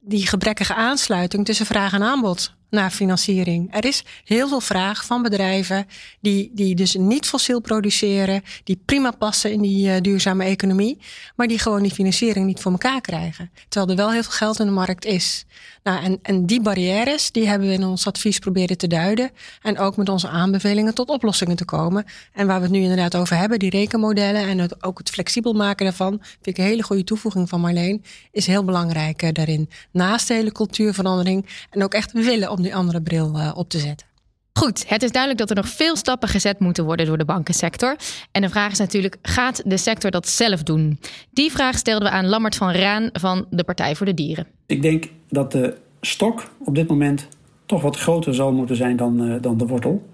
die 0.00 0.26
gebrekkige 0.26 0.74
aansluiting 0.74 1.44
tussen 1.44 1.66
vraag 1.66 1.92
en 1.92 2.02
aanbod 2.02 2.56
naar 2.70 2.90
financiering. 2.90 3.74
Er 3.74 3.84
is 3.84 4.02
heel 4.24 4.48
veel 4.48 4.60
vraag 4.60 5.04
van 5.04 5.22
bedrijven 5.22 5.86
die, 6.20 6.50
die 6.54 6.74
dus 6.74 6.94
niet 6.94 7.26
fossiel 7.26 7.60
produceren, 7.60 8.42
die 8.64 8.80
prima 8.84 9.10
passen 9.10 9.52
in 9.52 9.60
die 9.62 9.88
uh, 9.88 10.00
duurzame 10.00 10.44
economie, 10.44 10.98
maar 11.36 11.46
die 11.46 11.58
gewoon 11.58 11.82
die 11.82 11.92
financiering 11.92 12.46
niet 12.46 12.60
voor 12.60 12.72
elkaar 12.72 13.00
krijgen. 13.00 13.50
Terwijl 13.68 13.90
er 13.90 13.96
wel 13.96 14.12
heel 14.12 14.22
veel 14.22 14.32
geld 14.32 14.60
in 14.60 14.66
de 14.66 14.72
markt 14.72 15.04
is. 15.04 15.44
Nou, 15.82 16.04
en, 16.04 16.18
en 16.22 16.46
die 16.46 16.60
barrières, 16.60 17.32
die 17.32 17.48
hebben 17.48 17.68
we 17.68 17.74
in 17.74 17.84
ons 17.84 18.06
advies 18.06 18.38
proberen 18.38 18.78
te 18.78 18.86
duiden. 18.86 19.30
En 19.62 19.78
ook 19.78 19.96
met 19.96 20.08
onze 20.08 20.28
aanbevelingen 20.28 20.94
tot 20.94 21.08
oplossingen 21.08 21.56
te 21.56 21.64
komen. 21.64 22.04
En 22.32 22.46
waar 22.46 22.56
we 22.56 22.62
het 22.62 22.72
nu 22.72 22.80
inderdaad 22.80 23.16
over 23.16 23.36
hebben, 23.36 23.58
die 23.58 23.70
rekenmodellen 23.70 24.48
en 24.48 24.82
ook 24.84 24.98
het 24.98 25.10
flexibel 25.10 25.52
maken 25.52 25.84
daarvan, 25.84 26.18
vind 26.20 26.46
ik 26.46 26.58
een 26.58 26.64
hele 26.64 26.82
goede 26.82 27.04
toevoeging 27.04 27.48
van 27.48 27.60
Marleen, 27.60 28.04
is 28.32 28.46
heel 28.46 28.64
belangrijk 28.64 29.22
uh, 29.22 29.30
daarin. 29.32 29.70
Naast 29.90 30.28
de 30.28 30.34
hele 30.34 30.52
cultuurverandering 30.52 31.46
en 31.70 31.84
ook 31.84 31.94
echt 31.94 32.12
willen 32.12 32.50
om 32.58 32.64
die 32.64 32.74
andere 32.74 33.02
bril 33.02 33.36
uh, 33.36 33.52
op 33.54 33.68
te 33.68 33.78
zetten. 33.78 34.06
Goed, 34.52 34.88
het 34.88 35.02
is 35.02 35.12
duidelijk 35.12 35.40
dat 35.40 35.50
er 35.50 35.56
nog 35.62 35.68
veel 35.68 35.96
stappen 35.96 36.28
gezet 36.28 36.58
moeten 36.58 36.84
worden 36.84 37.06
door 37.06 37.18
de 37.18 37.24
bankensector. 37.24 37.96
En 38.32 38.42
de 38.42 38.48
vraag 38.48 38.72
is 38.72 38.78
natuurlijk, 38.78 39.16
gaat 39.22 39.62
de 39.64 39.76
sector 39.76 40.10
dat 40.10 40.28
zelf 40.28 40.62
doen? 40.62 40.98
Die 41.30 41.50
vraag 41.50 41.78
stelden 41.78 42.08
we 42.08 42.14
aan 42.14 42.26
Lammert 42.26 42.56
van 42.56 42.70
Raan 42.70 43.08
van 43.12 43.46
de 43.50 43.64
Partij 43.64 43.96
voor 43.96 44.06
de 44.06 44.14
Dieren. 44.14 44.46
Ik 44.66 44.82
denk 44.82 45.08
dat 45.28 45.52
de 45.52 45.76
stok 46.00 46.50
op 46.58 46.74
dit 46.74 46.88
moment 46.88 47.28
toch 47.66 47.82
wat 47.82 47.96
groter 47.96 48.34
zal 48.34 48.52
moeten 48.52 48.76
zijn 48.76 48.96
dan, 48.96 49.22
uh, 49.22 49.34
dan 49.40 49.56
de 49.56 49.66
wortel. 49.66 50.08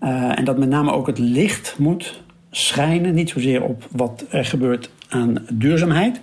Uh, 0.00 0.38
en 0.38 0.44
dat 0.44 0.58
met 0.58 0.68
name 0.68 0.92
ook 0.92 1.06
het 1.06 1.18
licht 1.18 1.74
moet 1.78 2.22
schijnen, 2.50 3.14
niet 3.14 3.30
zozeer 3.30 3.62
op 3.62 3.88
wat 3.90 4.24
er 4.28 4.44
gebeurt 4.44 4.90
aan 5.08 5.46
duurzaamheid. 5.52 6.20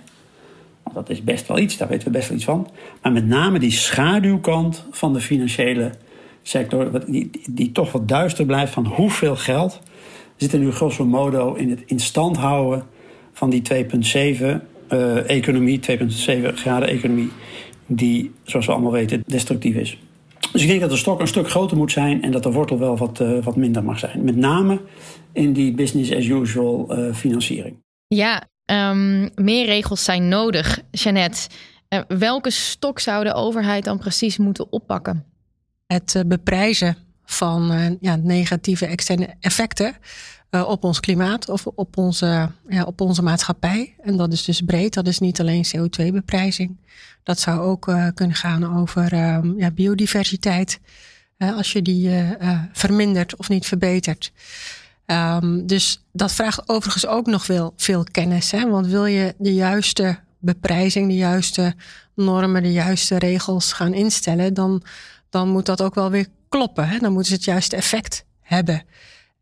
Dat 0.94 1.10
is 1.10 1.24
best 1.24 1.46
wel 1.46 1.58
iets, 1.58 1.76
daar 1.76 1.88
weten 1.88 2.06
we 2.06 2.12
best 2.12 2.28
wel 2.28 2.36
iets 2.36 2.46
van. 2.46 2.68
Maar 3.02 3.12
met 3.12 3.26
name 3.26 3.58
die 3.58 3.70
schaduwkant 3.70 4.86
van 4.90 5.12
de 5.12 5.20
financiële 5.20 5.90
sector, 6.42 7.04
die, 7.06 7.30
die 7.50 7.72
toch 7.72 7.92
wat 7.92 8.08
duister 8.08 8.46
blijft 8.46 8.72
van 8.72 8.86
hoeveel 8.86 9.36
geld 9.36 9.80
zit 10.36 10.52
er 10.52 10.58
nu 10.58 10.70
grosso 10.70 11.04
modo 11.04 11.54
in 11.54 11.70
het 11.70 11.82
instand 11.86 12.36
houden 12.36 12.82
van 13.32 13.50
die 13.50 13.62
2,7 13.72 13.90
uh, 14.88 15.30
economie, 15.30 15.80
2,7 15.90 16.04
graden 16.54 16.88
economie, 16.88 17.30
die, 17.86 18.30
zoals 18.44 18.66
we 18.66 18.72
allemaal 18.72 18.92
weten, 18.92 19.22
destructief 19.26 19.76
is. 19.76 19.98
Dus 20.52 20.62
ik 20.62 20.68
denk 20.68 20.80
dat 20.80 20.90
de 20.90 20.96
stok 20.96 21.20
een 21.20 21.26
stuk 21.26 21.50
groter 21.50 21.76
moet 21.76 21.92
zijn 21.92 22.22
en 22.22 22.30
dat 22.30 22.42
de 22.42 22.52
wortel 22.52 22.78
wel 22.78 22.96
wat, 22.96 23.20
uh, 23.20 23.42
wat 23.42 23.56
minder 23.56 23.84
mag 23.84 23.98
zijn. 23.98 24.24
Met 24.24 24.36
name 24.36 24.80
in 25.32 25.52
die 25.52 25.72
business 25.72 26.12
as 26.12 26.26
usual 26.26 26.98
uh, 26.98 27.14
financiering. 27.14 27.76
Ja, 28.06 28.48
um, 28.72 29.30
meer 29.34 29.66
regels 29.66 30.04
zijn 30.04 30.28
nodig. 30.28 30.80
Jeannette, 30.90 31.48
uh, 31.88 32.00
welke 32.08 32.50
stok 32.50 33.00
zou 33.00 33.24
de 33.24 33.32
overheid 33.32 33.84
dan 33.84 33.98
precies 33.98 34.36
moeten 34.36 34.72
oppakken? 34.72 35.24
Het 35.86 36.22
beprijzen 36.26 36.96
van 37.24 37.96
ja, 38.00 38.16
negatieve 38.16 38.86
externe 38.86 39.34
effecten 39.40 39.96
op 40.50 40.84
ons 40.84 41.00
klimaat 41.00 41.48
of 41.48 41.66
op 41.66 41.96
onze, 41.96 42.50
ja, 42.68 42.82
op 42.84 43.00
onze 43.00 43.22
maatschappij. 43.22 43.94
En 44.02 44.16
dat 44.16 44.32
is 44.32 44.44
dus 44.44 44.60
breed. 44.60 44.94
Dat 44.94 45.06
is 45.06 45.18
niet 45.18 45.40
alleen 45.40 45.64
CO2-beprijzing. 45.66 46.76
Dat 47.22 47.40
zou 47.40 47.60
ook 47.60 47.92
kunnen 48.14 48.36
gaan 48.36 48.76
over 48.78 49.12
uh, 49.12 49.38
ja, 49.56 49.70
biodiversiteit. 49.70 50.80
als 51.38 51.72
je 51.72 51.82
die 51.82 52.10
vermindert 52.72 53.36
of 53.36 53.48
niet 53.48 53.66
verbetert. 53.66 54.32
Um, 55.12 55.66
dus 55.66 56.04
dat 56.12 56.32
vraagt 56.32 56.68
overigens 56.68 57.06
ook 57.06 57.26
nog 57.26 57.46
wel 57.46 57.72
veel 57.76 58.04
kennis. 58.10 58.50
Hè? 58.50 58.68
Want 58.68 58.86
wil 58.86 59.06
je 59.06 59.34
de 59.38 59.54
juiste 59.54 60.18
beprijzing, 60.38 61.08
de 61.08 61.16
juiste 61.16 61.74
normen, 62.14 62.62
de 62.62 62.72
juiste 62.72 63.18
regels 63.18 63.72
gaan 63.72 63.94
instellen, 63.94 64.54
dan, 64.54 64.82
dan 65.30 65.48
moet 65.48 65.66
dat 65.66 65.82
ook 65.82 65.94
wel 65.94 66.10
weer 66.10 66.26
kloppen. 66.48 66.88
Hè? 66.88 66.98
Dan 66.98 67.12
moeten 67.12 67.30
ze 67.30 67.34
het 67.34 67.44
juiste 67.44 67.76
effect 67.76 68.24
hebben. 68.40 68.84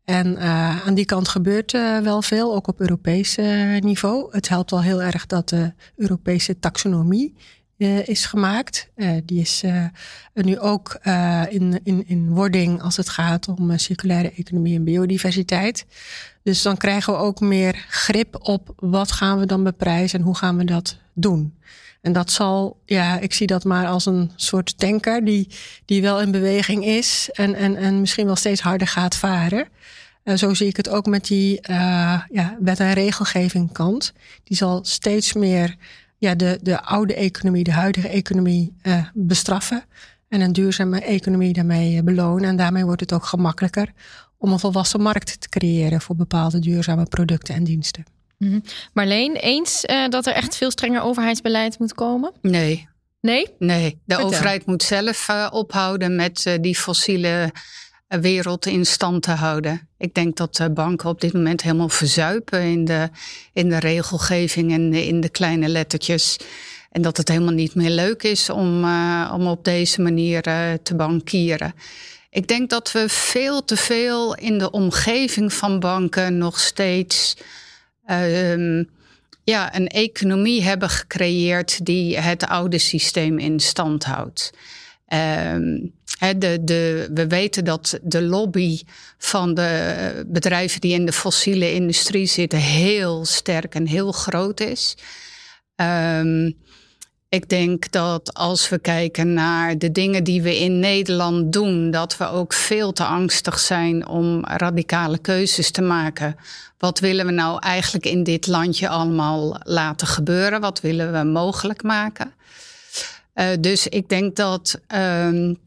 En 0.05 0.27
uh, 0.27 0.87
aan 0.87 0.93
die 0.93 1.05
kant 1.05 1.27
gebeurt 1.27 1.73
uh, 1.73 1.97
wel 1.99 2.21
veel, 2.21 2.55
ook 2.55 2.67
op 2.67 2.79
Europees 2.79 3.37
uh, 3.37 3.79
niveau. 3.79 4.27
Het 4.31 4.49
helpt 4.49 4.71
wel 4.71 4.81
heel 4.81 5.01
erg 5.01 5.25
dat 5.25 5.49
de 5.49 5.73
Europese 5.95 6.59
taxonomie 6.59 7.35
is 8.05 8.25
gemaakt. 8.25 8.89
die 9.25 9.39
is 9.39 9.63
nu 10.33 10.59
ook 10.59 10.99
in, 11.49 11.79
in, 11.83 12.07
in 12.07 12.29
wording 12.29 12.81
als 12.81 12.97
het 12.97 13.09
gaat 13.09 13.47
om 13.47 13.77
circulaire 13.77 14.31
economie 14.31 14.75
en 14.75 14.83
biodiversiteit. 14.83 15.85
Dus 16.43 16.61
dan 16.61 16.77
krijgen 16.77 17.13
we 17.13 17.19
ook 17.19 17.39
meer 17.39 17.85
grip 17.89 18.47
op 18.47 18.73
wat 18.75 19.11
gaan 19.11 19.39
we 19.39 19.45
dan 19.45 19.63
beprijzen 19.63 20.19
en 20.19 20.25
hoe 20.25 20.35
gaan 20.35 20.57
we 20.57 20.63
dat 20.63 20.97
doen. 21.13 21.53
En 22.01 22.13
dat 22.13 22.31
zal, 22.31 22.79
ja, 22.85 23.19
ik 23.19 23.33
zie 23.33 23.47
dat 23.47 23.63
maar 23.63 23.87
als 23.87 24.05
een 24.05 24.31
soort 24.35 24.77
tanker 24.77 25.25
die, 25.25 25.47
die 25.85 26.01
wel 26.01 26.21
in 26.21 26.31
beweging 26.31 26.85
is 26.85 27.29
en, 27.33 27.55
en, 27.55 27.75
en 27.75 27.99
misschien 27.99 28.25
wel 28.25 28.35
steeds 28.35 28.61
harder 28.61 28.87
gaat 28.87 29.15
varen. 29.15 29.67
Uh, 30.23 30.35
zo 30.35 30.53
zie 30.53 30.67
ik 30.67 30.77
het 30.77 30.89
ook 30.89 31.05
met 31.05 31.27
die 31.27 31.59
ja, 31.67 32.57
wet- 32.59 32.79
en 32.79 32.93
regelgeving 32.93 33.71
kant. 33.71 34.13
Die 34.43 34.57
zal 34.57 34.79
steeds 34.83 35.33
meer 35.33 35.75
ja, 36.21 36.35
de, 36.35 36.59
de 36.61 36.81
oude 36.81 37.13
economie, 37.13 37.63
de 37.63 37.71
huidige 37.71 38.07
economie 38.07 38.73
uh, 38.83 39.05
bestraffen. 39.13 39.83
En 40.29 40.41
een 40.41 40.53
duurzame 40.53 41.01
economie 41.01 41.53
daarmee 41.53 42.03
belonen. 42.03 42.49
En 42.49 42.55
daarmee 42.55 42.85
wordt 42.85 43.01
het 43.01 43.13
ook 43.13 43.25
gemakkelijker 43.25 43.91
om 44.37 44.51
een 44.51 44.59
volwassen 44.59 45.01
markt 45.01 45.41
te 45.41 45.49
creëren 45.49 46.01
voor 46.01 46.15
bepaalde 46.15 46.59
duurzame 46.59 47.05
producten 47.05 47.55
en 47.55 47.63
diensten. 47.63 48.05
Mm 48.37 48.49
-hmm. 48.49 48.63
Marleen, 48.93 49.35
eens 49.35 49.85
dat 50.09 50.25
er 50.25 50.33
echt 50.33 50.55
veel 50.55 50.71
strenger 50.71 51.01
overheidsbeleid 51.01 51.79
moet 51.79 51.93
komen? 51.93 52.31
Nee. 52.41 52.87
Nee? 53.21 53.47
Nee, 53.59 53.89
de 53.89 53.97
Vertel. 54.07 54.25
overheid 54.25 54.65
moet 54.65 54.83
zelf 54.83 55.29
ophouden 55.51 56.15
met 56.15 56.57
die 56.61 56.75
fossiele 56.75 57.51
wereld 58.19 58.65
in 58.65 58.85
stand 58.85 59.23
te 59.23 59.31
houden. 59.31 59.89
Ik 59.97 60.13
denk 60.13 60.37
dat 60.37 60.67
banken 60.73 61.09
op 61.09 61.21
dit 61.21 61.33
moment 61.33 61.61
helemaal 61.61 61.89
verzuipen 61.89 62.61
in 62.61 62.85
de, 62.85 63.09
in 63.53 63.69
de 63.69 63.79
regelgeving 63.79 64.71
en 64.71 64.93
in 64.93 65.21
de 65.21 65.29
kleine 65.29 65.67
lettertjes. 65.67 66.37
En 66.91 67.01
dat 67.01 67.17
het 67.17 67.27
helemaal 67.27 67.53
niet 67.53 67.75
meer 67.75 67.89
leuk 67.89 68.23
is 68.23 68.49
om, 68.49 68.83
uh, 68.83 69.31
om 69.33 69.47
op 69.47 69.63
deze 69.63 70.01
manier 70.01 70.47
uh, 70.47 70.73
te 70.83 70.95
bankieren. 70.95 71.73
Ik 72.29 72.47
denk 72.47 72.69
dat 72.69 72.91
we 72.91 73.09
veel 73.09 73.65
te 73.65 73.75
veel 73.75 74.35
in 74.35 74.57
de 74.57 74.71
omgeving 74.71 75.53
van 75.53 75.79
banken 75.79 76.37
nog 76.37 76.59
steeds 76.59 77.37
uh, 78.07 78.85
ja, 79.43 79.75
een 79.75 79.87
economie 79.87 80.63
hebben 80.63 80.89
gecreëerd 80.89 81.85
die 81.85 82.17
het 82.17 82.47
oude 82.47 82.77
systeem 82.77 83.39
in 83.39 83.59
stand 83.59 84.03
houdt. 84.03 84.51
Um, 85.13 85.93
de, 86.37 87.09
we 87.13 87.27
weten 87.27 87.65
dat 87.65 87.99
de 88.01 88.21
lobby 88.21 88.81
van 89.17 89.53
de 89.53 90.23
bedrijven 90.27 90.81
die 90.81 90.93
in 90.93 91.05
de 91.05 91.13
fossiele 91.13 91.73
industrie 91.73 92.25
zitten 92.25 92.59
heel 92.59 93.25
sterk 93.25 93.75
en 93.75 93.87
heel 93.87 94.11
groot 94.11 94.59
is. 94.59 94.97
Um, 95.75 96.57
Ik 97.33 97.49
denk 97.49 97.91
dat 97.91 98.33
als 98.33 98.69
we 98.69 98.79
kijken 98.79 99.33
naar 99.33 99.77
de 99.77 99.91
dingen 99.91 100.23
die 100.23 100.41
we 100.41 100.59
in 100.59 100.79
Nederland 100.79 101.53
doen, 101.53 101.91
dat 101.91 102.17
we 102.17 102.27
ook 102.27 102.53
veel 102.53 102.91
te 102.91 103.03
angstig 103.03 103.59
zijn 103.59 104.07
om 104.07 104.45
radicale 104.45 105.17
keuzes 105.17 105.71
te 105.71 105.81
maken. 105.81 106.35
Wat 106.77 106.99
willen 106.99 107.25
we 107.25 107.31
nou 107.31 107.59
eigenlijk 107.59 108.05
in 108.05 108.23
dit 108.23 108.47
landje 108.47 108.89
allemaal 108.89 109.59
laten 109.63 110.07
gebeuren? 110.07 110.61
Wat 110.61 110.81
willen 110.81 111.11
we 111.11 111.23
mogelijk 111.23 111.83
maken? 111.83 112.33
Uh, 113.35 113.47
dus 113.59 113.87
ik 113.87 114.09
denk 114.09 114.35
dat 114.35 114.79
um, 114.95 115.57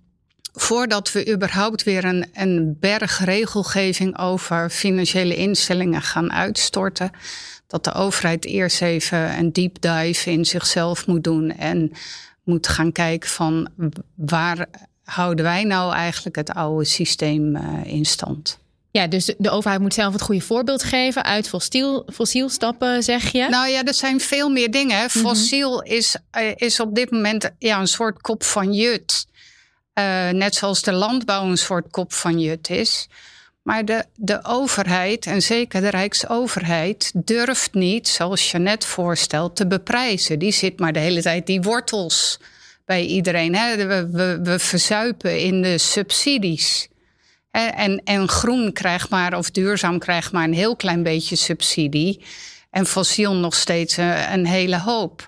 voordat 0.53 1.13
we 1.13 1.33
überhaupt 1.33 1.83
weer 1.83 2.05
een, 2.05 2.27
een 2.35 2.77
berg 2.81 3.25
regelgeving 3.25 4.19
over 4.19 4.71
financiële 4.71 5.37
instellingen 5.37 6.03
gaan 6.03 6.33
uitstorten, 6.33 7.11
dat 7.67 7.85
de 7.85 7.93
overheid 7.93 8.45
eerst 8.45 8.83
even 8.83 9.39
een 9.39 9.53
deep 9.53 9.81
dive 9.81 10.31
in 10.31 10.45
zichzelf 10.45 11.07
moet 11.07 11.25
doen 11.25 11.51
en 11.51 11.93
moet 12.45 12.69
gaan 12.69 12.93
kijken 12.93 13.29
van 13.29 13.69
waar 14.15 14.67
houden 15.05 15.45
wij 15.45 15.65
nou 15.65 15.95
eigenlijk 15.95 16.37
het 16.37 16.51
oude 16.51 16.85
systeem 16.85 17.57
uh, 17.57 17.63
in 17.85 18.05
stand. 18.05 18.59
Ja, 18.97 19.07
dus 19.07 19.35
de 19.39 19.51
overheid 19.51 19.81
moet 19.81 19.95
zelf 19.95 20.13
het 20.13 20.23
goede 20.23 20.41
voorbeeld 20.41 20.83
geven. 20.83 21.25
Uit 21.25 21.49
fossiel, 21.49 22.07
fossiel 22.13 22.49
stappen, 22.49 23.03
zeg 23.03 23.33
je? 23.33 23.49
Nou 23.49 23.69
ja, 23.69 23.85
er 23.85 23.95
zijn 23.95 24.21
veel 24.21 24.49
meer 24.49 24.71
dingen. 24.71 24.99
Mhm. 24.99 25.09
Fossiel 25.19 25.83
is, 25.83 26.17
uh, 26.39 26.53
is 26.55 26.81
op 26.81 26.95
dit 26.95 27.11
moment 27.11 27.51
ja, 27.59 27.81
een 27.81 27.87
soort 27.87 28.21
kop 28.21 28.45
van 28.45 28.73
jut. 28.73 29.27
Uh, 29.95 30.29
net 30.29 30.55
zoals 30.55 30.83
de 30.83 30.93
landbouw 30.93 31.45
een 31.45 31.57
soort 31.57 31.91
kop 31.91 32.13
van 32.13 32.41
jut 32.41 32.71
is. 32.71 33.09
Maar 33.63 33.85
de, 33.85 34.05
de 34.15 34.45
overheid, 34.45 35.27
en 35.27 35.43
zeker 35.43 35.81
de 35.81 35.91
Rijksoverheid, 35.91 37.13
durft 37.15 37.75
niet, 37.75 38.09
zoals 38.09 38.51
je 38.51 38.59
net 38.59 38.85
voorstelt, 38.85 39.57
te 39.57 39.67
beprijzen. 39.67 40.39
Die 40.39 40.53
zit 40.53 40.79
maar 40.79 40.93
de 40.93 40.99
hele 40.99 41.23
tijd 41.23 41.47
die 41.47 41.63
wortels 41.63 42.39
bij 42.85 43.05
iedereen. 43.05 43.55
Hè? 43.55 43.77
We, 43.77 44.09
we, 44.11 44.41
we 44.43 44.59
verzuipen 44.59 45.41
in 45.41 45.63
de 45.63 45.79
subsidies. 45.79 46.89
En, 47.55 48.03
en 48.05 48.29
groen 48.29 48.73
krijgt 48.73 49.11
maar, 49.11 49.37
of 49.37 49.51
duurzaam 49.51 49.99
krijgt 49.99 50.33
maar 50.33 50.45
een 50.45 50.55
heel 50.55 50.77
klein 50.77 51.03
beetje 51.03 51.37
subsidie. 51.37 52.25
En 52.71 52.87
fossiel 52.87 53.35
nog 53.35 53.55
steeds 53.55 53.97
eh, 53.97 54.33
een 54.33 54.47
hele 54.47 54.79
hoop. 54.79 55.27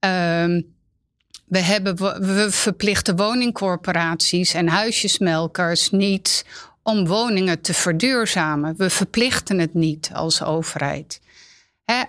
Um, 0.00 0.74
we, 1.46 1.58
hebben, 1.58 1.96
we 2.36 2.46
verplichten 2.50 3.16
woningcorporaties 3.16 4.54
en 4.54 4.68
huisjesmelkers 4.68 5.90
niet 5.90 6.44
om 6.82 7.06
woningen 7.06 7.60
te 7.60 7.74
verduurzamen. 7.74 8.76
We 8.76 8.90
verplichten 8.90 9.58
het 9.58 9.74
niet 9.74 10.10
als 10.14 10.42
overheid. 10.42 11.20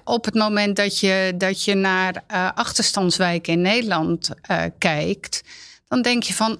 op 0.03 0.25
het 0.25 0.33
moment 0.33 0.75
dat 0.75 0.99
je, 0.99 1.33
dat 1.37 1.63
je 1.63 1.75
naar 1.75 2.23
uh, 2.31 2.51
achterstandswijken 2.55 3.53
in 3.53 3.61
Nederland 3.61 4.29
uh, 4.51 4.63
kijkt, 4.77 5.43
dan 5.87 6.01
denk 6.01 6.23
je 6.23 6.33
van. 6.33 6.59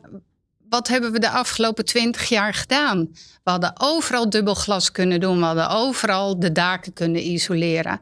Wat 0.69 0.88
hebben 0.88 1.12
we 1.12 1.19
de 1.19 1.30
afgelopen 1.30 1.86
twintig 1.86 2.30
jaar 2.30 2.53
gedaan? 2.53 3.10
We 3.43 3.51
hadden 3.51 3.73
overal 3.77 4.30
dubbel 4.30 4.53
glas 4.53 4.91
kunnen 4.91 5.19
doen. 5.19 5.39
We 5.39 5.45
hadden 5.45 5.69
overal 5.69 6.39
de 6.39 6.51
daken 6.51 6.93
kunnen 6.93 7.27
isoleren. 7.27 7.99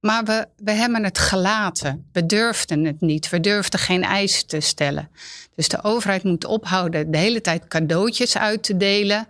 Maar 0.00 0.24
we, 0.24 0.46
we 0.56 0.72
hebben 0.72 1.04
het 1.04 1.18
gelaten. 1.18 2.08
We 2.12 2.26
durfden 2.26 2.84
het 2.84 3.00
niet. 3.00 3.28
We 3.28 3.40
durfden 3.40 3.80
geen 3.80 4.02
eisen 4.02 4.46
te 4.46 4.60
stellen. 4.60 5.10
Dus 5.54 5.68
de 5.68 5.82
overheid 5.82 6.22
moet 6.22 6.44
ophouden 6.44 7.10
de 7.10 7.18
hele 7.18 7.40
tijd 7.40 7.68
cadeautjes 7.68 8.38
uit 8.38 8.62
te 8.62 8.76
delen. 8.76 9.26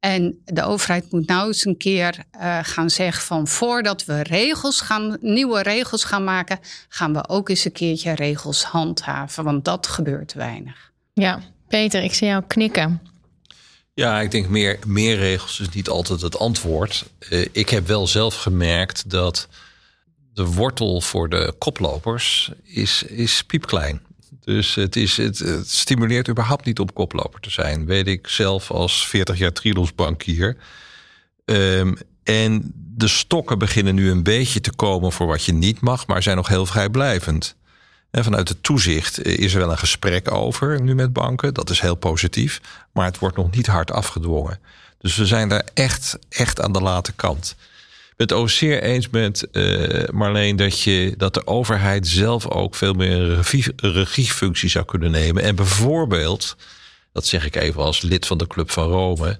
En 0.00 0.40
de 0.44 0.62
overheid 0.62 1.12
moet 1.12 1.26
nou 1.26 1.46
eens 1.46 1.64
een 1.64 1.76
keer 1.76 2.24
uh, 2.40 2.58
gaan 2.62 2.90
zeggen 2.90 3.22
van 3.22 3.46
voordat 3.46 4.04
we 4.04 4.22
regels 4.22 4.80
gaan, 4.80 5.16
nieuwe 5.20 5.62
regels 5.62 6.04
gaan 6.04 6.24
maken, 6.24 6.58
gaan 6.88 7.12
we 7.12 7.28
ook 7.28 7.48
eens 7.48 7.64
een 7.64 7.72
keertje 7.72 8.12
regels 8.12 8.64
handhaven. 8.64 9.44
Want 9.44 9.64
dat 9.64 9.86
gebeurt 9.86 10.32
weinig. 10.32 10.92
Ja, 11.12 11.40
Peter, 11.68 12.02
ik 12.02 12.14
zie 12.14 12.26
jou 12.26 12.42
knikken. 12.46 13.00
Ja, 13.94 14.20
ik 14.20 14.30
denk 14.30 14.48
meer, 14.48 14.78
meer 14.86 15.16
regels 15.16 15.60
is 15.60 15.68
niet 15.68 15.88
altijd 15.88 16.20
het 16.20 16.38
antwoord. 16.38 17.04
Uh, 17.30 17.46
ik 17.52 17.68
heb 17.68 17.86
wel 17.86 18.06
zelf 18.06 18.36
gemerkt 18.36 19.10
dat 19.10 19.48
de 20.34 20.44
wortel 20.44 21.00
voor 21.00 21.28
de 21.28 21.54
koplopers 21.58 22.50
is, 22.62 23.02
is 23.02 23.44
piepklein. 23.44 24.00
Dus 24.40 24.74
het, 24.74 24.96
is, 24.96 25.16
het, 25.16 25.44
stimuleert 25.66 26.28
überhaupt 26.28 26.64
niet 26.64 26.78
om 26.78 26.92
koploper 26.92 27.40
te 27.40 27.50
zijn. 27.50 27.86
Weet 27.86 28.06
ik 28.06 28.28
zelf 28.28 28.70
als 28.70 29.06
40 29.06 29.38
jaar 29.38 29.52
Trilos-bankier. 29.52 30.56
Um, 31.44 31.96
en 32.22 32.72
de 32.74 33.08
stokken 33.08 33.58
beginnen 33.58 33.94
nu 33.94 34.10
een 34.10 34.22
beetje 34.22 34.60
te 34.60 34.74
komen 34.74 35.12
voor 35.12 35.26
wat 35.26 35.44
je 35.44 35.52
niet 35.52 35.80
mag, 35.80 36.06
maar 36.06 36.22
zijn 36.22 36.36
nog 36.36 36.48
heel 36.48 36.66
vrijblijvend. 36.66 37.56
En 38.16 38.24
vanuit 38.24 38.48
het 38.48 38.62
toezicht 38.62 39.22
is 39.22 39.52
er 39.52 39.60
wel 39.60 39.70
een 39.70 39.78
gesprek 39.78 40.30
over 40.30 40.82
nu 40.82 40.94
met 40.94 41.12
banken. 41.12 41.54
Dat 41.54 41.70
is 41.70 41.80
heel 41.80 41.94
positief, 41.94 42.60
maar 42.92 43.04
het 43.04 43.18
wordt 43.18 43.36
nog 43.36 43.50
niet 43.50 43.66
hard 43.66 43.90
afgedwongen. 43.90 44.58
Dus 44.98 45.16
we 45.16 45.26
zijn 45.26 45.48
daar 45.48 45.64
echt, 45.74 46.18
echt 46.28 46.60
aan 46.60 46.72
de 46.72 46.80
late 46.80 47.12
kant 47.12 47.56
ben 48.16 48.26
het 48.26 48.32
ook 48.32 48.50
zeer 48.50 48.82
eens 48.82 49.08
met 49.08 49.46
uh, 49.52 50.08
Marleen 50.08 50.56
dat, 50.56 50.80
je, 50.80 51.14
dat 51.16 51.34
de 51.34 51.46
overheid 51.46 52.06
zelf 52.06 52.46
ook 52.46 52.74
veel 52.74 52.92
meer 52.92 53.20
een 53.20 53.92
regiefunctie 53.92 54.68
zou 54.68 54.84
kunnen 54.84 55.10
nemen. 55.10 55.42
En 55.42 55.54
bijvoorbeeld, 55.54 56.56
dat 57.12 57.26
zeg 57.26 57.44
ik 57.46 57.56
even 57.56 57.82
als 57.82 58.00
lid 58.00 58.26
van 58.26 58.38
de 58.38 58.46
Club 58.46 58.70
van 58.70 58.88
Rome, 58.88 59.38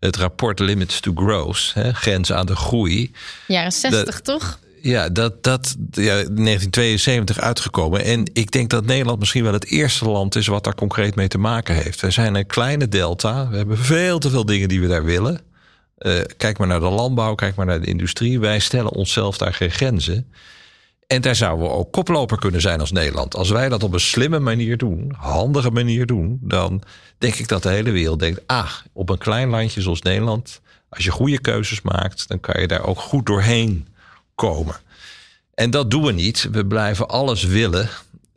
het 0.00 0.16
rapport 0.16 0.58
Limits 0.58 1.00
to 1.00 1.12
Growth, 1.14 1.70
hè, 1.74 1.92
grens 1.92 2.32
aan 2.32 2.46
de 2.46 2.56
groei. 2.56 3.12
Jaren 3.46 3.72
60 3.72 4.20
toch? 4.20 4.58
Ja, 4.82 5.08
dat, 5.08 5.42
dat 5.42 5.76
ja, 5.90 6.14
1972 6.14 7.38
uitgekomen. 7.38 8.04
En 8.04 8.30
ik 8.32 8.50
denk 8.50 8.70
dat 8.70 8.84
Nederland 8.84 9.18
misschien 9.18 9.42
wel 9.42 9.52
het 9.52 9.66
eerste 9.66 10.08
land 10.08 10.34
is 10.34 10.46
wat 10.46 10.64
daar 10.64 10.74
concreet 10.74 11.14
mee 11.14 11.28
te 11.28 11.38
maken 11.38 11.74
heeft. 11.74 12.00
We 12.00 12.10
zijn 12.10 12.34
een 12.34 12.46
kleine 12.46 12.88
delta. 12.88 13.48
We 13.48 13.56
hebben 13.56 13.78
veel 13.78 14.18
te 14.18 14.30
veel 14.30 14.44
dingen 14.44 14.68
die 14.68 14.80
we 14.80 14.88
daar 14.88 15.04
willen. 15.04 15.40
Uh, 15.98 16.20
kijk 16.36 16.58
maar 16.58 16.66
naar 16.66 16.80
de 16.80 16.88
landbouw, 16.88 17.34
kijk 17.34 17.54
maar 17.54 17.66
naar 17.66 17.80
de 17.80 17.86
industrie. 17.86 18.40
Wij 18.40 18.58
stellen 18.58 18.92
onszelf 18.92 19.38
daar 19.38 19.54
geen 19.54 19.70
grenzen. 19.70 20.32
En 21.06 21.20
daar 21.20 21.36
zouden 21.36 21.66
we 21.66 21.72
ook 21.72 21.92
koploper 21.92 22.38
kunnen 22.38 22.60
zijn 22.60 22.80
als 22.80 22.92
Nederland. 22.92 23.36
Als 23.36 23.50
wij 23.50 23.68
dat 23.68 23.82
op 23.82 23.92
een 23.92 24.00
slimme 24.00 24.38
manier 24.38 24.76
doen, 24.76 25.14
handige 25.16 25.70
manier 25.70 26.06
doen, 26.06 26.38
dan 26.40 26.82
denk 27.18 27.34
ik 27.34 27.48
dat 27.48 27.62
de 27.62 27.68
hele 27.68 27.90
wereld 27.90 28.18
denkt: 28.18 28.40
ah, 28.46 28.70
op 28.92 29.08
een 29.08 29.18
klein 29.18 29.48
landje 29.48 29.80
zoals 29.80 30.02
Nederland, 30.02 30.60
als 30.88 31.04
je 31.04 31.10
goede 31.10 31.40
keuzes 31.40 31.82
maakt, 31.82 32.28
dan 32.28 32.40
kan 32.40 32.60
je 32.60 32.66
daar 32.68 32.86
ook 32.86 32.98
goed 32.98 33.26
doorheen 33.26 33.86
komen. 34.34 34.74
En 35.54 35.70
dat 35.70 35.90
doen 35.90 36.02
we 36.02 36.12
niet. 36.12 36.48
We 36.52 36.66
blijven 36.66 37.08
alles 37.08 37.44
willen. 37.44 37.88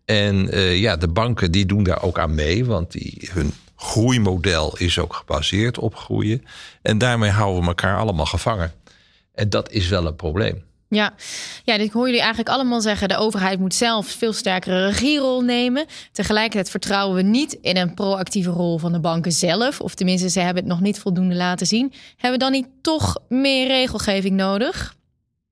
En 0.06 0.56
uh, 0.56 0.80
ja, 0.80 0.98
de 0.98 1.08
banken 1.08 1.52
die 1.52 1.66
doen 1.66 1.84
daar 1.84 2.04
ook 2.04 2.20
aan 2.20 2.36
mee, 2.36 2.66
want 2.66 2.92
die, 2.92 3.30
hun 3.32 3.54
groeimodel 3.76 4.78
is 4.78 5.00
ook 5.00 5.14
gebaseerd 5.14 5.78
op 5.78 5.96
groeien. 5.96 6.46
En 6.82 6.98
daarmee 6.98 7.30
houden 7.30 7.62
we 7.62 7.68
elkaar 7.68 7.98
allemaal 7.98 8.26
gevangen. 8.26 8.74
En 9.34 9.50
dat 9.50 9.72
is 9.72 9.88
wel 9.88 10.06
een 10.06 10.16
probleem. 10.16 10.64
Ja. 10.90 11.14
ja, 11.64 11.74
ik 11.74 11.92
hoor 11.92 12.06
jullie 12.06 12.20
eigenlijk 12.20 12.50
allemaal 12.50 12.82
zeggen: 12.82 13.08
de 13.08 13.18
overheid 13.18 13.60
moet 13.60 13.74
zelf 13.74 14.08
veel 14.08 14.34
sterkere 14.34 14.86
regierol 14.86 15.42
nemen. 15.42 15.86
Tegelijkertijd 16.12 16.70
vertrouwen 16.70 17.16
we 17.16 17.22
niet 17.22 17.58
in 17.62 17.78
een 17.78 17.94
proactieve 17.94 18.50
rol 18.50 18.78
van 18.78 18.92
de 18.92 19.00
banken 19.00 19.32
zelf. 19.32 19.82
Of 19.82 19.96
tenminste, 19.96 20.30
ze 20.30 20.40
hebben 20.40 20.64
het 20.64 20.72
nog 20.72 20.82
niet 20.82 21.00
voldoende 21.00 21.36
laten 21.36 21.68
zien. 21.68 21.94
Hebben 22.18 22.40
we 22.40 22.46
dan 22.46 22.52
niet 22.52 22.68
toch 22.82 23.18
meer 23.30 23.68
regelgeving 23.68 24.36
nodig? 24.36 24.96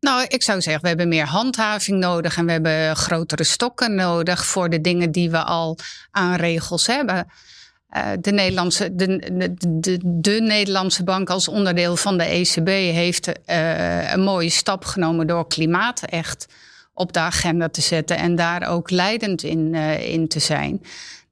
Nou, 0.04 0.26
ik 0.28 0.44
zou 0.44 0.62
zeggen, 0.62 0.82
we 0.82 0.88
hebben 0.88 1.08
meer 1.08 1.26
handhaving 1.26 2.00
nodig 2.00 2.38
en 2.38 2.46
we 2.46 2.52
hebben 2.52 2.96
grotere 2.96 3.44
stokken 3.44 3.96
nodig 3.96 4.46
voor 4.46 4.70
de 4.70 4.82
dingen 4.82 5.12
die 5.12 5.30
we 5.30 5.44
al 5.44 5.78
aan 6.12 6.36
regels 6.36 6.88
hebben. 6.88 7.28
Uh, 7.96 8.08
de, 8.20 8.32
Nederlandse, 8.32 8.96
de, 8.96 9.20
de, 9.80 10.00
de, 10.04 10.42
Nederlandse 10.42 11.04
bank 11.04 11.30
als 11.30 11.48
onderdeel 11.48 11.96
van 11.96 12.18
de 12.18 12.24
ECB 12.24 12.68
heeft 12.68 13.28
uh, 13.28 14.12
een 14.12 14.22
mooie 14.22 14.50
stap 14.50 14.86
genomen 14.86 15.28
door 15.28 15.48
klimaat 15.48 16.02
echt 16.02 16.46
op 16.94 17.14
de 17.14 17.20
agenda 17.20 17.70
te 17.70 17.82
zetten 17.82 18.18
en 18.18 18.36
daar 18.36 18.70
ook 18.70 18.90
leidend 18.90 19.44
in, 19.44 19.74
uh, 19.74 20.10
in 20.10 20.28
te 20.28 20.40
zijn. 20.40 20.82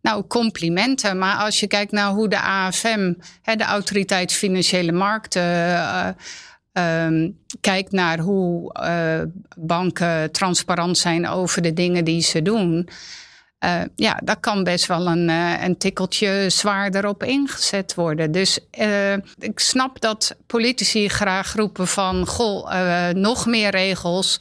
Nou, 0.01 0.27
complimenten. 0.27 1.17
Maar 1.17 1.35
als 1.35 1.59
je 1.59 1.67
kijkt 1.67 1.91
naar 1.91 2.09
hoe 2.09 2.29
de 2.29 2.41
AFM, 2.41 3.13
hè, 3.41 3.55
de 3.55 3.63
Autoriteit 3.63 4.33
Financiële 4.33 4.91
Markten, 4.91 6.15
um, 6.73 7.37
kijkt 7.61 7.91
naar 7.91 8.19
hoe 8.19 8.73
banken 9.57 10.31
transparant 10.31 10.97
zijn 10.97 11.27
over 11.27 11.61
de 11.61 11.73
dingen 11.73 12.05
die 12.05 12.21
ze 12.21 12.41
doen. 12.41 12.89
Uh, 13.65 13.81
ja, 13.95 14.19
dat 14.23 14.39
kan 14.39 14.63
best 14.63 14.85
wel 14.85 15.07
een, 15.07 15.29
uh, 15.29 15.63
een 15.63 15.77
tikkeltje 15.77 16.45
zwaarder 16.49 17.07
op 17.07 17.23
ingezet 17.23 17.95
worden. 17.95 18.31
Dus 18.31 18.59
uh, 18.79 19.13
ik 19.37 19.59
snap 19.59 20.01
dat 20.01 20.35
politici 20.47 21.07
graag 21.07 21.53
roepen 21.53 21.87
van... 21.87 22.27
goh, 22.27 23.09
nog 23.11 23.45
meer 23.45 23.69
regels. 23.69 24.39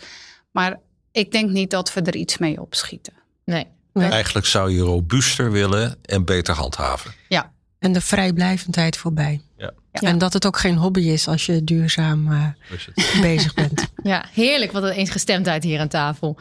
Maar 0.50 0.78
ik 1.12 1.32
denk 1.32 1.50
niet 1.50 1.70
dat 1.70 1.94
we 1.94 2.00
er 2.00 2.16
iets 2.16 2.38
mee 2.38 2.60
opschieten. 2.60 3.12
Nee. 3.44 3.66
nee. 3.92 4.10
Eigenlijk 4.10 4.46
zou 4.46 4.70
je 4.70 4.80
robuuster 4.80 5.52
willen 5.52 5.96
en 6.02 6.24
beter 6.24 6.54
handhaven. 6.54 7.12
Ja. 7.28 7.52
En 7.78 7.92
de 7.92 8.00
vrijblijvendheid 8.00 8.96
voorbij. 8.96 9.40
Ja. 9.56 9.72
En 9.92 10.18
dat 10.18 10.33
het 10.33 10.46
ook 10.46 10.59
geen 10.59 10.76
hobby 10.76 11.00
is 11.00 11.29
als 11.29 11.46
je 11.46 11.64
duurzaam 11.64 12.33
uh, 12.33 12.46
bezig 13.22 13.55
bent. 13.55 13.88
Ja, 14.03 14.24
heerlijk. 14.33 14.72
Wat 14.72 14.83
een 14.83 14.90
eensgestemdheid 14.90 15.64
hier 15.64 15.81
aan 15.81 15.88
tafel. 15.88 16.37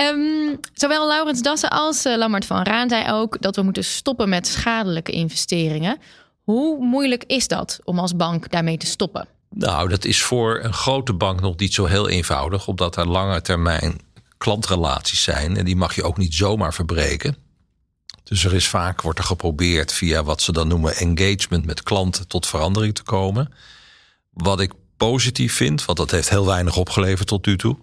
Um, 0.00 0.60
zowel 0.74 1.06
Laurens 1.06 1.42
Dassen 1.42 1.70
als 1.70 2.06
uh, 2.06 2.16
Lammert 2.16 2.44
van 2.44 2.62
Raan 2.62 2.88
zei 2.88 3.12
ook 3.12 3.36
dat 3.40 3.56
we 3.56 3.62
moeten 3.62 3.84
stoppen 3.84 4.28
met 4.28 4.46
schadelijke 4.46 5.12
investeringen. 5.12 5.98
Hoe 6.42 6.84
moeilijk 6.84 7.24
is 7.26 7.48
dat 7.48 7.80
om 7.84 7.98
als 7.98 8.16
bank 8.16 8.50
daarmee 8.50 8.76
te 8.76 8.86
stoppen? 8.86 9.28
Nou, 9.50 9.88
dat 9.88 10.04
is 10.04 10.22
voor 10.22 10.60
een 10.62 10.72
grote 10.72 11.12
bank 11.12 11.40
nog 11.40 11.56
niet 11.56 11.74
zo 11.74 11.84
heel 11.84 12.08
eenvoudig, 12.08 12.66
omdat 12.66 12.96
er 12.96 13.08
lange 13.08 13.40
termijn 13.40 14.00
klantrelaties 14.38 15.22
zijn 15.22 15.56
en 15.56 15.64
die 15.64 15.76
mag 15.76 15.94
je 15.94 16.02
ook 16.02 16.16
niet 16.16 16.34
zomaar 16.34 16.74
verbreken. 16.74 17.36
Dus 18.24 18.44
er 18.44 18.54
is 18.54 18.68
vaak 18.68 19.00
wordt 19.00 19.18
er 19.18 19.24
geprobeerd 19.24 19.92
via 19.92 20.24
wat 20.24 20.42
ze 20.42 20.52
dan 20.52 20.68
noemen 20.68 20.96
engagement 20.96 21.64
met 21.64 21.82
klanten 21.82 22.28
tot 22.28 22.46
verandering 22.46 22.94
te 22.94 23.02
komen. 23.02 23.52
Wat 24.30 24.60
ik 24.60 24.72
positief 24.96 25.54
vind, 25.54 25.84
want 25.84 25.98
dat 25.98 26.10
heeft 26.10 26.28
heel 26.28 26.46
weinig 26.46 26.76
opgeleverd 26.76 27.28
tot 27.28 27.46
nu 27.46 27.56
toe. 27.56 27.78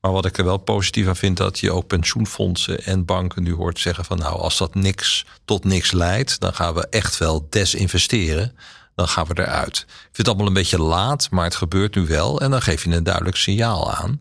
Maar 0.00 0.12
wat 0.12 0.24
ik 0.24 0.38
er 0.38 0.44
wel 0.44 0.56
positief 0.56 1.06
aan 1.06 1.16
vind, 1.16 1.36
dat 1.36 1.58
je 1.58 1.72
ook 1.72 1.86
pensioenfondsen 1.86 2.84
en 2.84 3.04
banken 3.04 3.42
nu 3.42 3.54
hoort 3.54 3.78
zeggen 3.80 4.04
van 4.04 4.18
nou, 4.18 4.40
als 4.40 4.58
dat 4.58 4.74
niks 4.74 5.24
tot 5.44 5.64
niks 5.64 5.92
leidt, 5.92 6.40
dan 6.40 6.54
gaan 6.54 6.74
we 6.74 6.86
echt 6.88 7.18
wel 7.18 7.46
desinvesteren. 7.50 8.56
Dan 8.94 9.08
gaan 9.08 9.26
we 9.26 9.38
eruit. 9.38 9.76
Ik 9.86 9.86
vind 10.02 10.16
het 10.16 10.28
allemaal 10.28 10.46
een 10.46 10.52
beetje 10.52 10.78
laat, 10.78 11.30
maar 11.30 11.44
het 11.44 11.54
gebeurt 11.54 11.94
nu 11.94 12.06
wel. 12.06 12.40
En 12.40 12.50
dan 12.50 12.62
geef 12.62 12.84
je 12.84 12.90
een 12.90 13.02
duidelijk 13.02 13.36
signaal 13.36 13.94
aan. 13.94 14.20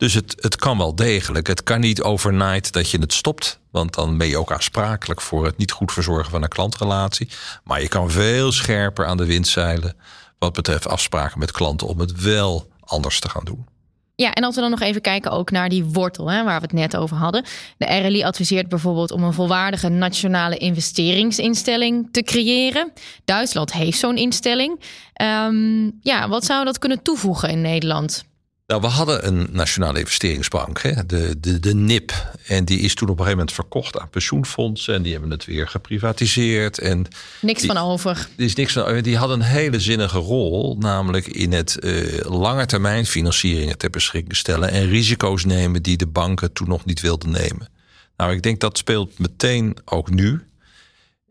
Dus 0.00 0.14
het, 0.14 0.34
het 0.38 0.56
kan 0.56 0.78
wel 0.78 0.94
degelijk. 0.94 1.46
Het 1.46 1.62
kan 1.62 1.80
niet 1.80 2.02
overnight 2.02 2.72
dat 2.72 2.90
je 2.90 2.98
het 2.98 3.12
stopt. 3.12 3.60
Want 3.70 3.94
dan 3.94 4.18
ben 4.18 4.26
je 4.26 4.38
ook 4.38 4.52
aansprakelijk 4.52 5.20
voor 5.20 5.44
het 5.44 5.56
niet 5.56 5.72
goed 5.72 5.92
verzorgen 5.92 6.30
van 6.30 6.42
een 6.42 6.48
klantrelatie. 6.48 7.28
Maar 7.64 7.82
je 7.82 7.88
kan 7.88 8.10
veel 8.10 8.52
scherper 8.52 9.06
aan 9.06 9.16
de 9.16 9.24
wind 9.24 9.48
zeilen. 9.48 9.96
Wat 10.38 10.52
betreft 10.52 10.88
afspraken 10.88 11.38
met 11.38 11.50
klanten 11.50 11.86
om 11.86 11.98
het 11.98 12.22
wel 12.22 12.68
anders 12.80 13.20
te 13.20 13.28
gaan 13.28 13.44
doen. 13.44 13.66
Ja, 14.14 14.32
en 14.32 14.44
als 14.44 14.54
we 14.54 14.60
dan 14.60 14.70
nog 14.70 14.80
even 14.80 15.00
kijken 15.00 15.30
ook 15.30 15.50
naar 15.50 15.68
die 15.68 15.84
wortel 15.84 16.30
hè, 16.30 16.44
waar 16.44 16.60
we 16.60 16.66
het 16.66 16.72
net 16.72 16.96
over 16.96 17.16
hadden. 17.16 17.44
De 17.76 17.86
RLI 17.86 18.24
adviseert 18.24 18.68
bijvoorbeeld 18.68 19.10
om 19.10 19.22
een 19.22 19.32
volwaardige 19.32 19.88
nationale 19.88 20.56
investeringsinstelling 20.56 22.08
te 22.12 22.22
creëren. 22.22 22.92
Duitsland 23.24 23.72
heeft 23.72 23.98
zo'n 23.98 24.16
instelling. 24.16 24.80
Um, 25.22 25.98
ja, 26.00 26.28
wat 26.28 26.44
zou 26.44 26.64
dat 26.64 26.78
kunnen 26.78 27.02
toevoegen 27.02 27.48
in 27.48 27.60
Nederland? 27.60 28.28
Nou, 28.70 28.82
we 28.82 28.88
hadden 28.88 29.26
een 29.26 29.48
nationale 29.52 29.98
investeringsbank, 29.98 30.82
hè? 30.82 31.06
De, 31.06 31.40
de, 31.40 31.60
de 31.60 31.74
NIP. 31.74 32.12
En 32.46 32.64
die 32.64 32.78
is 32.78 32.94
toen 32.94 33.08
op 33.08 33.18
een 33.18 33.24
gegeven 33.24 33.38
moment 33.38 33.54
verkocht 33.54 33.98
aan 33.98 34.10
pensioenfondsen. 34.10 34.94
En 34.94 35.02
die 35.02 35.12
hebben 35.12 35.30
het 35.30 35.44
weer 35.44 35.68
geprivatiseerd. 35.68 36.78
En 36.78 37.06
niks 37.40 37.64
van 37.64 37.76
over. 37.76 38.28
Er 38.36 38.44
is 38.44 38.54
niks 38.54 38.72
van 38.72 39.02
Die 39.02 39.16
hadden 39.16 39.40
een 39.40 39.46
hele 39.46 39.80
zinnige 39.80 40.18
rol. 40.18 40.76
Namelijk 40.78 41.26
in 41.26 41.52
het 41.52 41.76
uh, 41.80 42.20
lange 42.20 42.66
termijn 42.66 43.06
financieringen 43.06 43.78
ter 43.78 43.90
beschikking 43.90 44.36
stellen. 44.36 44.70
En 44.70 44.88
risico's 44.88 45.44
nemen 45.44 45.82
die 45.82 45.96
de 45.96 46.06
banken 46.06 46.52
toen 46.52 46.68
nog 46.68 46.84
niet 46.84 47.00
wilden 47.00 47.30
nemen. 47.30 47.68
Nou, 48.16 48.32
ik 48.32 48.42
denk 48.42 48.60
dat 48.60 48.78
speelt 48.78 49.18
meteen 49.18 49.76
ook 49.84 50.10
nu. 50.10 50.44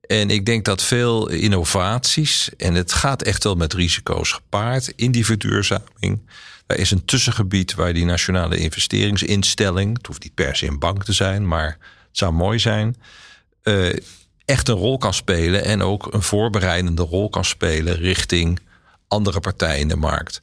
En 0.02 0.30
ik 0.30 0.46
denk 0.46 0.66
dat 0.66 0.84
veel 0.84 1.30
innovaties, 1.30 2.50
en 2.58 2.74
het 2.74 2.94
gaat 2.94 3.22
echt 3.22 3.44
wel 3.44 3.56
met 3.56 3.74
risico's 3.74 4.32
gepaard 4.32 4.94
in 4.96 5.12
die 5.12 5.26
verduurzaming 5.26 6.20
er 6.70 6.80
is 6.80 6.92
een 6.92 7.06
tussengebied 7.06 7.76
waar 7.76 7.94
die 7.94 8.06
nationale 8.06 8.58
investeringsinstelling, 8.58 9.98
het 9.98 10.08
hoeft 10.08 10.24
niet 10.24 10.34
per 10.34 10.56
se 10.56 10.68
een 10.68 10.80
bank 10.80 11.04
te 11.04 11.14
zijn, 11.14 11.48
maar 11.48 11.78
het 12.08 12.18
zou 12.18 12.34
mooi 12.34 12.60
zijn, 12.60 12.98
uh, 13.64 13.96
echt 14.46 14.68
een 14.68 14.76
rol 14.76 14.98
kan 14.98 15.14
spelen 15.14 15.64
en 15.64 15.82
ook 15.82 16.14
een 16.14 16.22
voorbereidende 16.22 17.02
rol 17.02 17.30
kan 17.30 17.46
spelen 17.46 17.96
richting 17.96 18.60
andere 19.08 19.40
partijen 19.40 19.80
in 19.80 19.88
de 19.88 19.96
markt. 19.96 20.42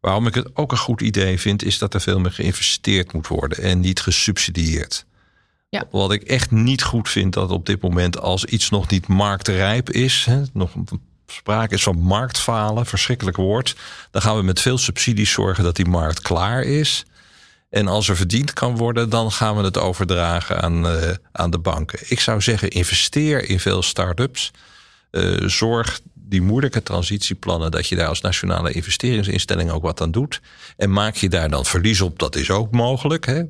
Waarom 0.00 0.26
ik 0.26 0.34
het 0.34 0.56
ook 0.56 0.72
een 0.72 0.78
goed 0.78 1.00
idee 1.00 1.40
vind, 1.40 1.64
is 1.64 1.78
dat 1.78 1.94
er 1.94 2.00
veel 2.00 2.20
meer 2.20 2.32
geïnvesteerd 2.32 3.12
moet 3.12 3.26
worden 3.26 3.62
en 3.62 3.80
niet 3.80 4.00
gesubsidieerd. 4.00 5.06
Ja. 5.68 5.84
Wat 5.90 6.12
ik 6.12 6.22
echt 6.22 6.50
niet 6.50 6.82
goed 6.82 7.08
vind, 7.08 7.32
dat 7.32 7.50
op 7.50 7.66
dit 7.66 7.82
moment 7.82 8.20
als 8.20 8.44
iets 8.44 8.70
nog 8.70 8.88
niet 8.88 9.06
marktrijp 9.06 9.90
is, 9.90 10.24
hè, 10.24 10.42
nog 10.52 10.74
een 10.74 10.88
sprake 11.32 11.74
is 11.74 11.82
van 11.82 11.98
marktfalen, 11.98 12.86
verschrikkelijk 12.86 13.36
woord, 13.36 13.76
dan 14.10 14.22
gaan 14.22 14.36
we 14.36 14.42
met 14.42 14.60
veel 14.60 14.78
subsidies 14.78 15.32
zorgen 15.32 15.64
dat 15.64 15.76
die 15.76 15.88
markt 15.88 16.20
klaar 16.20 16.62
is. 16.62 17.04
En 17.70 17.88
als 17.88 18.08
er 18.08 18.16
verdiend 18.16 18.52
kan 18.52 18.76
worden, 18.76 19.10
dan 19.10 19.32
gaan 19.32 19.56
we 19.56 19.62
het 19.62 19.78
overdragen 19.78 20.62
aan, 20.62 20.86
uh, 20.86 21.10
aan 21.32 21.50
de 21.50 21.58
banken. 21.58 21.98
Ik 22.06 22.20
zou 22.20 22.40
zeggen, 22.40 22.70
investeer 22.70 23.48
in 23.48 23.60
veel 23.60 23.82
start-ups. 23.82 24.50
Uh, 25.10 25.48
zorg 25.48 26.00
die 26.14 26.42
moeilijke 26.42 26.82
transitieplannen, 26.82 27.70
dat 27.70 27.88
je 27.88 27.96
daar 27.96 28.08
als 28.08 28.20
nationale 28.20 28.72
investeringsinstelling 28.72 29.70
ook 29.70 29.82
wat 29.82 30.00
aan 30.00 30.10
doet. 30.10 30.40
En 30.76 30.92
maak 30.92 31.16
je 31.16 31.28
daar 31.28 31.50
dan 31.50 31.64
verlies 31.64 32.00
op, 32.00 32.18
dat 32.18 32.36
is 32.36 32.50
ook 32.50 32.70
mogelijk. 32.70 33.26
Hè? 33.26 33.42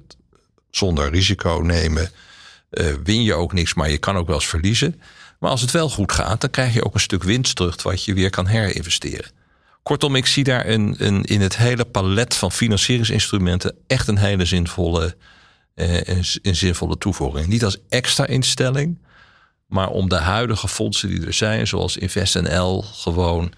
Zonder 0.70 1.10
risico 1.10 1.60
nemen 1.62 2.10
uh, 2.70 2.86
win 3.04 3.22
je 3.22 3.34
ook 3.34 3.52
niks, 3.52 3.74
maar 3.74 3.90
je 3.90 3.98
kan 3.98 4.16
ook 4.16 4.26
wel 4.26 4.36
eens 4.36 4.46
verliezen. 4.46 5.00
Maar 5.38 5.50
als 5.50 5.60
het 5.60 5.70
wel 5.70 5.88
goed 5.90 6.12
gaat, 6.12 6.40
dan 6.40 6.50
krijg 6.50 6.74
je 6.74 6.84
ook 6.84 6.94
een 6.94 7.00
stuk 7.00 7.22
winst 7.22 7.56
terug 7.56 7.82
wat 7.82 8.04
je 8.04 8.14
weer 8.14 8.30
kan 8.30 8.46
herinvesteren. 8.46 9.30
Kortom, 9.82 10.16
ik 10.16 10.26
zie 10.26 10.44
daar 10.44 10.66
een, 10.66 10.94
een, 10.98 11.24
in 11.24 11.40
het 11.40 11.56
hele 11.56 11.84
palet 11.84 12.34
van 12.34 12.52
financieringsinstrumenten 12.52 13.74
echt 13.86 14.08
een 14.08 14.18
hele 14.18 14.44
zinvolle, 14.44 15.16
eh, 15.74 16.00
een, 16.00 16.24
een 16.42 16.56
zinvolle 16.56 16.98
toevoeging. 16.98 17.46
Niet 17.46 17.64
als 17.64 17.78
extra 17.88 18.26
instelling, 18.26 18.98
maar 19.66 19.88
om 19.88 20.08
de 20.08 20.16
huidige 20.16 20.68
fondsen 20.68 21.08
die 21.08 21.26
er 21.26 21.32
zijn, 21.32 21.66
zoals 21.66 21.96
InvestNL, 21.96 22.82
gewoon 22.82 23.52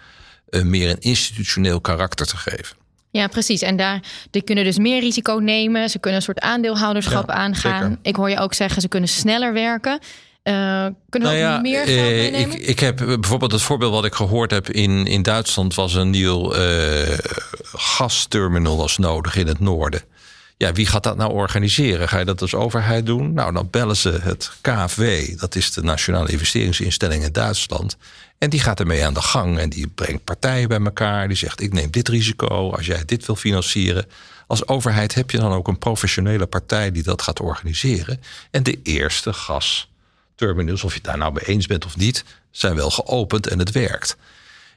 uh, 0.50 0.62
meer 0.62 0.90
een 0.90 1.00
institutioneel 1.00 1.80
karakter 1.80 2.26
te 2.26 2.36
geven. 2.36 2.76
Ja, 3.10 3.26
precies. 3.26 3.62
En 3.62 3.76
daar 3.76 4.02
die 4.30 4.42
kunnen 4.42 4.64
dus 4.64 4.78
meer 4.78 5.00
risico 5.00 5.34
nemen. 5.34 5.90
Ze 5.90 5.98
kunnen 5.98 6.18
een 6.18 6.24
soort 6.24 6.40
aandeelhouderschap 6.40 7.30
aangaan. 7.30 7.98
Ik 8.02 8.16
hoor 8.16 8.30
je 8.30 8.38
ook 8.38 8.54
zeggen, 8.54 8.82
ze 8.82 8.88
kunnen 8.88 9.08
sneller 9.08 9.52
werken. 9.52 9.98
Uh, 10.50 10.86
kunnen 11.08 11.28
we 11.30 11.36
nou 11.36 11.36
ja, 11.36 11.60
meer 11.60 11.88
uh, 11.88 12.40
ik, 12.40 12.54
ik 12.54 12.80
heb 12.80 12.96
bijvoorbeeld 12.96 13.52
het 13.52 13.62
voorbeeld 13.62 13.92
wat 13.92 14.04
ik 14.04 14.14
gehoord 14.14 14.50
heb 14.50 14.70
in, 14.70 15.06
in 15.06 15.22
Duitsland 15.22 15.74
was 15.74 15.94
een 15.94 16.10
nieuw 16.10 16.56
uh, 16.56 17.18
gasterminal 17.62 18.76
was 18.76 18.98
nodig 18.98 19.36
in 19.36 19.46
het 19.46 19.60
noorden. 19.60 20.02
Ja, 20.56 20.72
wie 20.72 20.86
gaat 20.86 21.02
dat 21.02 21.16
nou 21.16 21.32
organiseren? 21.32 22.08
Ga 22.08 22.18
je 22.18 22.24
dat 22.24 22.42
als 22.42 22.54
overheid 22.54 23.06
doen? 23.06 23.32
Nou, 23.32 23.52
dan 23.52 23.68
bellen 23.70 23.96
ze 23.96 24.18
het 24.22 24.50
KfW, 24.60 25.02
dat 25.38 25.54
is 25.54 25.72
de 25.72 25.82
Nationale 25.82 26.28
Investeringsinstelling 26.28 27.24
in 27.24 27.32
Duitsland. 27.32 27.96
En 28.38 28.50
die 28.50 28.60
gaat 28.60 28.80
ermee 28.80 29.04
aan 29.04 29.14
de 29.14 29.22
gang 29.22 29.58
en 29.58 29.68
die 29.68 29.86
brengt 29.86 30.24
partijen 30.24 30.68
bij 30.68 30.80
elkaar. 30.80 31.28
Die 31.28 31.36
zegt: 31.36 31.60
Ik 31.60 31.72
neem 31.72 31.90
dit 31.90 32.08
risico 32.08 32.70
als 32.72 32.86
jij 32.86 33.02
dit 33.06 33.26
wil 33.26 33.36
financieren. 33.36 34.06
Als 34.46 34.68
overheid 34.68 35.14
heb 35.14 35.30
je 35.30 35.38
dan 35.38 35.52
ook 35.52 35.68
een 35.68 35.78
professionele 35.78 36.46
partij 36.46 36.90
die 36.90 37.02
dat 37.02 37.22
gaat 37.22 37.40
organiseren. 37.40 38.20
En 38.50 38.62
de 38.62 38.78
eerste 38.82 39.32
gas 39.32 39.90
terminals, 40.40 40.84
of 40.84 40.90
je 40.90 40.96
het 40.96 41.04
daar 41.04 41.18
nou 41.18 41.32
mee 41.32 41.44
eens 41.44 41.66
bent 41.66 41.84
of 41.84 41.96
niet, 41.96 42.24
zijn 42.50 42.74
wel 42.74 42.90
geopend 42.90 43.46
en 43.46 43.58
het 43.58 43.70
werkt. 43.70 44.16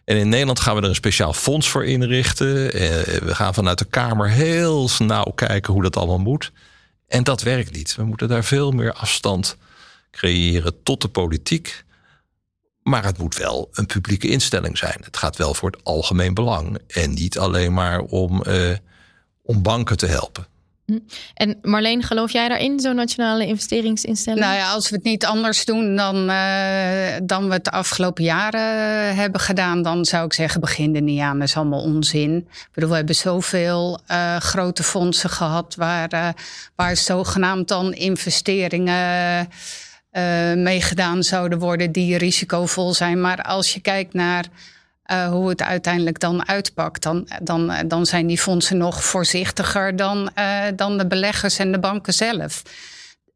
En 0.06 0.18
in 0.18 0.30
Nederland 0.30 0.60
gaan 0.60 0.76
we 0.76 0.82
er 0.82 0.88
een 0.88 0.96
speciaal 0.96 1.34
fonds 1.34 1.70
voor 1.70 1.86
inrichten. 1.86 2.74
Eh, 2.74 2.82
we 3.22 3.36
gaan 3.36 3.54
vanuit 3.54 3.78
de 3.78 3.86
Kamer 3.86 4.30
heel 4.30 4.90
nauw 5.00 5.32
kijken 5.36 5.74
hoe 5.74 5.82
dat 5.82 5.98
allemaal 5.98 6.18
moet. 6.18 6.52
En 7.08 7.24
dat 7.24 7.42
werkt 7.42 7.72
niet. 7.72 7.96
We 7.96 8.04
moeten 8.04 8.28
daar 8.28 8.44
veel 8.44 8.72
meer 8.72 8.94
afstand 8.94 9.58
creëren 10.12 10.84
tot 10.84 11.02
de 11.02 11.08
politiek. 11.08 11.84
Maar 12.82 13.04
het 13.04 13.18
moet 13.18 13.38
wel 13.38 13.70
een 13.72 13.86
publieke 13.86 14.28
instelling 14.28 14.78
zijn. 14.78 14.98
Het 15.04 15.18
gaat 15.18 15.38
wel 15.38 15.54
voor 15.54 15.72
het 15.72 15.84
algemeen 15.84 16.34
belang. 16.34 16.78
En 16.88 17.14
niet 17.14 17.38
alleen 17.38 17.74
maar 17.74 18.00
om, 18.00 18.44
uh, 18.48 18.76
om 19.42 19.62
banken 19.62 19.98
te 19.98 20.06
helpen. 20.06 20.48
Hm. 20.94 21.14
En 21.34 21.58
Marleen, 21.62 22.04
geloof 22.04 22.32
jij 22.32 22.48
daarin, 22.48 22.80
zo'n 22.80 22.96
nationale 22.96 23.46
investeringsinstelling? 23.46 24.42
Nou 24.42 24.56
ja, 24.56 24.72
als 24.72 24.90
we 24.90 24.96
het 24.96 25.06
niet 25.06 25.26
anders 25.26 25.66
doen 25.66 25.96
dan, 25.96 26.30
uh, 26.30 26.36
dan 27.24 27.48
we 27.48 27.54
het 27.54 27.64
de 27.64 27.72
afgelopen 27.72 28.24
jaren 28.24 29.16
hebben 29.16 29.42
gedaan, 29.42 29.82
dan 29.82 30.06
zou 30.06 30.26
ik 30.26 30.34
zeggen, 30.34 30.62
begin 30.62 30.96
er 30.96 31.02
niet 31.02 31.20
aan. 31.20 31.40
Dat 31.40 31.48
is 31.48 31.56
allemaal 31.56 31.82
onzin. 31.82 32.36
Ik 32.38 32.70
bedoel, 32.74 32.90
we 32.90 32.96
hebben 32.96 33.16
zoveel 33.16 34.00
uh, 34.12 34.36
grote 34.36 34.84
fondsen 34.84 35.30
gehad 35.30 35.76
waar, 35.76 36.14
uh, 36.14 36.28
waar 36.76 36.98
zogenaamd 36.98 37.68
dan 37.68 37.94
investeringen 37.94 39.48
meegedaan 40.56 41.24
zouden 41.24 41.60
worden 41.60 41.92
die 41.92 42.18
risicovol 42.18 42.94
zijn. 42.94 43.22
Maar 43.22 43.42
als 43.42 43.74
je 43.74 43.80
kijkt 43.80 44.14
naar 44.14 44.46
uh, 45.12 45.28
hoe 45.28 45.50
het 45.50 45.62
uiteindelijk 45.62 46.20
dan 46.20 46.48
uitpakt, 46.48 47.04
dan, 47.04 47.28
dan, 47.42 47.74
dan 47.88 48.06
zijn 48.06 48.28
die 48.28 48.38
fondsen 48.38 48.78
nog 48.78 49.04
voorzichtiger 49.04 49.96
dan, 49.96 50.30
uh, 50.38 50.64
dan 50.76 50.98
de 50.98 51.08
beleggers 51.08 51.60
en 51.60 51.72
de 51.72 51.80
banken 51.80 52.14
zelf. 52.14 52.62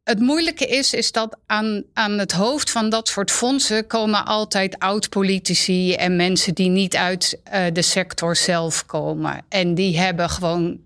Het 0.04 0.18
moeilijke 0.18 0.66
is, 0.66 0.94
is 0.94 1.12
dat 1.12 1.36
aan, 1.46 1.82
aan 1.92 2.18
het 2.18 2.32
hoofd 2.32 2.70
van 2.70 2.90
dat 2.90 3.08
soort 3.08 3.30
fondsen 3.30 3.86
komen 3.86 4.24
altijd 4.24 4.78
oud-politici 4.78 5.94
en 5.94 6.16
mensen 6.16 6.54
die 6.54 6.68
niet 6.68 6.96
uit 6.96 7.38
de 7.72 7.82
sector 7.82 8.36
zelf 8.36 8.86
komen. 8.86 9.44
En 9.48 9.74
die 9.74 9.98
hebben 9.98 10.30
gewoon 10.30 10.78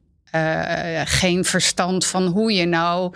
geen 1.05 1.45
verstand 1.45 2.07
van 2.07 2.26
hoe 2.26 2.53
je 2.53 2.66
nou 2.66 3.14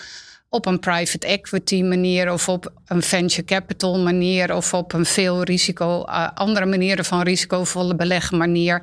op 0.57 0.67
een 0.67 0.81
private 0.81 1.27
equity 1.27 1.83
manier 1.83 2.33
of 2.33 2.49
op 2.49 2.73
een 2.87 3.03
venture 3.03 3.45
capital 3.45 3.99
manier 3.99 4.55
of 4.55 4.75
op 4.75 4.93
een 4.93 5.05
veel 5.05 5.43
risico, 5.43 6.05
uh, 6.09 6.29
andere 6.35 6.67
manieren 6.67 7.05
van 7.05 7.23
risicovolle 7.23 7.95
beleggen 7.95 8.39
manier 8.39 8.83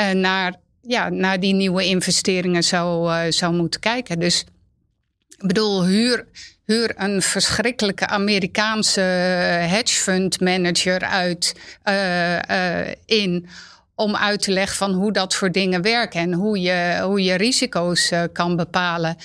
uh, 0.00 0.10
naar, 0.10 0.54
ja, 0.82 1.08
naar 1.08 1.40
die 1.40 1.54
nieuwe 1.54 1.84
investeringen 1.84 2.62
zou, 2.62 3.10
uh, 3.10 3.20
zou 3.28 3.54
moeten 3.54 3.80
kijken. 3.80 4.18
Dus 4.18 4.44
ik 5.28 5.46
bedoel, 5.46 5.84
huur, 5.84 6.26
huur 6.64 6.92
een 6.96 7.22
verschrikkelijke 7.22 8.06
Amerikaanse 8.06 9.00
hedge 9.00 10.00
fund 10.00 10.40
manager 10.40 11.00
uit 11.00 11.54
in 13.06 13.48
om 13.94 14.16
uit 14.16 14.42
te 14.42 14.50
leggen 14.50 14.76
van 14.76 14.92
hoe 14.92 15.12
dat 15.12 15.34
voor 15.34 15.52
dingen 15.52 15.82
werken 15.82 16.20
en 16.20 16.32
hoe 16.32 16.60
je, 16.60 17.00
hoe 17.02 17.22
je 17.22 17.34
risico's 17.34 18.12
kan 18.32 18.56
bepalen. 18.56 19.16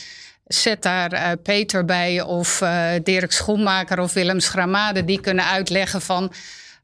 Zet 0.45 0.81
daar 0.81 1.13
uh, 1.13 1.31
Peter 1.43 1.85
bij 1.85 2.21
of 2.21 2.61
uh, 2.61 2.89
Dirk 3.03 3.31
Schoenmaker 3.31 3.99
of 3.99 4.13
Willem 4.13 4.39
Schramade. 4.39 5.05
Die 5.05 5.21
kunnen 5.21 5.45
uitleggen 5.45 6.01
van 6.01 6.33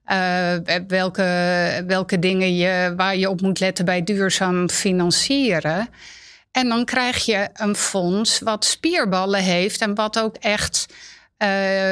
uh, 0.06 0.54
welke, 0.88 1.84
welke 1.88 2.20
dingen 2.20 2.56
je, 2.56 2.94
waar 2.98 3.18
je 3.18 3.30
op 3.30 3.42
moet 3.42 3.60
letten 3.60 3.86
bij 3.86 4.04
duurzaam 4.04 4.70
financieren. 4.70 5.90
En 6.52 6.68
dan 6.68 6.86
krijg 6.86 7.26
je 7.26 7.50
een 7.54 7.76
fonds 7.76 8.40
wat 8.40 8.66
spierballen 8.66 9.44
heeft 9.44 9.82
en 9.82 9.96
wat 9.96 10.20
ook 10.20 10.36
echt 10.36 10.86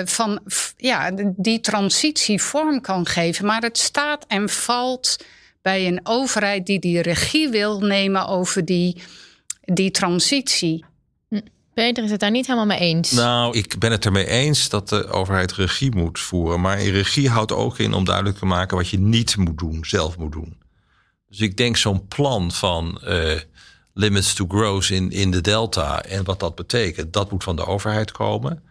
van 0.05 0.39
ja, 0.77 1.11
die 1.35 1.59
transitie 1.59 2.41
vorm 2.41 2.81
kan 2.81 3.05
geven. 3.05 3.45
Maar 3.45 3.61
het 3.61 3.77
staat 3.77 4.25
en 4.27 4.49
valt 4.49 5.17
bij 5.61 5.87
een 5.87 5.99
overheid 6.03 6.65
die 6.65 6.79
die 6.79 7.01
regie 7.01 7.49
wil 7.49 7.79
nemen 7.79 8.27
over 8.27 8.65
die, 8.65 9.01
die 9.61 9.91
transitie. 9.91 10.85
Peter 11.73 12.03
is 12.03 12.11
het 12.11 12.19
daar 12.19 12.31
niet 12.31 12.45
helemaal 12.45 12.67
mee 12.67 12.79
eens. 12.79 13.11
Nou, 13.11 13.57
ik 13.57 13.79
ben 13.79 13.91
het 13.91 14.05
ermee 14.05 14.27
eens 14.27 14.69
dat 14.69 14.89
de 14.89 15.07
overheid 15.07 15.51
regie 15.51 15.95
moet 15.95 16.19
voeren. 16.19 16.61
Maar 16.61 16.81
regie 16.81 17.29
houdt 17.29 17.51
ook 17.51 17.77
in 17.77 17.93
om 17.93 18.03
duidelijk 18.05 18.37
te 18.37 18.45
maken 18.45 18.77
wat 18.77 18.89
je 18.89 18.99
niet 18.99 19.37
moet 19.37 19.57
doen, 19.57 19.85
zelf 19.85 20.17
moet 20.17 20.31
doen. 20.31 20.57
Dus 21.29 21.39
ik 21.39 21.57
denk 21.57 21.77
zo'n 21.77 22.07
plan 22.07 22.51
van 22.51 23.01
uh, 23.03 23.39
limits 23.93 24.33
to 24.33 24.45
growth 24.47 24.89
in, 24.89 25.11
in 25.11 25.31
de 25.31 25.41
delta 25.41 26.03
en 26.03 26.23
wat 26.23 26.39
dat 26.39 26.55
betekent, 26.55 27.13
dat 27.13 27.31
moet 27.31 27.43
van 27.43 27.55
de 27.55 27.65
overheid 27.65 28.11
komen. 28.11 28.63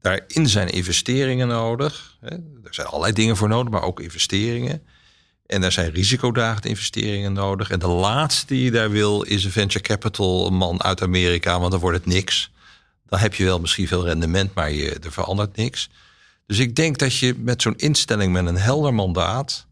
Daarin 0.00 0.48
zijn 0.48 0.68
investeringen 0.68 1.48
nodig. 1.48 2.16
Hè. 2.20 2.30
Er 2.64 2.74
zijn 2.74 2.86
allerlei 2.86 3.12
dingen 3.12 3.36
voor 3.36 3.48
nodig, 3.48 3.72
maar 3.72 3.82
ook 3.82 4.00
investeringen. 4.00 4.82
En 5.46 5.60
daar 5.60 5.72
zijn 5.72 5.90
risicodragende 5.90 6.68
investeringen 6.68 7.32
nodig. 7.32 7.70
En 7.70 7.78
de 7.78 7.86
laatste 7.86 8.46
die 8.46 8.64
je 8.64 8.70
daar 8.70 8.90
wil 8.90 9.22
is 9.22 9.44
een 9.44 9.50
venture 9.50 9.84
capital 9.84 10.50
man 10.50 10.82
uit 10.82 11.02
Amerika, 11.02 11.58
want 11.58 11.70
dan 11.70 11.80
wordt 11.80 11.96
het 11.96 12.06
niks. 12.06 12.50
Dan 13.06 13.18
heb 13.18 13.34
je 13.34 13.44
wel 13.44 13.60
misschien 13.60 13.88
veel 13.88 14.04
rendement, 14.04 14.54
maar 14.54 14.70
je, 14.70 14.98
er 14.98 15.12
verandert 15.12 15.56
niks. 15.56 15.90
Dus 16.46 16.58
ik 16.58 16.76
denk 16.76 16.98
dat 16.98 17.18
je 17.18 17.34
met 17.38 17.62
zo'n 17.62 17.76
instelling 17.76 18.32
met 18.32 18.46
een 18.46 18.56
helder 18.56 18.94
mandaat 18.94 19.66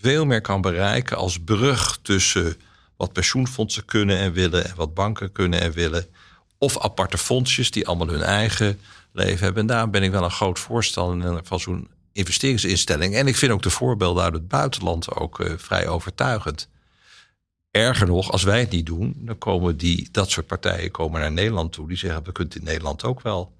veel 0.00 0.26
meer 0.26 0.40
kan 0.40 0.60
bereiken 0.60 1.16
als 1.16 1.40
brug 1.40 1.98
tussen 2.02 2.56
wat 2.96 3.12
pensioenfondsen 3.12 3.84
kunnen 3.84 4.18
en 4.18 4.32
willen 4.32 4.64
en 4.64 4.76
wat 4.76 4.94
banken 4.94 5.32
kunnen 5.32 5.60
en 5.60 5.72
willen. 5.72 6.06
Of 6.58 6.78
aparte 6.78 7.18
fondsjes 7.18 7.70
die 7.70 7.86
allemaal 7.86 8.08
hun 8.08 8.22
eigen 8.22 8.80
leven 9.12 9.44
hebben. 9.44 9.62
En 9.62 9.68
daar 9.68 9.90
ben 9.90 10.02
ik 10.02 10.10
wel 10.10 10.24
een 10.24 10.30
groot 10.30 10.58
voorstander 10.58 11.40
van 11.44 11.60
zo'n 11.60 11.88
investeringsinstelling. 12.12 13.14
En 13.14 13.26
ik 13.26 13.36
vind 13.36 13.52
ook 13.52 13.62
de 13.62 13.70
voorbeelden 13.70 14.24
uit 14.24 14.32
het 14.32 14.48
buitenland 14.48 15.14
ook 15.14 15.40
uh, 15.40 15.52
vrij 15.56 15.88
overtuigend. 15.88 16.68
Erger 17.70 18.06
nog, 18.06 18.30
als 18.30 18.42
wij 18.42 18.60
het 18.60 18.70
niet 18.70 18.86
doen, 18.86 19.14
dan 19.18 19.38
komen 19.38 19.76
die, 19.76 20.08
dat 20.10 20.30
soort 20.30 20.46
partijen 20.46 20.90
komen 20.90 21.20
naar 21.20 21.32
Nederland 21.32 21.72
toe. 21.72 21.88
Die 21.88 21.96
zeggen, 21.96 22.24
we 22.24 22.32
kunnen 22.32 22.52
het 22.52 22.62
in 22.62 22.68
Nederland 22.68 23.04
ook 23.04 23.22
wel. 23.22 23.52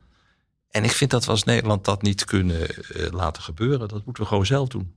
En 0.71 0.85
ik 0.85 0.91
vind 0.91 1.11
dat 1.11 1.25
we 1.25 1.31
als 1.31 1.45
Nederland 1.45 1.85
dat 1.85 2.03
niet 2.03 2.25
kunnen 2.25 2.69
uh, 2.97 3.07
laten 3.11 3.43
gebeuren. 3.43 3.89
Dat 3.89 4.05
moeten 4.05 4.23
we 4.23 4.29
gewoon 4.29 4.47
zelf 4.47 4.69
doen. 4.69 4.93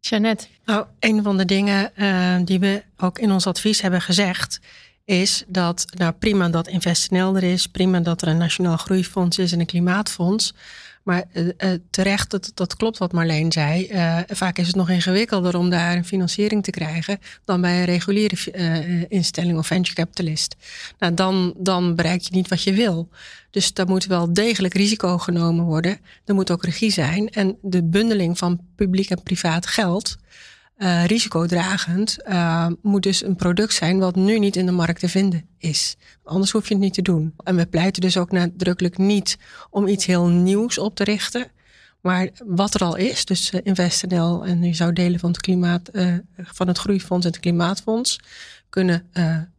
Jeannette? 0.00 0.46
Nou, 0.64 0.86
een 0.98 1.22
van 1.22 1.36
de 1.36 1.44
dingen 1.44 1.92
uh, 1.96 2.36
die 2.44 2.60
we 2.60 2.82
ook 2.96 3.18
in 3.18 3.32
ons 3.32 3.46
advies 3.46 3.80
hebben 3.80 4.00
gezegd... 4.00 4.60
is 5.04 5.44
dat, 5.46 5.84
nou 5.94 6.12
prima 6.12 6.48
dat 6.48 6.68
InvestNL 6.68 7.36
er 7.36 7.42
is... 7.42 7.66
prima 7.66 8.00
dat 8.00 8.22
er 8.22 8.28
een 8.28 8.36
Nationaal 8.36 8.76
Groeifonds 8.76 9.38
is 9.38 9.52
en 9.52 9.60
een 9.60 9.66
Klimaatfonds... 9.66 10.54
Maar 11.02 11.24
uh, 11.32 11.46
terecht, 11.90 12.30
dat, 12.30 12.50
dat 12.54 12.76
klopt 12.76 12.98
wat 12.98 13.12
Marleen 13.12 13.52
zei. 13.52 13.88
Uh, 13.90 14.18
vaak 14.28 14.58
is 14.58 14.66
het 14.66 14.76
nog 14.76 14.90
ingewikkelder 14.90 15.56
om 15.56 15.70
daar 15.70 15.96
een 15.96 16.04
financiering 16.04 16.62
te 16.62 16.70
krijgen 16.70 17.18
dan 17.44 17.60
bij 17.60 17.78
een 17.78 17.84
reguliere 17.84 19.06
instelling 19.08 19.58
of 19.58 19.66
venture 19.66 19.94
capitalist. 19.94 20.56
Nou, 20.98 21.14
dan, 21.14 21.54
dan 21.56 21.94
bereik 21.94 22.20
je 22.20 22.34
niet 22.34 22.48
wat 22.48 22.62
je 22.62 22.72
wil. 22.72 23.08
Dus 23.50 23.72
daar 23.72 23.86
moet 23.86 24.06
wel 24.06 24.32
degelijk 24.32 24.74
risico 24.74 25.18
genomen 25.18 25.64
worden. 25.64 25.98
Er 26.24 26.34
moet 26.34 26.50
ook 26.50 26.64
regie 26.64 26.90
zijn. 26.90 27.30
En 27.30 27.58
de 27.62 27.82
bundeling 27.82 28.38
van 28.38 28.60
publiek 28.76 29.10
en 29.10 29.22
privaat 29.22 29.66
geld 29.66 30.16
uh, 30.78 31.04
risicodragend, 31.04 32.16
uh, 32.28 32.66
moet 32.82 33.02
dus 33.02 33.24
een 33.24 33.36
product 33.36 33.72
zijn 33.72 33.98
wat 33.98 34.16
nu 34.16 34.38
niet 34.38 34.56
in 34.56 34.66
de 34.66 34.72
markt 34.72 35.00
te 35.00 35.08
vinden 35.08 35.48
is. 35.58 35.96
Anders 36.24 36.50
hoef 36.50 36.68
je 36.68 36.74
het 36.74 36.82
niet 36.82 36.94
te 36.94 37.02
doen. 37.02 37.34
En 37.44 37.56
we 37.56 37.66
pleiten 37.66 38.02
dus 38.02 38.16
ook 38.16 38.30
nadrukkelijk 38.30 38.98
niet 38.98 39.38
om 39.70 39.86
iets 39.86 40.06
heel 40.06 40.26
nieuws 40.26 40.78
op 40.78 40.94
te 40.94 41.04
richten. 41.04 41.50
Maar 42.00 42.28
wat 42.46 42.74
er 42.74 42.80
al 42.80 42.96
is, 42.96 43.24
dus 43.24 43.52
uh, 43.52 43.60
InvestNL 43.62 44.44
en 44.44 44.62
je 44.62 44.74
zou 44.74 44.92
delen 44.92 45.20
van 45.20 45.30
het, 45.30 45.40
klimaat, 45.40 45.90
van 46.36 46.68
het 46.68 46.78
Groeifonds 46.78 47.26
en 47.26 47.32
het 47.32 47.40
Klimaatfonds 47.40 48.20
kunnen 48.68 49.10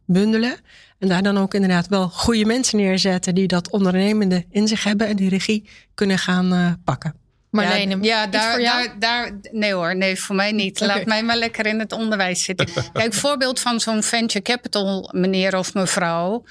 bundelen. 0.04 0.56
En 0.98 1.08
daar 1.08 1.22
dan 1.22 1.38
ook 1.38 1.54
inderdaad 1.54 1.88
wel 1.88 2.08
goede 2.08 2.44
mensen 2.44 2.78
neerzetten 2.78 3.34
die 3.34 3.46
dat 3.46 3.70
ondernemende 3.70 4.44
in 4.50 4.68
zich 4.68 4.84
hebben 4.84 5.06
en 5.06 5.16
die 5.16 5.28
regie 5.28 5.68
kunnen 5.94 6.18
gaan 6.18 6.80
pakken. 6.84 7.23
Marlene, 7.54 7.96
ja, 8.00 8.22
ja 8.22 8.26
daar, 8.26 8.58
daar, 8.58 8.98
daar, 8.98 9.30
nee 9.52 9.72
hoor, 9.72 9.96
nee, 9.96 10.20
voor 10.20 10.36
mij 10.36 10.52
niet. 10.52 10.82
Okay. 10.82 10.96
Laat 10.96 11.06
mij 11.06 11.22
maar 11.22 11.36
lekker 11.36 11.66
in 11.66 11.78
het 11.78 11.92
onderwijs 11.92 12.44
zitten. 12.44 12.68
Kijk, 12.92 13.14
voorbeeld 13.14 13.60
van 13.60 13.80
zo'n 13.80 14.02
venture 14.02 14.42
capital 14.42 15.10
meneer 15.12 15.56
of 15.56 15.74
mevrouw 15.74 16.44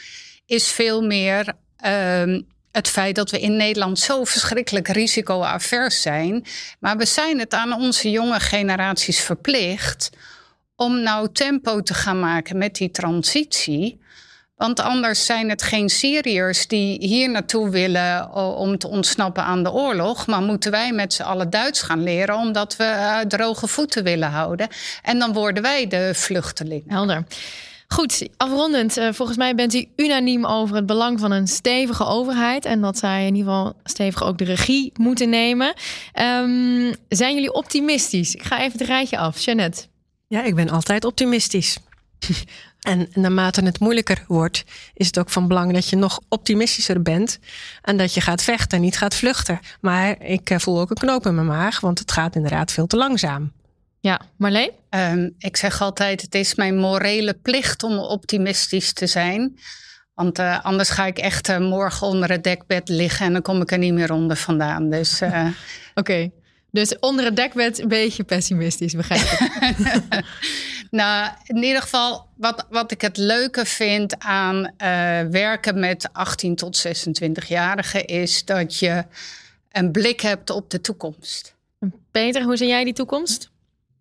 is 0.45 0.71
veel 0.71 1.01
meer 1.01 1.53
um, 1.85 2.45
het 2.71 2.87
feit 2.87 3.15
dat 3.15 3.31
we 3.31 3.39
in 3.39 3.55
Nederland 3.55 3.99
zo 3.99 4.23
verschrikkelijk 4.23 4.87
risicoavers 4.87 6.01
zijn. 6.01 6.45
Maar 6.79 6.97
we 6.97 7.05
zijn 7.05 7.39
het 7.39 7.53
aan 7.53 7.73
onze 7.73 8.09
jonge 8.09 8.39
generaties 8.39 9.19
verplicht 9.19 10.09
om 10.75 11.01
nou 11.01 11.31
tempo 11.31 11.81
te 11.81 11.93
gaan 11.93 12.19
maken 12.19 12.57
met 12.57 12.75
die 12.75 12.91
transitie. 12.91 14.01
Want 14.63 14.79
anders 14.79 15.25
zijn 15.25 15.49
het 15.49 15.63
geen 15.63 15.89
Syriërs 15.89 16.67
die 16.67 17.07
hier 17.07 17.29
naartoe 17.29 17.69
willen 17.69 18.33
om 18.35 18.77
te 18.77 18.87
ontsnappen 18.87 19.43
aan 19.43 19.63
de 19.63 19.71
oorlog. 19.71 20.27
Maar 20.27 20.41
moeten 20.41 20.71
wij 20.71 20.91
met 20.91 21.13
z'n 21.13 21.21
allen 21.21 21.49
Duits 21.49 21.81
gaan 21.81 22.03
leren 22.03 22.35
omdat 22.35 22.75
we 22.75 22.83
uh, 22.83 23.19
droge 23.19 23.67
voeten 23.67 24.03
willen 24.03 24.29
houden. 24.29 24.67
En 25.01 25.19
dan 25.19 25.33
worden 25.33 25.63
wij 25.63 25.87
de 25.87 26.11
vluchteling. 26.13 26.83
Helder. 26.87 27.23
Goed, 27.87 28.27
afrondend. 28.37 28.97
Uh, 28.97 29.07
volgens 29.11 29.37
mij 29.37 29.55
bent 29.55 29.73
u 29.73 29.87
unaniem 29.95 30.45
over 30.45 30.75
het 30.75 30.85
belang 30.85 31.19
van 31.19 31.31
een 31.31 31.47
stevige 31.47 32.05
overheid. 32.05 32.65
En 32.65 32.81
dat 32.81 32.97
zij 32.97 33.27
in 33.27 33.35
ieder 33.35 33.51
geval 33.51 33.75
stevig 33.83 34.23
ook 34.23 34.37
de 34.37 34.43
regie 34.43 34.91
moeten 34.93 35.29
nemen. 35.29 35.73
Um, 36.21 36.95
zijn 37.09 37.33
jullie 37.33 37.53
optimistisch? 37.53 38.35
Ik 38.35 38.43
ga 38.43 38.59
even 38.61 38.79
het 38.79 38.87
rijtje 38.87 39.17
af. 39.17 39.39
Jeannette. 39.39 39.85
Ja, 40.27 40.43
ik 40.43 40.55
ben 40.55 40.69
altijd 40.69 41.05
optimistisch. 41.05 41.77
En 42.83 43.07
naarmate 43.13 43.61
het 43.65 43.79
moeilijker 43.79 44.23
wordt, 44.27 44.63
is 44.93 45.07
het 45.07 45.19
ook 45.19 45.29
van 45.29 45.47
belang 45.47 45.73
dat 45.73 45.89
je 45.89 45.95
nog 45.95 46.19
optimistischer 46.29 47.01
bent. 47.01 47.39
En 47.81 47.97
dat 47.97 48.13
je 48.13 48.21
gaat 48.21 48.43
vechten, 48.43 48.81
niet 48.81 48.97
gaat 48.97 49.15
vluchten. 49.15 49.59
Maar 49.81 50.21
ik 50.21 50.49
eh, 50.49 50.59
voel 50.59 50.79
ook 50.79 50.89
een 50.89 50.95
knoop 50.95 51.25
in 51.25 51.35
mijn 51.35 51.47
maag, 51.47 51.79
want 51.79 51.99
het 51.99 52.11
gaat 52.11 52.35
inderdaad 52.35 52.71
veel 52.71 52.87
te 52.87 52.97
langzaam. 52.97 53.51
Ja, 53.99 54.21
Marleen? 54.37 54.71
Um, 54.89 55.35
ik 55.37 55.57
zeg 55.57 55.81
altijd: 55.81 56.21
het 56.21 56.35
is 56.35 56.55
mijn 56.55 56.77
morele 56.77 57.33
plicht 57.33 57.83
om 57.83 57.97
optimistisch 57.97 58.93
te 58.93 59.07
zijn. 59.07 59.59
Want 60.13 60.39
uh, 60.39 60.65
anders 60.65 60.89
ga 60.89 61.05
ik 61.05 61.17
echt 61.17 61.49
uh, 61.49 61.57
morgen 61.57 62.07
onder 62.07 62.29
het 62.29 62.43
dekbed 62.43 62.89
liggen 62.89 63.25
en 63.25 63.33
dan 63.33 63.41
kom 63.41 63.61
ik 63.61 63.71
er 63.71 63.77
niet 63.77 63.93
meer 63.93 64.11
onder 64.11 64.37
vandaan. 64.37 64.89
Dus. 64.89 65.21
Uh... 65.21 65.29
Oké. 65.45 65.51
Okay. 65.95 66.31
Dus 66.71 66.99
onder 66.99 67.25
het 67.25 67.35
dekbed 67.35 67.79
een 67.79 67.87
beetje 67.87 68.23
pessimistisch, 68.23 68.93
begrijp 68.93 69.21
ik. 69.21 69.49
nou, 70.93 71.31
in 71.45 71.63
ieder 71.63 71.81
geval, 71.81 72.27
wat, 72.35 72.65
wat 72.69 72.91
ik 72.91 73.01
het 73.01 73.17
leuke 73.17 73.65
vind 73.65 74.19
aan 74.19 74.57
uh, 74.57 74.69
werken 75.29 75.79
met 75.79 76.09
18 76.11 76.55
tot 76.55 76.85
26-jarigen 76.87 78.05
is 78.05 78.45
dat 78.45 78.79
je 78.79 79.05
een 79.71 79.91
blik 79.91 80.21
hebt 80.21 80.49
op 80.49 80.69
de 80.69 80.81
toekomst. 80.81 81.55
Peter, 82.11 82.43
hoe 82.43 82.57
zie 82.57 82.67
jij 82.67 82.83
die 82.83 82.93
toekomst? 82.93 83.49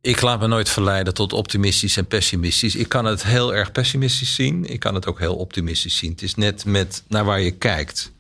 Ik 0.01 0.21
laat 0.21 0.41
me 0.41 0.47
nooit 0.47 0.69
verleiden 0.69 1.15
tot 1.15 1.33
optimistisch 1.33 1.97
en 1.97 2.07
pessimistisch. 2.07 2.77
Ik 2.77 2.89
kan 2.89 3.05
het 3.05 3.23
heel 3.23 3.55
erg 3.55 3.73
pessimistisch 3.73 4.35
zien. 4.35 4.65
Ik 4.65 4.81
kan 4.81 4.95
het 4.95 5.07
ook 5.07 5.19
heel 5.19 5.37
optimistisch 5.37 5.97
zien. 5.97 6.11
Het 6.11 6.23
is 6.23 6.35
net 6.35 6.65
met 6.65 7.03
naar 7.09 7.25
waar 7.25 7.41
je 7.41 7.51
kijkt. 7.51 8.13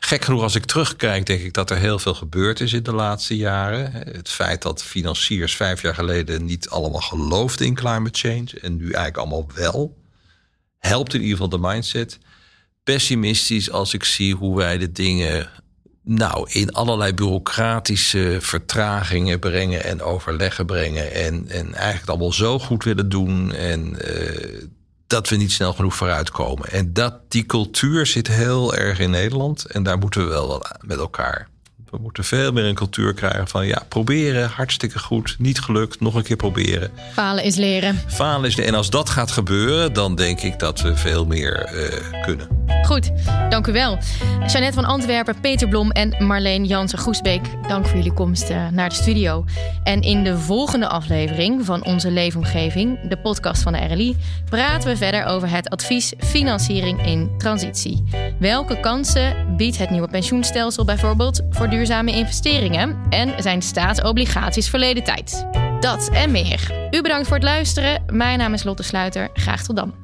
Gek 0.00 0.24
genoeg, 0.24 0.42
als 0.42 0.54
ik 0.54 0.64
terugkijk, 0.64 1.26
denk 1.26 1.40
ik 1.40 1.52
dat 1.52 1.70
er 1.70 1.76
heel 1.76 1.98
veel 1.98 2.14
gebeurd 2.14 2.60
is 2.60 2.72
in 2.72 2.82
de 2.82 2.92
laatste 2.92 3.36
jaren. 3.36 3.92
Het 3.92 4.28
feit 4.28 4.62
dat 4.62 4.82
financiers 4.82 5.56
vijf 5.56 5.82
jaar 5.82 5.94
geleden 5.94 6.44
niet 6.44 6.68
allemaal 6.68 7.00
geloofden 7.00 7.66
in 7.66 7.74
climate 7.74 8.18
change 8.18 8.60
en 8.60 8.76
nu 8.76 8.84
eigenlijk 8.84 9.16
allemaal 9.16 9.50
wel, 9.54 9.96
helpt 10.78 11.14
in 11.14 11.20
ieder 11.20 11.36
geval 11.36 11.60
de 11.60 11.68
mindset. 11.68 12.18
pessimistisch 12.82 13.70
als 13.70 13.94
ik 13.94 14.04
zie 14.04 14.34
hoe 14.34 14.56
wij 14.56 14.78
de 14.78 14.92
dingen 14.92 15.50
nou, 16.02 16.50
in 16.50 16.72
allerlei 16.72 17.14
bureaucratische 17.14 18.38
vertragingen 18.40 19.38
brengen 19.38 19.84
en 19.84 20.02
overleggen 20.02 20.66
brengen. 20.66 21.12
En, 21.12 21.48
en 21.48 21.74
eigenlijk 21.74 22.08
allemaal 22.08 22.32
zo 22.32 22.58
goed 22.58 22.84
willen 22.84 23.08
doen. 23.08 23.54
En 23.54 23.96
uh, 24.06 24.62
dat 25.08 25.28
we 25.28 25.36
niet 25.36 25.52
snel 25.52 25.72
genoeg 25.72 25.94
vooruitkomen. 25.94 26.68
En 26.68 26.92
dat, 26.92 27.14
die 27.28 27.46
cultuur 27.46 28.06
zit 28.06 28.28
heel 28.28 28.74
erg 28.74 28.98
in 28.98 29.10
Nederland. 29.10 29.64
En 29.64 29.82
daar 29.82 29.98
moeten 29.98 30.22
we 30.22 30.28
wel 30.28 30.62
met 30.80 30.98
elkaar. 30.98 31.48
We 31.90 31.98
moeten 32.00 32.24
veel 32.24 32.52
meer 32.52 32.64
een 32.64 32.74
cultuur 32.74 33.14
krijgen 33.14 33.48
van 33.48 33.66
ja, 33.66 33.82
proberen, 33.88 34.48
hartstikke 34.48 34.98
goed, 34.98 35.36
niet 35.38 35.60
gelukt, 35.60 36.00
nog 36.00 36.14
een 36.14 36.22
keer 36.22 36.36
proberen. 36.36 36.90
Falen 37.12 37.44
is 37.44 37.56
leren. 37.56 38.00
Falen 38.06 38.48
is 38.48 38.56
leren. 38.56 38.72
En 38.72 38.78
als 38.78 38.90
dat 38.90 39.10
gaat 39.10 39.30
gebeuren, 39.30 39.92
dan 39.92 40.14
denk 40.14 40.40
ik 40.40 40.58
dat 40.58 40.80
we 40.80 40.96
veel 40.96 41.26
meer 41.26 41.70
uh, 41.74 42.22
kunnen. 42.22 42.48
Goed, 42.82 43.10
dank 43.50 43.66
u 43.66 43.72
wel. 43.72 43.98
Jeannette 44.46 44.72
van 44.72 44.84
Antwerpen, 44.84 45.40
Peter 45.40 45.68
Blom 45.68 45.90
en 45.90 46.26
Marleen 46.26 46.64
Jansen-Goesbeek, 46.64 47.40
dank 47.68 47.86
voor 47.86 47.96
jullie 47.96 48.12
komst 48.12 48.50
uh, 48.50 48.68
naar 48.68 48.88
de 48.88 48.94
studio. 48.94 49.44
En 49.82 50.00
in 50.00 50.24
de 50.24 50.38
volgende 50.38 50.88
aflevering 50.88 51.64
van 51.64 51.84
Onze 51.84 52.10
Leefomgeving, 52.10 53.08
de 53.08 53.18
podcast 53.18 53.62
van 53.62 53.72
de 53.72 53.78
RLI, 53.78 54.16
praten 54.44 54.88
we 54.88 54.96
verder 54.96 55.24
over 55.24 55.50
het 55.50 55.68
advies 55.68 56.12
Financiering 56.18 57.06
in 57.06 57.30
Transitie. 57.38 58.04
Welke 58.38 58.80
kansen 58.80 59.56
biedt 59.56 59.78
het 59.78 59.90
nieuwe 59.90 60.08
pensioenstelsel 60.08 60.84
bijvoorbeeld 60.84 61.40
voor 61.50 61.68
duurzame 61.78 62.12
investeringen 62.12 62.96
en 63.10 63.42
zijn 63.42 63.62
staatsobligaties 63.62 64.68
verleden 64.68 65.04
tijd? 65.04 65.46
Dat 65.80 66.10
en 66.12 66.30
meer. 66.30 66.88
U 66.90 67.02
bedankt 67.02 67.26
voor 67.26 67.36
het 67.36 67.44
luisteren. 67.44 68.04
Mijn 68.12 68.38
naam 68.38 68.52
is 68.52 68.64
Lotte 68.64 68.82
Sluiter. 68.82 69.30
Graag 69.32 69.62
tot 69.62 69.76
dan. 69.76 69.94